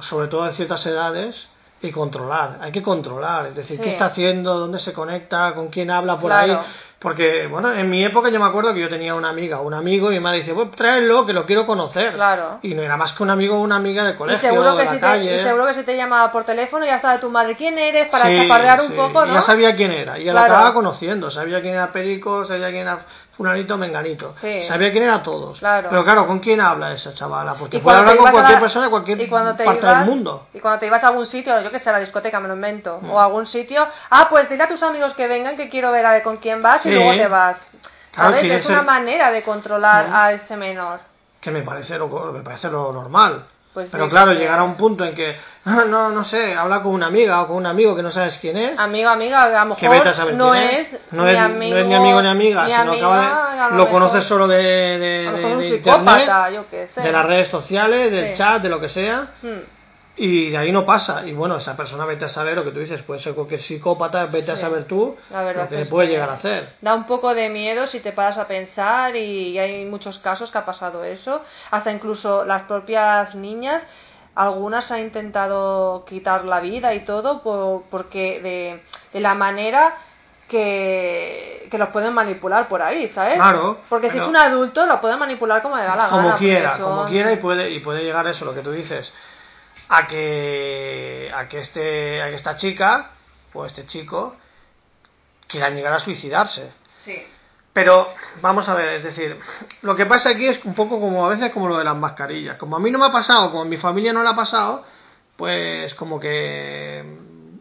sobre 0.00 0.28
todo 0.28 0.46
en 0.46 0.52
ciertas 0.52 0.84
edades, 0.86 1.48
y 1.82 1.90
controlar. 1.90 2.58
Hay 2.62 2.72
que 2.72 2.82
controlar, 2.82 3.46
es 3.46 3.56
decir, 3.56 3.76
Sí. 3.76 3.82
qué 3.82 3.88
está 3.90 4.06
haciendo, 4.06 4.58
dónde 4.58 4.78
se 4.78 4.92
conecta, 4.94 5.52
con 5.54 5.68
quién 5.68 5.90
habla 5.90 6.18
por 6.18 6.30
Claro. 6.30 6.60
ahí. 6.60 6.66
Porque, 6.98 7.46
bueno, 7.48 7.70
en 7.74 7.90
mi 7.90 8.02
época 8.02 8.30
yo 8.30 8.40
me 8.40 8.46
acuerdo 8.46 8.72
que 8.72 8.80
yo 8.80 8.88
tenía 8.88 9.14
una 9.14 9.28
amiga 9.28 9.60
o 9.60 9.66
un 9.66 9.74
amigo 9.74 10.10
y 10.10 10.14
mi 10.14 10.20
madre 10.20 10.38
dice, 10.38 10.54
pues 10.54 10.70
tráelo, 10.70 11.26
que 11.26 11.34
lo 11.34 11.44
quiero 11.44 11.66
conocer. 11.66 12.14
Claro. 12.14 12.60
Y 12.62 12.72
no 12.74 12.80
era 12.82 12.96
más 12.96 13.12
que 13.12 13.22
un 13.22 13.28
amigo 13.28 13.56
o 13.56 13.60
una 13.60 13.76
amiga 13.76 14.04
de 14.04 14.12
y 14.12 14.14
colegio, 14.14 14.40
seguro, 14.48 14.70
de 14.72 14.78
que 14.78 14.84
la 14.86 14.90
si 14.92 14.98
calle. 14.98 15.28
te, 15.28 15.36
y 15.36 15.44
seguro 15.44 15.66
que 15.66 15.74
si 15.74 15.82
te 15.82 15.94
llamaba 15.94 16.32
por 16.32 16.44
teléfono 16.44 16.86
ya 16.86 16.96
estaba 16.96 17.20
tu 17.20 17.28
madre, 17.28 17.56
¿quién 17.56 17.78
eres? 17.78 18.08
Para 18.08 18.28
Sí, 18.28 18.36
chafardear 18.38 18.80
un 18.80 18.92
poco, 18.92 19.26
¿no? 19.26 19.34
Ya 19.34 19.42
sabía 19.42 19.76
quién 19.76 19.92
era, 19.92 20.18
y 20.18 20.24
ya 20.24 20.32
Claro. 20.32 20.48
la 20.48 20.54
acababa 20.54 20.74
conociendo, 20.74 21.30
sabía 21.30 21.60
quién 21.60 21.74
era 21.74 21.92
Perico, 21.92 22.46
sabía 22.46 22.68
quién 22.70 22.82
era 22.82 23.00
Fulanito 23.36 23.76
Menganito, 23.76 24.32
Sí. 24.40 24.62
sabía 24.62 24.92
quién 24.92 25.02
era 25.04 25.22
todos. 25.22 25.58
Claro. 25.58 25.88
Pero 25.90 26.04
claro, 26.04 26.26
¿con 26.26 26.38
quién 26.38 26.60
habla 26.60 26.92
esa 26.92 27.12
chavala? 27.12 27.54
Porque 27.54 27.80
puede 27.80 27.98
hablar 27.98 28.16
con 28.16 28.30
cualquier 28.30 28.54
la- 28.54 28.60
persona 28.60 28.84
de 28.84 28.90
cualquier 28.90 29.20
y 29.20 29.26
parte 29.26 29.64
ibas- 29.64 29.98
del 29.98 30.06
mundo. 30.06 30.46
Y 30.54 30.60
cuando 30.60 30.78
te 30.78 30.86
ibas 30.86 31.02
a 31.02 31.08
algún 31.08 31.26
sitio, 31.26 31.60
yo 31.60 31.70
que 31.70 31.78
sé, 31.80 31.90
a 31.90 31.94
la 31.94 31.98
discoteca, 32.00 32.38
me 32.38 32.46
lo 32.48 32.54
invento, 32.54 33.00
Mm. 33.02 33.10
o 33.10 33.20
a 33.20 33.24
algún 33.24 33.46
sitio, 33.46 33.86
ah, 34.10 34.26
pues 34.30 34.48
dile 34.48 34.62
a 34.62 34.68
tus 34.68 34.82
amigos 34.84 35.14
que 35.14 35.26
vengan 35.26 35.56
que 35.56 35.68
quiero 35.68 35.90
ver 35.90 36.06
a 36.06 36.12
ver 36.12 36.22
con 36.22 36.36
quién 36.36 36.62
vas 36.62 36.86
y 36.86 36.92
luego 36.92 37.10
te 37.16 37.26
vas. 37.28 37.66
¿Sabes? 38.12 38.44
es 38.44 38.62
ser- 38.62 38.72
una 38.72 38.82
manera 38.84 39.32
de 39.32 39.42
controlar 39.42 40.06
Sí. 40.06 40.12
a 40.14 40.32
ese 40.32 40.56
menor. 40.56 41.00
Que 41.40 41.50
me 41.50 41.62
parece 41.62 41.98
lo, 41.98 42.06
me 42.32 42.40
parece 42.42 42.70
lo 42.70 42.92
normal. 42.92 43.44
Pues 43.74 43.88
Pero 43.90 44.08
claro, 44.08 44.32
llegar 44.34 44.60
a 44.60 44.62
un 44.62 44.76
punto 44.76 45.04
en 45.04 45.16
que, 45.16 45.36
ah, 45.64 45.82
no, 45.88 46.10
no 46.10 46.22
sé, 46.22 46.54
habla 46.54 46.80
con 46.80 46.92
una 46.92 47.06
amiga 47.06 47.42
o 47.42 47.48
con 47.48 47.56
un 47.56 47.66
amigo 47.66 47.96
que 47.96 48.02
no 48.04 48.10
sabes 48.12 48.38
quién 48.38 48.56
es. 48.56 48.78
Amigo, 48.78 49.10
amiga, 49.10 49.42
a 49.42 49.64
lo 49.64 49.74
que 49.74 49.86
a 49.86 49.90
mejor 49.90 50.14
saber 50.14 50.34
no 50.36 50.50
quién 50.52 50.68
es, 50.70 50.96
no 51.10 51.26
es, 51.28 51.36
amigo, 51.36 51.74
no 51.74 51.80
es 51.80 51.86
ni 51.88 51.94
amigo 51.94 52.22
ni 52.22 52.28
amiga, 52.28 52.64
ni 52.66 52.70
sino 52.70 52.82
amiga, 52.92 52.96
acaba 53.08 53.66
a 53.66 53.70
de, 53.70 53.76
lo 53.76 53.90
conoces 53.90 54.22
solo 54.22 54.46
de, 54.46 54.62
de, 54.62 55.28
a 55.28 55.32
de- 55.32 55.56
de 55.56 55.68
psicópata, 55.70 56.20
internet, 56.20 56.54
yo 56.54 56.64
qué 56.70 56.86
sé. 56.86 57.00
de 57.00 57.10
las 57.10 57.26
redes 57.26 57.48
sociales, 57.48 58.12
del 58.12 58.28
Sí. 58.28 58.34
chat, 58.34 58.62
de 58.62 58.68
lo 58.68 58.80
que 58.80 58.88
sea. 58.88 59.26
Hmm. 59.42 59.58
Y 60.16 60.50
de 60.50 60.56
ahí 60.58 60.70
no 60.70 60.86
pasa. 60.86 61.26
Y 61.26 61.32
bueno, 61.32 61.56
esa 61.56 61.76
persona 61.76 62.04
vete 62.06 62.24
a 62.24 62.28
saber 62.28 62.54
lo 62.56 62.62
que 62.64 62.70
tú 62.70 62.78
dices, 62.78 63.02
puede 63.02 63.18
ser 63.20 63.34
cualquier 63.34 63.60
psicópata, 63.60 64.26
vete 64.26 64.52
a 64.52 64.56
saber 64.56 64.84
tú 64.84 65.16
La 65.30 65.42
verdad 65.42 65.64
lo 65.64 65.68
que 65.70 65.76
le 65.76 65.86
puede 65.86 66.08
llegar 66.08 66.30
a 66.30 66.34
hacer. 66.34 66.72
Da 66.80 66.94
un 66.94 67.04
poco 67.04 67.34
de 67.34 67.48
miedo 67.48 67.86
si 67.88 67.98
te 67.98 68.12
paras 68.12 68.38
a 68.38 68.46
pensar 68.46 69.16
y, 69.16 69.58
hay 69.58 69.84
muchos 69.86 70.20
casos 70.20 70.52
que 70.52 70.58
ha 70.58 70.64
pasado 70.64 71.02
eso. 71.04 71.42
Hasta 71.72 71.90
incluso 71.90 72.44
las 72.44 72.62
propias 72.62 73.34
niñas, 73.34 73.82
algunas 74.36 74.90
han 74.92 75.00
intentado 75.00 76.04
quitar 76.08 76.44
la 76.44 76.60
vida 76.60 76.94
y 76.94 77.00
todo 77.04 77.42
por- 77.42 77.82
porque 77.90 78.40
de, 78.40 78.82
de 79.12 79.20
la 79.20 79.34
manera 79.34 79.96
que, 80.48 81.66
que 81.70 81.78
los 81.78 81.88
pueden 81.88 82.12
manipular 82.14 82.68
por 82.68 82.82
ahí, 82.82 83.08
¿sabes? 83.08 83.34
Claro, 83.34 83.78
Porque 83.88 84.08
si 84.08 84.12
pero- 84.14 84.24
es 84.24 84.28
un 84.28 84.36
adulto 84.36 84.86
lo 84.86 85.00
pueden 85.00 85.18
manipular 85.18 85.62
como 85.62 85.76
le 85.76 85.82
da 85.84 85.96
la 85.96 86.08
Como 86.08 86.18
gana. 86.22 86.30
porque 86.32 86.44
quiera, 86.46 86.76
son- 86.76 86.84
como 86.96 87.06
quiera 87.06 87.32
y 87.32 87.36
puede, 87.36 87.70
y 87.70 87.80
puede 87.80 88.02
llegar 88.04 88.26
a 88.26 88.30
eso, 88.30 88.44
lo 88.44 88.54
que 88.54 88.60
tú 88.60 88.70
dices, 88.72 89.12
a 89.88 90.06
que, 90.06 91.30
a 91.34 91.48
que 91.48 91.58
este, 91.58 92.22
a 92.22 92.28
que 92.28 92.34
esta 92.34 92.56
chica, 92.56 93.10
o 93.52 93.66
este 93.66 93.86
chico, 93.86 94.36
quieran 95.46 95.74
llegar 95.74 95.92
a 95.92 96.00
suicidarse. 96.00 96.72
Sí. 97.04 97.22
Pero, 97.72 98.08
vamos 98.40 98.68
a 98.68 98.74
ver, 98.74 98.88
es 98.94 99.04
decir, 99.04 99.36
lo 99.82 99.96
que 99.96 100.06
pasa 100.06 100.30
aquí 100.30 100.46
es 100.46 100.64
un 100.64 100.74
poco 100.74 101.00
como 101.00 101.26
a 101.26 101.28
veces 101.28 101.50
como 101.50 101.68
lo 101.68 101.76
de 101.76 101.84
las 101.84 101.96
mascarillas. 101.96 102.56
Como 102.56 102.76
a 102.76 102.80
mí 102.80 102.90
no 102.90 102.98
me 102.98 103.06
ha 103.06 103.12
pasado, 103.12 103.50
como 103.50 103.62
a 103.62 103.66
mi 103.66 103.76
familia 103.76 104.12
no 104.12 104.22
le 104.22 104.28
ha 104.28 104.36
pasado, 104.36 104.84
pues 105.36 105.94
como 105.96 106.20
que 106.20 107.04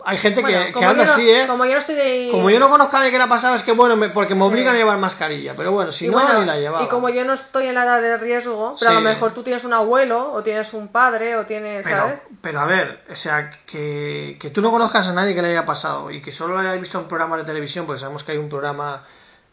hay 0.05 0.17
gente 0.17 0.41
Bueno, 0.41 0.65
que, 0.65 0.71
que 0.73 0.85
anda 0.85 1.05
no- 1.05 1.11
así, 1.13 1.29
¿eh? 1.29 1.45
Como 1.47 1.65
yo 1.65 1.71
no 1.73 1.77
estoy 1.79 1.95
de... 1.95 2.27
Como 2.31 2.49
yo 2.49 2.59
no 2.59 2.69
conozco 2.69 2.95
a 2.95 2.99
nadie 2.99 3.11
que 3.11 3.17
le 3.17 3.23
ha 3.23 3.29
pasado, 3.29 3.55
es 3.55 3.63
que 3.63 3.71
bueno, 3.71 3.95
me- 3.95 4.09
porque 4.09 4.35
me 4.35 4.41
Sí. 4.41 4.47
obligan 4.47 4.75
a 4.75 4.77
llevar 4.77 4.97
mascarilla. 4.97 5.53
Pero 5.55 5.71
bueno, 5.71 5.91
si 5.91 6.05
y 6.05 6.09
no, 6.09 6.13
bueno, 6.13 6.39
ni 6.41 6.45
la 6.45 6.57
llevaba. 6.57 6.83
y 6.83 6.87
como 6.87 7.09
yo 7.09 7.23
no 7.25 7.33
estoy 7.33 7.67
en 7.67 7.75
la 7.75 7.83
edad 7.85 8.01
de 8.01 8.17
riesgo, 8.17 8.75
pero 8.79 8.91
a 8.91 8.93
lo 8.95 9.01
mejor 9.01 9.31
tú 9.31 9.43
tienes 9.43 9.63
un 9.63 9.73
abuelo, 9.73 10.31
o 10.33 10.43
tienes 10.43 10.73
un 10.73 10.87
padre, 10.89 11.35
o 11.37 11.45
tienes, 11.45 11.85
¿sabes? 11.87 12.19
Pero, 12.21 12.37
pero 12.41 12.59
a 12.59 12.65
ver, 12.65 13.03
o 13.11 13.15
sea, 13.15 13.49
que, 13.65 14.37
que 14.39 14.49
tú 14.49 14.61
no 14.61 14.71
conozcas 14.71 15.07
a 15.07 15.13
nadie 15.13 15.33
que 15.35 15.41
le 15.41 15.49
haya 15.49 15.65
pasado 15.65 16.11
y 16.11 16.21
que 16.21 16.31
solo 16.31 16.53
lo 16.55 16.59
hayas 16.59 16.79
visto 16.79 16.99
en 16.99 17.07
programas 17.07 17.39
de 17.39 17.45
televisión, 17.45 17.85
porque 17.85 17.99
sabemos 17.99 18.23
que 18.23 18.33
hay 18.33 18.37
un 18.37 18.49
programa 18.49 19.03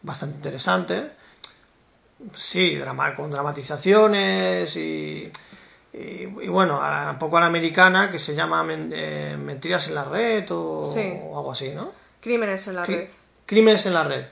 bastante 0.02 0.36
interesante, 0.36 1.10
sí, 2.34 2.76
drama, 2.76 3.14
con 3.16 3.30
dramatizaciones 3.30 4.76
y 4.76 5.30
bueno, 6.50 6.80
a- 6.80 7.10
un 7.12 7.18
poco 7.18 7.36
a 7.38 7.40
la 7.40 7.46
americana 7.46 8.10
que 8.10 8.18
se 8.18 8.34
llama 8.34 8.62
Men- 8.62 8.92
eh, 8.94 9.36
Mentiras 9.38 9.88
en 9.88 9.94
la 9.94 10.04
Red 10.04 10.46
o, 10.50 10.90
Sí. 10.94 11.12
o 11.22 11.36
algo 11.38 11.52
así, 11.52 11.70
¿no? 11.70 11.92
Crímenes 12.20 12.66
en 12.66 12.76
la 12.76 12.82
Cri- 12.84 12.96
red. 12.96 13.08
Crímenes 13.46 13.86
en 13.86 13.94
la 13.94 14.04
red. 14.04 14.26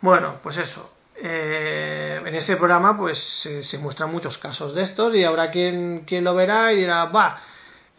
Bueno, 0.00 0.36
pues 0.42 0.56
eso. 0.56 0.90
Eh, 1.20 2.20
en 2.24 2.34
ese 2.34 2.56
programa 2.56 2.96
pues 2.96 3.18
se, 3.18 3.64
se 3.64 3.76
muestran 3.78 4.10
muchos 4.12 4.38
casos 4.38 4.74
de 4.74 4.82
estos 4.82 5.14
y 5.14 5.24
habrá 5.24 5.50
quien, 5.50 6.04
quien 6.06 6.22
lo 6.24 6.34
verá 6.34 6.72
y 6.72 6.76
dirá, 6.76 7.06
va, 7.06 7.40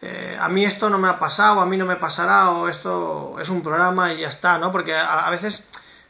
eh, 0.00 0.36
a 0.40 0.48
mí 0.48 0.64
esto 0.64 0.88
no 0.88 0.96
me 0.98 1.08
ha 1.08 1.18
pasado, 1.18 1.60
a 1.60 1.66
mí 1.66 1.76
no 1.76 1.84
me 1.84 1.96
pasará 1.96 2.50
o 2.50 2.68
esto 2.68 3.36
es 3.38 3.50
un 3.50 3.62
programa 3.62 4.12
y 4.14 4.20
ya 4.20 4.28
está, 4.28 4.56
¿no? 4.58 4.72
Porque 4.72 4.94
a, 4.94 5.26
a 5.26 5.30
veces 5.30 5.64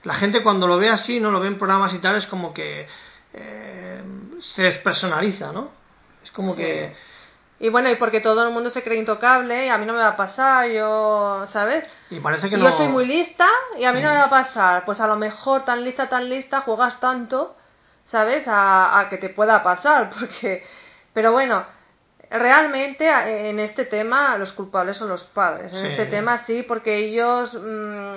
la 0.05 0.15
gente 0.15 0.43
cuando 0.43 0.69
lo 0.69 0.79
ve 0.79 0.89
así, 0.89 1.19
no 1.19 1.33
lo 1.33 1.41
ve 1.41 1.49
en 1.49 1.59
programas 1.59 1.93
y 1.95 1.99
tal, 1.99 2.15
es 2.15 2.27
como 2.29 2.55
que 2.55 2.87
eh, 3.35 4.03
se 4.41 4.63
despersonaliza, 4.63 5.51
¿no? 5.53 5.69
Es 6.23 6.31
como 6.31 6.51
Sí. 6.55 6.59
que... 6.59 6.97
Y 7.63 7.69
bueno, 7.69 7.91
y 7.91 7.97
porque 7.97 8.21
todo 8.21 8.47
el 8.47 8.55
mundo 8.55 8.71
se 8.71 8.83
cree 8.83 8.99
intocable, 8.99 9.67
y 9.67 9.69
a 9.69 9.77
mí 9.77 9.85
no 9.85 9.93
me 9.93 9.99
va 9.99 10.09
a 10.09 10.17
pasar, 10.17 10.67
yo, 10.71 11.45
¿sabes? 11.47 11.85
Y 12.09 12.19
parece 12.21 12.49
que 12.49 12.57
Y 12.57 12.59
no... 12.59 12.65
yo 12.65 12.73
soy 12.73 12.89
muy 12.89 13.05
lista 13.07 13.47
y 13.79 13.85
a 13.85 13.93
mí 13.93 14.01
no 14.01 14.09
me 14.11 14.17
va 14.17 14.25
a 14.25 14.31
pasar. 14.31 14.85
Pues 14.87 14.99
a 15.01 15.07
lo 15.07 15.17
mejor 15.17 15.67
tan 15.67 15.85
lista, 15.85 16.09
tan 16.09 16.31
lista, 16.31 16.63
juegas 16.63 16.99
tanto, 17.01 17.55
¿sabes? 18.07 18.49
A, 18.49 18.99
a 18.99 19.09
que 19.11 19.19
te 19.19 19.29
pueda 19.29 19.63
pasar, 19.63 20.09
porque... 20.19 20.65
Pero 21.13 21.33
bueno, 21.33 21.67
realmente 22.31 23.09
en 23.51 23.59
este 23.61 23.85
tema 23.85 24.39
los 24.39 24.53
culpables 24.53 24.97
son 24.97 25.09
los 25.11 25.25
padres. 25.25 25.73
En 25.75 25.81
Sí. 25.81 25.87
este 25.89 26.07
tema 26.07 26.39
sí, 26.39 26.63
porque 26.63 26.97
ellos 26.97 27.55
mm, 27.55 28.15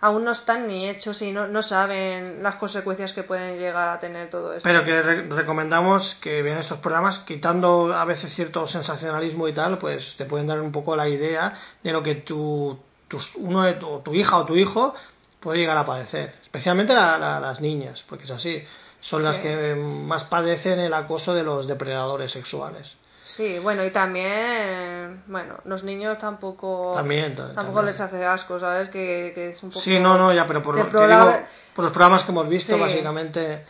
aún 0.00 0.24
no 0.24 0.32
están 0.32 0.66
ni 0.68 0.88
hechos 0.88 1.20
y 1.22 1.32
no, 1.32 1.48
no 1.48 1.62
saben 1.62 2.42
las 2.42 2.54
consecuencias 2.56 3.12
que 3.12 3.22
pueden 3.24 3.58
llegar 3.58 3.88
a 3.96 4.00
tener 4.00 4.30
todo 4.30 4.52
esto. 4.52 4.68
Pero 4.68 4.84
que 4.84 5.02
re- 5.02 5.22
recomendamos 5.28 6.14
que 6.20 6.42
vean 6.42 6.58
estos 6.58 6.78
programas, 6.78 7.18
quitando 7.20 7.92
a 7.94 8.04
veces 8.04 8.32
cierto 8.34 8.66
sensacionalismo 8.66 9.48
y 9.48 9.52
tal, 9.52 9.78
pues 9.78 10.16
te 10.16 10.24
pueden 10.24 10.46
dar 10.46 10.60
un 10.60 10.72
poco 10.72 10.94
la 10.96 11.08
idea 11.08 11.58
de 11.82 11.92
lo 11.92 12.02
que 12.02 12.14
tu, 12.16 12.78
tus- 13.08 13.34
uno 13.36 13.62
de 13.64 13.74
tu, 13.74 14.00
tu 14.00 14.14
hija 14.14 14.36
o 14.36 14.46
tu 14.46 14.56
hijo 14.56 14.94
puede 15.40 15.58
llegar 15.58 15.76
a 15.76 15.86
padecer. 15.86 16.34
Especialmente 16.42 16.94
la- 16.94 17.18
la- 17.18 17.40
las 17.40 17.60
niñas, 17.60 18.04
porque 18.08 18.24
es 18.24 18.30
así. 18.30 18.64
Son 19.00 19.22
las 19.22 19.38
que 19.38 19.74
más 19.76 20.24
padecen 20.24 20.80
el 20.80 20.92
acoso 20.92 21.32
de 21.34 21.44
los 21.44 21.68
depredadores 21.68 22.32
sexuales. 22.32 22.96
Sí, 23.28 23.58
bueno, 23.58 23.84
y 23.84 23.90
también, 23.90 25.22
bueno, 25.26 25.56
los 25.64 25.84
niños 25.84 26.16
tampoco, 26.18 26.92
También, 26.94 27.34
ta- 27.34 27.48
tampoco 27.52 27.66
también. 27.80 27.86
les 27.86 28.00
hace 28.00 28.24
asco, 28.24 28.58
¿sabes? 28.58 28.88
Que, 28.88 29.32
que 29.34 29.50
es 29.50 29.62
un 29.62 29.68
poco... 29.68 29.80
Sí, 29.80 30.00
no, 30.00 30.16
no, 30.16 30.32
ya, 30.32 30.46
pero 30.46 30.62
por, 30.62 30.74
lo, 30.76 30.88
programa- 30.88 31.26
digo, 31.36 31.46
por 31.74 31.84
los 31.84 31.92
programas 31.92 32.22
que 32.24 32.30
hemos 32.32 32.48
visto, 32.48 32.74
Sí. 32.74 32.80
básicamente. 32.80 33.66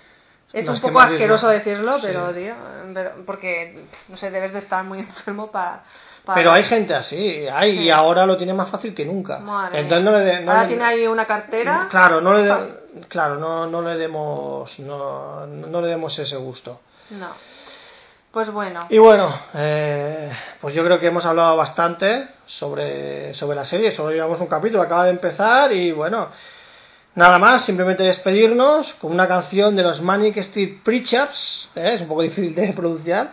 Es 0.52 0.68
un 0.68 0.76
poco 0.78 1.00
visto. 1.00 1.14
asqueroso 1.14 1.48
decirlo, 1.48 1.98
Sí. 1.98 2.06
pero, 2.06 2.30
tío, 2.32 2.54
pero- 2.94 3.12
porque, 3.26 3.84
no 4.08 4.16
sé, 4.16 4.30
debes 4.30 4.52
de 4.52 4.60
estar 4.60 4.84
muy 4.84 4.98
enfermo 5.00 5.50
para... 5.50 5.82
para- 6.24 6.36
Pero 6.36 6.52
hay 6.52 6.62
gente 6.62 6.94
así, 6.94 7.46
hay, 7.52 7.72
Sí. 7.72 7.78
y 7.80 7.90
ahora 7.90 8.26
lo 8.26 8.36
tiene 8.36 8.54
más 8.54 8.68
fácil 8.68 8.94
que 8.94 9.04
nunca. 9.04 9.40
Madre 9.40 9.80
Entonces 9.80 10.04
no 10.04 10.12
le 10.16 10.24
de- 10.24 10.40
no 10.40 10.52
Ahora 10.52 10.62
le- 10.62 10.68
tiene 10.68 10.84
ahí 10.84 11.06
una 11.08 11.26
cartera. 11.26 11.88
Claro, 11.90 12.20
no 12.20 12.32
le, 12.32 12.42
de- 12.44 13.04
claro, 13.08 13.34
no, 13.40 13.66
no 13.66 13.82
le 13.82 13.96
demos, 13.96 14.78
no, 14.78 15.46
no 15.48 15.80
le 15.80 15.88
demos 15.88 16.16
ese 16.20 16.36
gusto. 16.36 16.80
No. 17.10 17.26
Pues 18.38 18.52
bueno. 18.52 18.86
Y 18.88 18.98
bueno, 18.98 19.36
eh, 19.52 20.30
pues 20.60 20.72
yo 20.72 20.84
creo 20.84 21.00
que 21.00 21.08
hemos 21.08 21.26
hablado 21.26 21.56
bastante 21.56 22.28
sobre, 22.46 23.34
sobre 23.34 23.56
la 23.56 23.64
serie. 23.64 23.90
Solo 23.90 24.12
llevamos 24.12 24.40
un 24.40 24.46
capítulo, 24.46 24.80
acaba 24.80 25.06
de 25.06 25.10
empezar 25.10 25.72
y 25.72 25.90
bueno, 25.90 26.28
nada 27.16 27.40
más, 27.40 27.62
simplemente 27.64 28.04
despedirnos 28.04 28.94
con 28.94 29.10
una 29.10 29.26
canción 29.26 29.74
de 29.74 29.82
los 29.82 30.00
Manic 30.02 30.36
Street 30.36 30.76
Preachers, 30.84 31.68
¿eh? 31.74 31.94
es 31.94 32.02
un 32.02 32.06
poco 32.06 32.22
difícil 32.22 32.54
de 32.54 32.72
pronunciar, 32.74 33.32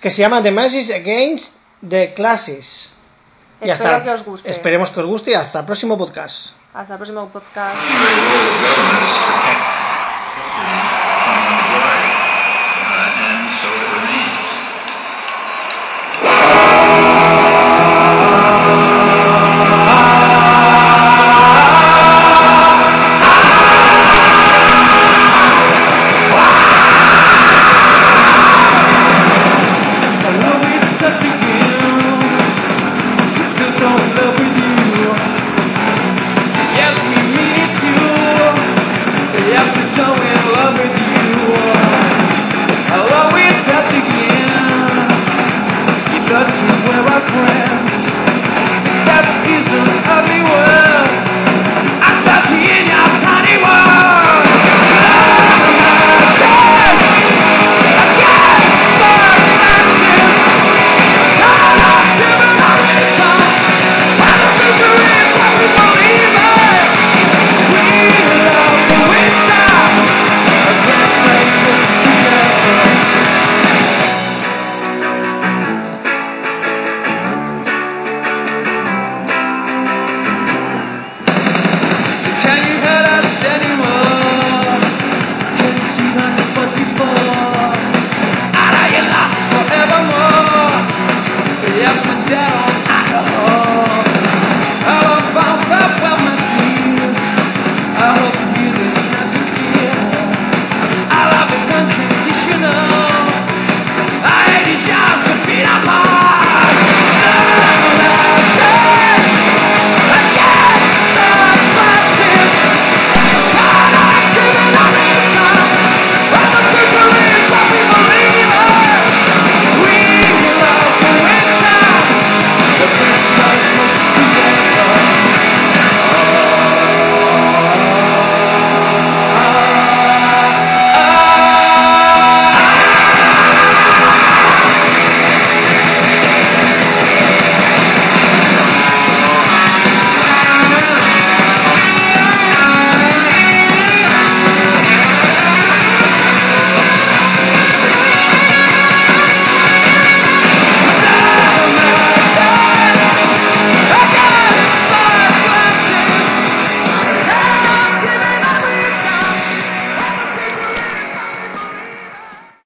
que 0.00 0.08
se 0.08 0.22
llama 0.22 0.40
The 0.40 0.52
Message 0.52 0.94
Against 0.94 1.56
the 1.88 2.14
Classes. 2.14 2.90
Y 3.60 3.68
Espero 3.70 3.90
hasta- 3.96 4.04
que 4.04 4.10
os 4.10 4.24
guste. 4.24 4.48
Esperemos 4.48 4.90
que 4.92 5.00
os 5.00 5.06
guste 5.06 5.32
y 5.32 5.34
hasta 5.34 5.58
el 5.58 5.64
próximo 5.64 5.98
podcast. 5.98 6.50
Hasta 6.74 6.92
el 6.92 6.98
próximo 6.98 7.28
podcast. 7.28 7.76